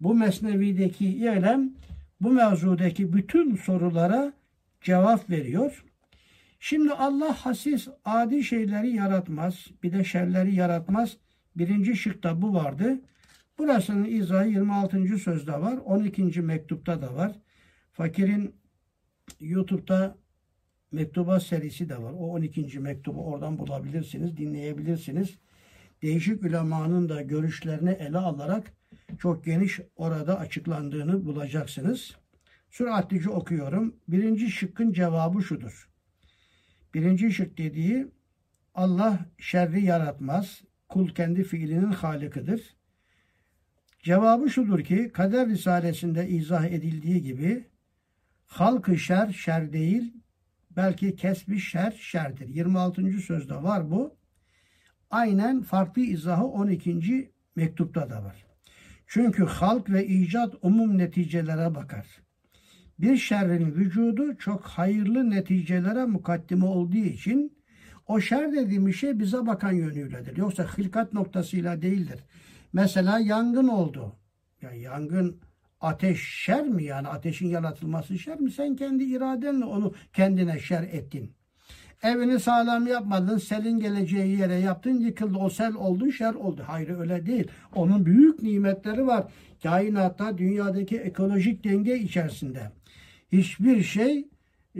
bu 0.00 0.14
mesnevideki 0.14 1.06
ilem 1.06 1.72
bu 2.20 2.30
mevzudaki 2.30 3.12
bütün 3.12 3.56
sorulara 3.56 4.32
cevap 4.80 5.30
veriyor. 5.30 5.84
Şimdi 6.62 6.92
Allah 6.92 7.46
hasis 7.46 7.88
adi 8.04 8.44
şeyleri 8.44 8.90
yaratmaz. 8.90 9.66
Bir 9.82 9.92
de 9.92 10.04
şerleri 10.04 10.54
yaratmaz. 10.54 11.16
Birinci 11.56 11.96
şıkta 11.96 12.42
bu 12.42 12.54
vardı. 12.54 13.00
Burasının 13.58 14.04
izahı 14.04 14.48
26. 14.48 15.18
sözde 15.18 15.52
var. 15.52 15.78
12. 15.84 16.42
mektupta 16.42 17.02
da 17.02 17.16
var. 17.16 17.32
Fakirin 17.92 18.54
YouTube'da 19.40 20.16
mektubat 20.92 21.42
serisi 21.42 21.88
de 21.88 22.02
var. 22.02 22.12
O 22.12 22.30
12. 22.32 22.78
mektubu 22.80 23.24
oradan 23.26 23.58
bulabilirsiniz, 23.58 24.36
dinleyebilirsiniz. 24.36 25.38
Değişik 26.02 26.42
ulemanın 26.42 27.08
da 27.08 27.22
görüşlerini 27.22 27.90
ele 27.90 28.18
alarak 28.18 28.72
çok 29.18 29.44
geniş 29.44 29.80
orada 29.96 30.38
açıklandığını 30.38 31.24
bulacaksınız. 31.24 32.16
Süratlice 32.70 33.30
okuyorum. 33.30 33.96
Birinci 34.08 34.50
şıkkın 34.50 34.92
cevabı 34.92 35.42
şudur. 35.42 35.89
Birinci 36.94 37.32
şık 37.32 37.58
dediği 37.58 38.08
Allah 38.74 39.18
şerri 39.38 39.84
yaratmaz. 39.84 40.62
Kul 40.88 41.08
kendi 41.08 41.44
fiilinin 41.44 41.92
halikidir. 41.92 42.76
Cevabı 44.02 44.50
şudur 44.50 44.84
ki 44.84 45.10
kader 45.12 45.48
risalesinde 45.48 46.28
izah 46.28 46.64
edildiği 46.64 47.22
gibi 47.22 47.64
halkı 48.46 48.98
şer 48.98 49.32
şer 49.32 49.72
değil 49.72 50.14
belki 50.76 51.16
kesbi 51.16 51.58
şer 51.58 51.90
şerdir. 51.90 52.48
26. 52.48 53.10
sözde 53.10 53.54
var 53.54 53.90
bu. 53.90 54.16
Aynen 55.10 55.62
farklı 55.62 56.02
izahı 56.02 56.44
12. 56.44 57.32
mektupta 57.56 58.10
da 58.10 58.24
var. 58.24 58.44
Çünkü 59.06 59.44
halk 59.44 59.90
ve 59.90 60.06
icat 60.06 60.54
umum 60.62 60.98
neticelere 60.98 61.74
bakar. 61.74 62.06
Bir 63.02 63.16
şerrin 63.16 63.74
vücudu 63.74 64.36
çok 64.36 64.62
hayırlı 64.64 65.30
neticelere 65.30 66.04
mukaddime 66.04 66.64
olduğu 66.64 66.96
için 66.96 67.56
o 68.06 68.20
şer 68.20 68.52
dediğimiz 68.52 68.96
şey 68.96 69.18
bize 69.18 69.46
bakan 69.46 69.72
yönüyledir. 69.72 70.36
Yoksa 70.36 70.66
hilkat 70.78 71.12
noktasıyla 71.12 71.82
değildir. 71.82 72.20
Mesela 72.72 73.18
yangın 73.18 73.68
oldu. 73.68 74.16
Ya 74.62 74.70
yangın 74.70 75.40
Ateş 75.80 76.20
şer 76.20 76.62
mi 76.62 76.84
yani? 76.84 77.08
Ateşin 77.08 77.48
yaratılması 77.48 78.18
şer 78.18 78.40
mi? 78.40 78.50
Sen 78.50 78.76
kendi 78.76 79.04
iradenle 79.04 79.64
onu 79.64 79.94
kendine 80.12 80.58
şer 80.58 80.82
ettin. 80.82 81.34
Evini 82.02 82.40
sağlam 82.40 82.86
yapmadın, 82.86 83.38
selin 83.38 83.80
geleceği 83.80 84.38
yere 84.38 84.54
yaptın, 84.54 85.00
yıkıldı. 85.00 85.38
O 85.38 85.50
sel 85.50 85.74
oldu, 85.74 86.12
şer 86.12 86.34
oldu. 86.34 86.62
Hayır 86.66 86.98
öyle 86.98 87.26
değil. 87.26 87.48
Onun 87.74 88.06
büyük 88.06 88.42
nimetleri 88.42 89.06
var. 89.06 89.24
Kainatta, 89.62 90.38
dünyadaki 90.38 90.96
ekolojik 90.96 91.64
denge 91.64 91.98
içerisinde. 91.98 92.72
Hiçbir 93.32 93.82
şey 93.82 94.28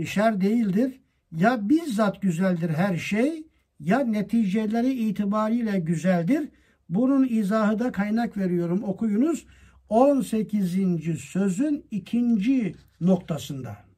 şer 0.07 0.41
değildir. 0.41 1.01
Ya 1.37 1.69
bizzat 1.69 2.23
güzeldir 2.23 2.71
her 2.71 2.97
şey, 2.97 3.47
ya 3.81 3.99
neticeleri 3.99 4.93
itibariyle 4.93 5.79
güzeldir. 5.79 6.49
Bunun 6.89 7.29
izahı 7.31 7.79
da 7.79 7.93
kaynak 7.93 8.37
veriyorum. 8.37 8.83
Okuyunuz. 8.85 9.47
18. 9.89 11.21
sözün 11.21 11.87
ikinci 11.91 12.75
noktasında. 13.01 13.90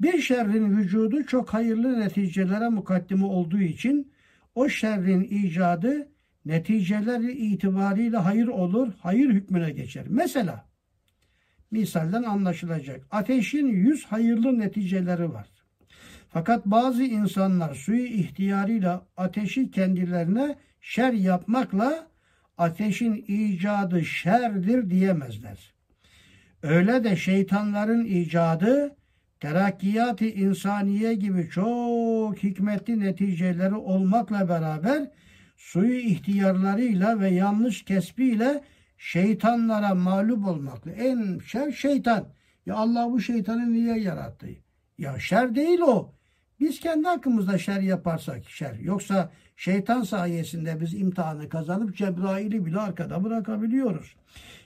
Bir 0.00 0.20
şerrin 0.20 0.78
vücudu 0.78 1.26
çok 1.26 1.54
hayırlı 1.54 2.00
neticelere 2.00 2.68
mukaddime 2.68 3.24
olduğu 3.24 3.60
için 3.60 4.12
o 4.54 4.68
şerrin 4.68 5.22
icadı 5.22 6.08
neticeleri 6.44 7.32
itibariyle 7.32 8.16
hayır 8.16 8.46
olur, 8.46 8.92
hayır 9.00 9.30
hükmüne 9.30 9.70
geçer. 9.70 10.04
Mesela 10.08 10.64
misalden 11.70 12.22
anlaşılacak. 12.22 13.06
Ateşin 13.10 13.66
yüz 13.66 14.04
hayırlı 14.04 14.58
neticeleri 14.58 15.32
var. 15.32 15.46
Fakat 16.28 16.66
bazı 16.66 17.02
insanlar 17.02 17.74
suyu 17.74 18.06
ihtiyarıyla 18.06 19.06
ateşi 19.16 19.70
kendilerine 19.70 20.56
şer 20.80 21.12
yapmakla 21.12 22.06
ateşin 22.58 23.24
icadı 23.28 24.04
şerdir 24.04 24.90
diyemezler. 24.90 25.74
Öyle 26.62 27.04
de 27.04 27.16
şeytanların 27.16 28.04
icadı 28.04 28.96
terakkiyat-ı 29.40 30.24
insaniye 30.24 31.14
gibi 31.14 31.48
çok 31.50 32.38
hikmetli 32.42 33.00
neticeleri 33.00 33.74
olmakla 33.74 34.48
beraber 34.48 35.10
suyu 35.56 35.98
ihtiyarlarıyla 35.98 37.20
ve 37.20 37.28
yanlış 37.28 37.84
kesbiyle 37.84 38.62
şeytanlara 38.98 39.94
mağlup 39.94 40.46
olmakla. 40.46 40.90
En 40.90 41.38
şer 41.38 41.72
şeytan. 41.72 42.28
Ya 42.66 42.74
Allah 42.74 43.10
bu 43.10 43.20
şeytanı 43.20 43.72
niye 43.72 43.98
yarattı? 43.98 44.46
Ya 44.98 45.18
şer 45.18 45.54
değil 45.54 45.80
o. 45.80 46.12
Biz 46.60 46.80
kendi 46.80 47.08
hakkımızda 47.08 47.58
şer 47.58 47.80
yaparsak 47.80 48.50
şer. 48.50 48.74
Yoksa 48.74 49.30
şeytan 49.56 50.02
sayesinde 50.02 50.80
biz 50.80 50.94
imtihanı 50.94 51.48
kazanıp 51.48 51.96
Cebrail'i 51.96 52.66
bile 52.66 52.78
arkada 52.78 53.24
bırakabiliyoruz. 53.24 54.16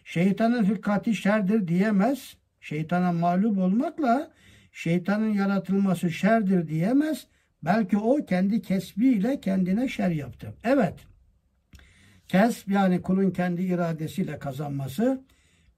Şeytanın 0.05 0.65
hırkati 0.65 1.15
şerdir 1.15 1.69
diyemez. 1.69 2.37
Şeytana 2.61 3.13
mağlup 3.13 3.59
olmakla 3.59 4.31
şeytanın 4.73 5.33
yaratılması 5.33 6.11
şerdir 6.11 6.69
diyemez. 6.69 7.27
Belki 7.65 7.97
o 7.97 8.25
kendi 8.27 8.63
kesbiyle 8.63 9.41
kendine 9.41 9.89
şer 9.89 10.11
yaptı. 10.11 10.55
Evet. 10.65 10.95
Kesb 12.29 12.71
yani 12.71 13.03
kulun 13.03 13.31
kendi 13.31 13.63
iradesiyle 13.63 14.39
kazanması 14.39 15.25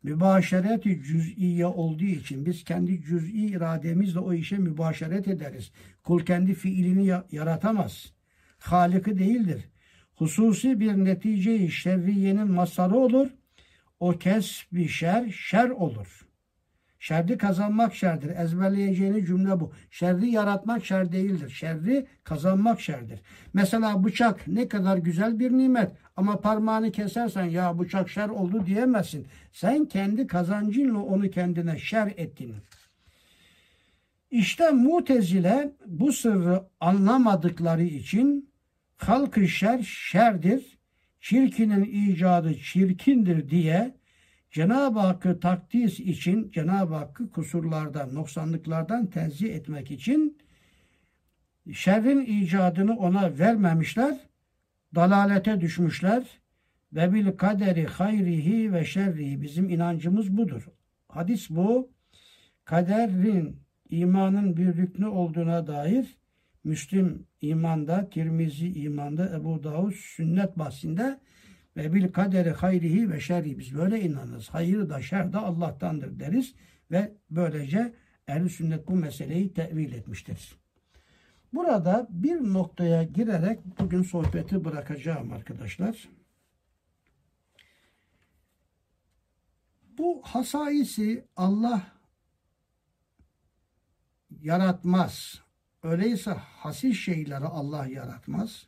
mübaşereti 0.03 1.03
cüz'iye 1.03 1.66
olduğu 1.66 2.05
için 2.05 2.47
biz 2.47 2.64
kendi 2.64 3.03
cüz'i 3.03 3.47
irademizle 3.47 4.18
o 4.18 4.32
işe 4.32 4.59
mübaşeret 4.59 5.28
ederiz. 5.28 5.72
Kul 6.03 6.24
kendi 6.24 6.55
fiilini 6.55 7.12
yaratamaz. 7.32 8.12
Halıkı 8.59 9.18
değildir. 9.18 9.64
Hususi 10.14 10.80
bir 10.80 10.93
netice-i 10.93 11.70
şerriyenin 11.70 12.51
masarı 12.51 12.97
olur. 12.97 13.30
O 14.01 14.18
kes 14.18 14.62
bir 14.72 14.88
şer, 14.88 15.30
şer 15.30 15.70
olur. 15.70 16.26
Şerri 17.03 17.38
kazanmak 17.38 17.94
şerdir. 17.94 18.36
Ezberleyeceğini 18.36 19.26
cümle 19.26 19.61
bu. 19.61 19.72
Şerri 19.90 20.30
yaratmak 20.30 20.84
şer 20.84 21.12
değildir. 21.12 21.50
Şerri 21.50 22.07
kazanmak 22.24 22.80
şerdir. 22.80 23.20
Mesela 23.55 24.05
bıçak 24.05 24.48
ne 24.48 24.68
kadar 24.68 24.96
güzel 24.96 25.38
bir 25.38 25.53
nimet. 25.53 25.92
Ama 26.16 26.40
parmağını 26.40 26.92
kesersen 26.92 27.44
ya 27.44 27.78
bıçak 27.78 28.09
şer 28.09 28.28
oldu 28.28 28.66
diyemezsin. 28.66 29.26
Sen 29.53 29.84
kendi 29.84 30.26
kazancınla 30.26 30.98
onu 30.98 31.30
kendine 31.30 31.78
şer 31.78 32.12
ettin. 32.16 32.55
İşte 34.30 34.70
mutezile 34.70 35.72
bu 35.86 36.12
sırrı 36.12 36.62
anlamadıkları 36.80 37.84
için 37.84 38.50
halkı 38.96 39.48
şer 39.48 39.82
şerdir, 39.82 40.78
çirkinin 41.20 41.84
icadı 41.84 42.55
çirkindir 42.55 43.50
diye 43.50 44.01
Cenab-ı 44.53 44.98
Hakk'ı 44.98 45.40
takdis 45.40 46.00
için, 46.00 46.50
Cenab-ı 46.50 46.94
Hakk'ı 46.94 47.30
kusurlardan, 47.30 48.14
noksanlıklardan 48.14 49.07
tenzih 49.07 49.55
etmek 49.55 49.90
için 49.90 50.38
şerrin 51.72 52.20
icadını 52.20 52.96
ona 52.96 53.38
vermemişler, 53.38 54.20
dalalete 54.94 55.61
düşmüşler 55.61 56.40
ve 56.92 57.12
bil 57.12 57.32
kaderi 57.32 57.86
hayrihi 57.86 58.72
ve 58.72 58.84
şerrihi 58.84 59.42
bizim 59.42 59.70
inancımız 59.70 60.36
budur. 60.36 60.68
Hadis 61.09 61.50
bu. 61.50 61.90
Kaderin 62.64 63.61
imanın 63.90 64.57
bir 64.57 64.76
rüknü 64.76 65.07
olduğuna 65.07 65.66
dair 65.66 66.16
Müslim 66.64 67.26
imanda, 67.40 68.11
Tirmizi 68.11 68.72
imanda, 68.72 69.36
Ebu 69.36 69.62
Davud 69.62 69.92
sünnet 69.92 70.59
bahsinde 70.59 71.20
ve 71.76 71.92
bil 71.92 72.12
kaderi 72.12 72.50
hayrihi 72.50 73.10
ve 73.10 73.20
şerri 73.20 73.58
biz 73.58 73.74
böyle 73.74 74.00
inanırız. 74.00 74.48
Hayır 74.48 74.88
da 74.88 75.02
şer 75.02 75.32
de 75.32 75.38
Allah'tandır 75.38 76.20
deriz 76.20 76.54
ve 76.90 77.12
böylece 77.30 77.94
ehl 78.28 78.48
sünnet 78.48 78.88
bu 78.88 78.96
meseleyi 78.96 79.54
tevil 79.54 79.92
etmiştir. 79.92 80.56
Burada 81.52 82.06
bir 82.10 82.36
noktaya 82.36 83.02
girerek 83.02 83.60
bugün 83.78 84.02
sohbeti 84.02 84.64
bırakacağım 84.64 85.32
arkadaşlar. 85.32 86.08
Bu 89.98 90.22
hasaisi 90.24 91.24
Allah 91.36 91.82
yaratmaz. 94.40 95.42
Öyleyse 95.82 96.30
hasis 96.30 96.98
şeyleri 96.98 97.44
Allah 97.44 97.86
yaratmaz. 97.86 98.66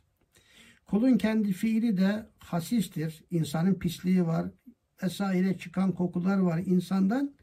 Kulun 0.87 1.17
kendi 1.17 1.51
fiili 1.51 1.97
de 1.97 2.25
hasistir. 2.39 3.23
İnsanın 3.31 3.73
pisliği 3.73 4.27
var. 4.27 4.45
Vesaire 5.03 5.57
çıkan 5.57 5.91
kokular 5.91 6.37
var 6.37 6.61
insandan. 6.65 7.35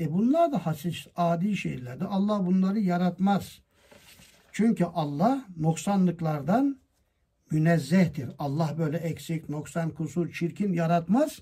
E 0.00 0.12
bunlar 0.12 0.52
da 0.52 0.66
hasis, 0.66 1.06
adi 1.16 1.56
şeylerdir. 1.56 2.06
Allah 2.10 2.46
bunları 2.46 2.80
yaratmaz. 2.80 3.60
Çünkü 4.52 4.84
Allah 4.84 5.44
noksanlıklardan 5.56 6.80
münezzehtir. 7.50 8.30
Allah 8.38 8.74
böyle 8.78 8.96
eksik, 8.96 9.48
noksan, 9.48 9.90
kusur, 9.90 10.32
çirkin 10.32 10.72
yaratmaz. 10.72 11.38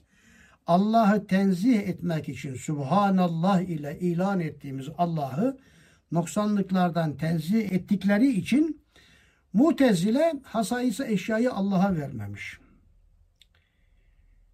Allah'ı 0.66 1.26
tenzih 1.26 1.78
etmek 1.78 2.28
için 2.28 2.54
Subhanallah 2.54 3.60
ile 3.60 3.98
ilan 4.00 4.40
ettiğimiz 4.40 4.88
Allah'ı 4.98 5.58
noksanlıklardan 6.12 7.16
tenzih 7.16 7.72
ettikleri 7.72 8.28
için 8.28 8.82
Mutezile 9.52 10.32
hasayısı 10.42 11.04
eşyayı 11.04 11.52
Allah'a 11.52 11.96
vermemiş. 11.96 12.58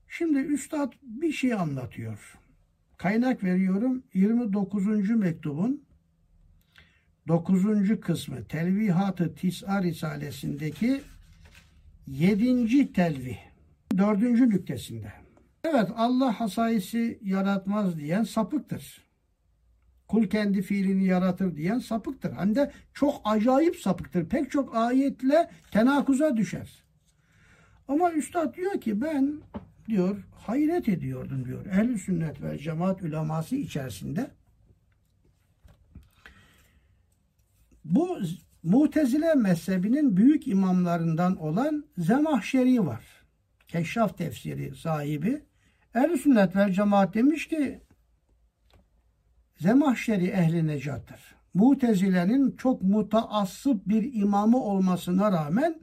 Şimdi 0.09 0.39
Üstad 0.39 0.93
bir 1.03 1.33
şey 1.33 1.55
anlatıyor. 1.55 2.39
Kaynak 2.97 3.45
veriyorum 3.45 4.03
29. 4.15 5.11
mektubun 5.11 5.85
9. 7.29 8.01
kısmı 8.01 8.45
Telvihat-ı 8.45 9.35
Tis'a 9.35 9.83
Risalesindeki 9.83 11.01
7. 12.07 12.93
telvih 12.93 13.37
4. 13.99 14.21
nüktesinde. 14.23 15.13
Evet 15.65 15.91
Allah 15.97 16.41
hasayisi 16.41 17.19
yaratmaz 17.23 17.97
diyen 17.97 18.23
sapıktır 18.23 19.04
kul 20.15 20.27
kendi 20.27 20.63
fiilini 20.63 21.05
yaratır 21.05 21.57
diyen 21.57 21.79
sapıktır. 21.79 22.33
Hem 22.33 22.55
de 22.55 22.73
çok 22.93 23.21
acayip 23.25 23.77
sapıktır. 23.77 24.29
Pek 24.29 24.51
çok 24.51 24.77
ayetle 24.77 25.51
tenakuza 25.71 26.37
düşer. 26.37 26.85
Ama 27.89 28.13
üstad 28.13 28.57
diyor 28.57 28.81
ki 28.81 29.01
ben 29.01 29.41
diyor 29.89 30.25
hayret 30.47 30.89
ediyordum 30.89 31.45
diyor. 31.45 31.67
Ehl-i 31.67 31.99
sünnet 31.99 32.43
ve 32.43 32.59
cemaat 32.59 33.03
uleması 33.03 33.57
içerisinde 33.57 34.31
bu 37.85 38.19
Mutezile 38.63 39.35
mezhebinin 39.35 40.17
büyük 40.17 40.49
imamlarından 40.49 41.37
olan 41.37 41.85
Zemahşeri 41.99 42.87
var. 42.87 43.05
Keşraf 43.69 44.19
tefsiri 44.19 44.75
sahibi. 44.77 45.43
Ehl-i 45.95 46.19
sünnet 46.19 46.57
ve 46.57 46.73
cemaat 46.73 47.15
demiş 47.15 47.49
ki 47.49 47.81
Zemahşeri 49.65 50.27
ehli 50.27 50.67
necattır. 50.67 51.21
Mutezile'nin 51.55 52.57
çok 52.57 52.83
mutaassıp 52.83 53.89
bir 53.89 54.15
imamı 54.15 54.57
olmasına 54.57 55.33
rağmen 55.33 55.81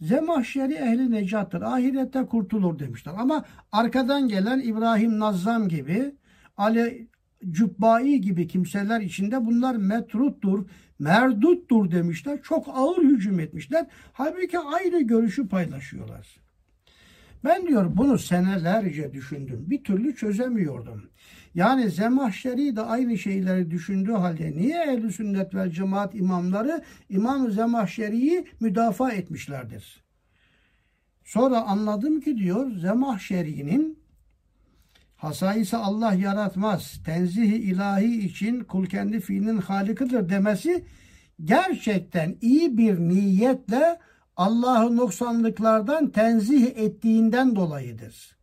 Zemahşeri 0.00 0.74
ehli 0.74 1.10
necattır. 1.10 1.62
Ahirette 1.62 2.26
kurtulur 2.26 2.78
demişler. 2.78 3.12
Ama 3.18 3.44
arkadan 3.72 4.28
gelen 4.28 4.60
İbrahim 4.60 5.18
Nazzam 5.18 5.68
gibi 5.68 6.14
Ali 6.56 7.08
Cübbai 7.50 8.20
gibi 8.20 8.48
kimseler 8.48 9.00
içinde 9.00 9.46
bunlar 9.46 9.76
metruttur, 9.76 10.66
merduttur 10.98 11.90
demişler. 11.90 12.42
Çok 12.42 12.68
ağır 12.68 13.02
hücum 13.02 13.40
etmişler. 13.40 13.86
Halbuki 14.12 14.58
aynı 14.58 15.02
görüşü 15.02 15.48
paylaşıyorlar. 15.48 16.40
Ben 17.44 17.66
diyor 17.66 17.96
bunu 17.96 18.18
senelerce 18.18 19.12
düşündüm. 19.12 19.64
Bir 19.66 19.84
türlü 19.84 20.14
çözemiyordum. 20.14 21.10
Yani 21.54 21.90
Zemahşeri 21.90 22.76
de 22.76 22.80
aynı 22.80 23.18
şeyleri 23.18 23.70
düşündüğü 23.70 24.12
halde 24.12 24.52
niye 24.52 24.82
ehl 24.82 25.10
sünnet 25.10 25.54
vel 25.54 25.70
cemaat 25.70 26.14
imamları 26.14 26.82
İmam-ı 27.08 27.50
Zemahşeri'yi 27.52 28.46
müdafaa 28.60 29.12
etmişlerdir? 29.12 30.04
Sonra 31.24 31.62
anladım 31.62 32.20
ki 32.20 32.38
diyor 32.38 32.70
Zemahşeri'nin 32.70 33.98
hasayisi 35.16 35.76
Allah 35.76 36.14
yaratmaz, 36.14 37.00
tenzihi 37.04 37.56
ilahi 37.56 38.26
için 38.26 38.64
kul 38.64 38.86
kendi 38.86 39.20
fiilinin 39.20 39.58
halikıdır 39.58 40.28
demesi 40.28 40.84
gerçekten 41.44 42.36
iyi 42.40 42.78
bir 42.78 42.98
niyetle 42.98 43.98
Allah'ı 44.36 44.96
noksanlıklardan 44.96 46.10
tenzih 46.10 46.66
ettiğinden 46.66 47.56
dolayıdır. 47.56 48.39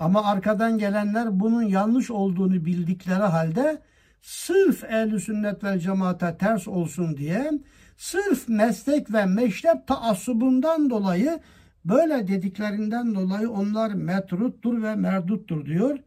Ama 0.00 0.24
arkadan 0.24 0.78
gelenler 0.78 1.40
bunun 1.40 1.62
yanlış 1.62 2.10
olduğunu 2.10 2.64
bildikleri 2.64 3.22
halde 3.22 3.82
sırf 4.22 4.84
ehl 4.84 5.18
sünnet 5.18 5.64
vel 5.64 5.78
cemaate 5.78 6.36
ters 6.38 6.68
olsun 6.68 7.16
diye 7.16 7.50
sırf 7.96 8.48
meslek 8.48 9.12
ve 9.12 9.26
meşrep 9.26 9.86
taassubundan 9.86 10.90
dolayı 10.90 11.40
böyle 11.84 12.28
dediklerinden 12.28 13.14
dolayı 13.14 13.50
onlar 13.50 13.92
metruttur 13.92 14.82
ve 14.82 14.94
merduttur 14.94 15.66
diyor. 15.66 15.98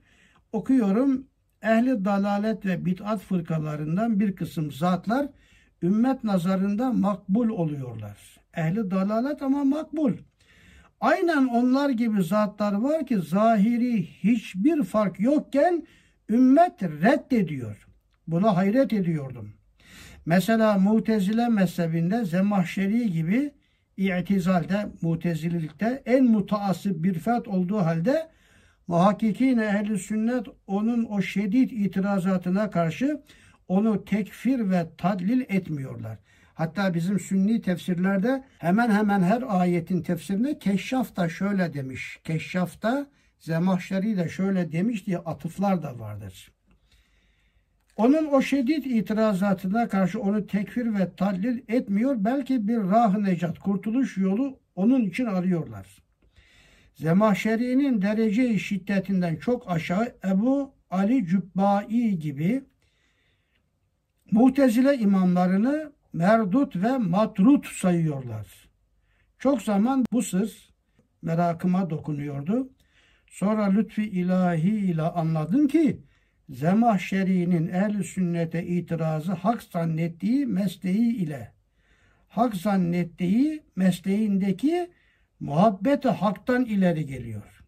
Okuyorum 0.51 1.27
ehli 1.61 2.05
dalalet 2.05 2.65
ve 2.65 2.85
bid'at 2.85 3.21
fırkalarından 3.21 4.19
bir 4.19 4.35
kısım 4.35 4.71
zatlar 4.71 5.27
ümmet 5.83 6.23
nazarında 6.23 6.91
makbul 6.91 7.49
oluyorlar. 7.49 8.17
Ehli 8.53 8.91
dalalet 8.91 9.41
ama 9.41 9.63
makbul. 9.63 10.13
Aynen 11.03 11.45
onlar 11.45 11.89
gibi 11.89 12.23
zatlar 12.23 12.73
var 12.73 13.05
ki 13.05 13.17
zahiri 13.17 14.03
hiçbir 14.03 14.83
fark 14.83 15.19
yokken 15.19 15.87
ümmet 16.29 16.83
reddediyor. 16.83 17.87
Buna 18.27 18.55
hayret 18.55 18.93
ediyordum. 18.93 19.53
Mesela 20.25 20.77
Mutezile 20.77 21.49
mezhebinde 21.49 22.25
Zemahşeri 22.25 23.11
gibi 23.11 23.51
İ'tizal'de, 23.97 24.87
Mutezililikte 25.01 26.03
en 26.05 26.25
mutaassıp 26.25 27.03
bir 27.03 27.13
fert 27.13 27.47
olduğu 27.47 27.77
halde 27.77 28.29
muhakkikine 28.87 29.65
ehli 29.65 29.99
sünnet 29.99 30.45
onun 30.67 31.05
o 31.05 31.21
şiddet 31.21 31.71
itirazatına 31.71 32.69
karşı 32.69 33.21
onu 33.67 34.05
tekfir 34.05 34.69
ve 34.69 34.85
tadlil 34.97 35.41
etmiyorlar. 35.41 36.17
Hatta 36.53 36.93
bizim 36.93 37.19
sünni 37.19 37.61
tefsirlerde 37.61 38.43
hemen 38.57 38.91
hemen 38.91 39.21
her 39.21 39.43
ayetin 39.47 40.01
tefsirinde 40.01 40.59
Keşşaf 40.59 41.15
da 41.15 41.29
şöyle 41.29 41.73
demiş. 41.73 42.19
Keşşaf 42.23 42.81
da 42.81 43.07
Zemahşeri 43.39 44.17
de 44.17 44.29
şöyle 44.29 44.71
demiş 44.71 45.05
diye 45.05 45.17
atıflar 45.17 45.83
da 45.83 45.99
vardır. 45.99 46.51
Onun 47.97 48.25
o 48.25 48.41
şiddet 48.41 48.85
itirazatına 48.85 49.87
karşı 49.87 50.19
onu 50.21 50.47
tekfir 50.47 50.93
ve 50.93 51.15
tadlil 51.15 51.61
etmiyor. 51.67 52.15
Belki 52.19 52.67
bir 52.67 52.77
rah 52.77 53.17
necat, 53.17 53.59
kurtuluş 53.59 54.17
yolu 54.17 54.59
onun 54.75 55.01
için 55.05 55.25
arıyorlar. 55.25 55.87
Zemahşeri'nin 56.95 58.01
derece 58.01 58.59
şiddetinden 58.59 59.35
çok 59.35 59.71
aşağı 59.71 60.15
Ebu 60.25 60.73
Ali 60.89 61.25
Cübbai 61.25 62.19
gibi 62.19 62.63
Mutezile 64.31 64.97
imamlarını 64.97 65.91
merdut 66.13 66.75
ve 66.75 66.97
matrut 66.97 67.65
sayıyorlar. 67.65 68.47
Çok 69.39 69.61
zaman 69.61 70.05
bu 70.11 70.21
sır 70.21 70.69
merakıma 71.21 71.89
dokunuyordu. 71.89 72.69
Sonra 73.27 73.63
lütfi 73.63 74.03
ilahi 74.03 74.69
ile 74.69 75.01
anladım 75.01 75.67
ki 75.67 76.01
Zemahşeri'nin 76.49 77.67
ehl 77.67 78.03
sünnete 78.03 78.63
itirazı 78.63 79.31
hak 79.31 79.63
zannettiği 79.63 80.45
mesleği 80.45 81.15
ile 81.15 81.51
hak 82.27 82.55
zannettiği 82.55 83.63
mesleğindeki 83.75 84.89
muhabbeti 85.39 86.09
haktan 86.09 86.65
ileri 86.65 87.05
geliyor. 87.05 87.63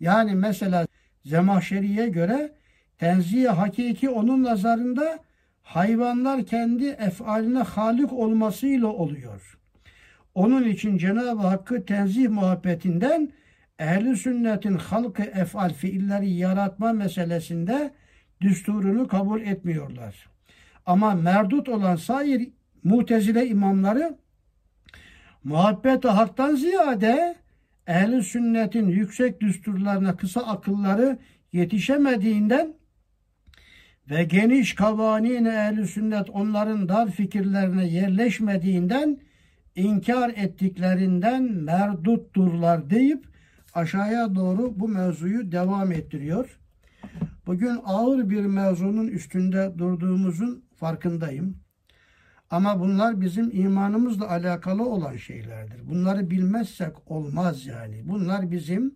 Yani 0.00 0.34
mesela 0.34 0.86
Zemahşeri'ye 1.24 2.08
göre 2.08 2.54
tenziye 2.98 3.48
hakiki 3.48 4.10
onun 4.10 4.42
nazarında 4.42 5.23
hayvanlar 5.64 6.46
kendi 6.46 6.86
efaline 6.86 7.58
halik 7.58 8.12
olmasıyla 8.12 8.86
oluyor. 8.86 9.58
Onun 10.34 10.64
için 10.64 10.98
Cenab-ı 10.98 11.40
Hakk'ı 11.40 11.84
tenzih 11.84 12.28
muhabbetinden 12.28 13.32
ehli 13.78 14.16
sünnetin 14.16 14.74
halkı 14.74 15.22
efal 15.22 15.72
fiilleri 15.72 16.30
yaratma 16.30 16.92
meselesinde 16.92 17.94
düsturunu 18.40 19.08
kabul 19.08 19.40
etmiyorlar. 19.40 20.28
Ama 20.86 21.14
merdut 21.14 21.68
olan 21.68 21.96
sair 21.96 22.48
mutezile 22.84 23.48
imamları 23.48 24.18
muhabbet 25.44 26.04
haktan 26.04 26.54
ziyade 26.54 27.36
ehli 27.86 28.22
sünnetin 28.22 28.88
yüksek 28.88 29.40
düsturlarına 29.40 30.16
kısa 30.16 30.40
akılları 30.40 31.18
yetişemediğinden 31.52 32.74
ve 34.10 34.24
geniş 34.24 34.74
kavanin 34.74 35.44
ehli 35.44 35.86
sünnet 35.86 36.30
onların 36.30 36.88
dar 36.88 37.10
fikirlerine 37.10 37.86
yerleşmediğinden 37.86 39.20
inkar 39.76 40.30
ettiklerinden 40.36 41.42
merdutturlar 41.42 42.90
deyip 42.90 43.26
aşağıya 43.74 44.34
doğru 44.34 44.80
bu 44.80 44.88
mevzuyu 44.88 45.52
devam 45.52 45.92
ettiriyor. 45.92 46.58
Bugün 47.46 47.78
ağır 47.84 48.30
bir 48.30 48.46
mevzunun 48.46 49.08
üstünde 49.08 49.72
durduğumuzun 49.78 50.64
farkındayım. 50.76 51.56
Ama 52.50 52.80
bunlar 52.80 53.20
bizim 53.20 53.50
imanımızla 53.52 54.30
alakalı 54.30 54.88
olan 54.88 55.16
şeylerdir. 55.16 55.88
Bunları 55.88 56.30
bilmezsek 56.30 57.10
olmaz 57.10 57.66
yani. 57.66 58.08
Bunlar 58.08 58.50
bizim 58.50 58.94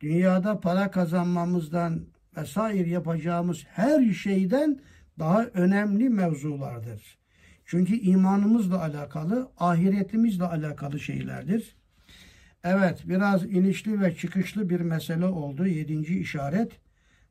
dünyada 0.00 0.60
para 0.60 0.90
kazanmamızdan 0.90 2.06
vesaire 2.36 2.88
yapacağımız 2.88 3.64
her 3.68 4.12
şeyden 4.12 4.80
daha 5.18 5.44
önemli 5.44 6.08
mevzulardır. 6.10 7.18
Çünkü 7.64 7.94
imanımızla 7.94 8.82
alakalı, 8.82 9.50
ahiretimizle 9.58 10.44
alakalı 10.44 11.00
şeylerdir. 11.00 11.76
Evet, 12.64 13.02
biraz 13.04 13.44
inişli 13.44 14.00
ve 14.00 14.16
çıkışlı 14.16 14.70
bir 14.70 14.80
mesele 14.80 15.26
oldu. 15.26 15.66
Yedinci 15.66 16.18
işaret. 16.18 16.72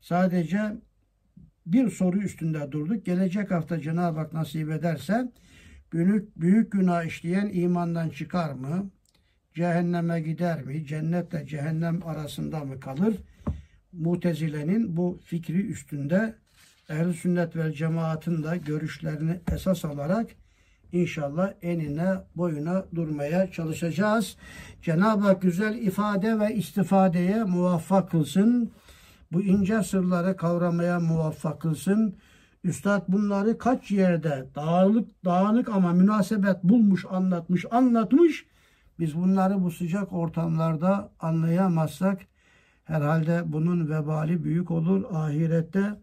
Sadece 0.01 0.60
bir 1.66 1.89
soru 1.89 2.18
üstünde 2.18 2.72
durduk. 2.72 3.06
Gelecek 3.06 3.51
hafta 3.51 3.82
Cenab-ı 3.82 4.20
Hak 4.20 4.34
nasip 4.34 4.72
ederse 4.72 5.32
büyük, 5.93 6.41
büyük 6.41 6.72
günah 6.72 7.04
işleyen 7.04 7.49
imandan 7.54 8.10
çıkar 8.10 8.51
mı? 8.51 8.89
Cehenneme 9.54 10.22
gider 10.22 10.64
mi? 10.64 10.86
Cennetle 10.86 11.47
cehennem 11.47 12.08
arasında 12.08 12.60
mı 12.60 12.80
kalır? 12.80 13.18
Mutezile'nin 13.94 14.98
bu 14.98 15.20
fikri 15.26 15.68
üstünde 15.68 16.36
ehl 16.89 17.14
sünnet 17.14 17.56
ve 17.56 17.74
cemaatın 17.74 18.44
da 18.44 18.56
görüşlerini 18.56 19.39
esas 19.52 19.86
alarak 19.86 20.28
inşallah 20.91 21.54
enine 21.62 22.14
boyuna 22.36 22.86
durmaya 22.96 23.52
çalışacağız. 23.52 24.38
Cenab-ı 24.82 25.24
Hak 25.24 25.41
güzel 25.41 25.76
ifade 25.76 26.39
ve 26.39 26.56
istifadeye 26.56 27.44
muvaffak 27.44 28.12
kılsın. 28.12 28.72
Bu 29.32 29.41
ince 29.41 29.84
sırları 29.84 30.38
kavramaya 30.38 31.00
muvaffak 31.00 31.62
kılsın. 31.62 32.16
Üstad 32.64 33.04
bunları 33.08 33.58
kaç 33.58 33.91
yerde 33.91 34.46
dağılık, 34.56 35.26
dağınık 35.26 35.70
ama 35.70 35.94
münasebet 35.94 36.64
bulmuş, 36.64 37.06
anlatmış, 37.10 37.66
anlatmış. 37.72 38.46
Biz 39.00 39.16
bunları 39.16 39.64
bu 39.64 39.72
sıcak 39.72 40.14
ortamlarda 40.14 41.12
anlayamazsak 41.20 42.22
herhalde 42.86 43.44
bunun 43.46 43.90
vebali 43.90 44.44
büyük 44.44 44.72
olur. 44.72 45.04
Ahirette 45.12 46.00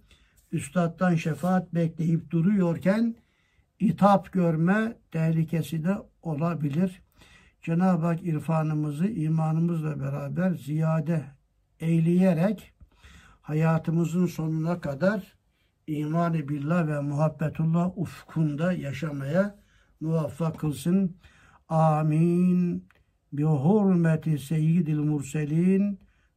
üstaddan 0.53 1.14
şefaat 1.14 1.74
bekleyip 1.74 2.31
duruyorken 2.31 3.14
itap 3.81 4.33
görme 4.33 4.97
tehlikesi 5.11 5.85
de 5.85 5.97
olabilir. 6.22 7.03
Cenab-ı 7.62 8.07
Hak 8.07 8.22
irfanımızı 8.22 9.07
imanımızla 9.07 10.01
beraber 10.01 10.55
ziyade 10.55 11.24
eyleyerek 11.81 12.72
hayatımızın 13.43 14.26
sonuna 14.26 14.81
kadar 14.81 15.37
iman 15.87 16.35
billah 16.35 16.87
ve 16.87 17.01
muhabbetullah 17.01 17.99
ufkunda 17.99 18.72
yaşamaya 18.72 19.59
muvaffak 20.01 20.59
kılsın. 20.59 21.16
Amin. 21.68 22.89
Bi 23.33 23.45
hurmeti 23.45 24.39
seyyidil 24.39 24.99
murselin 24.99 26.01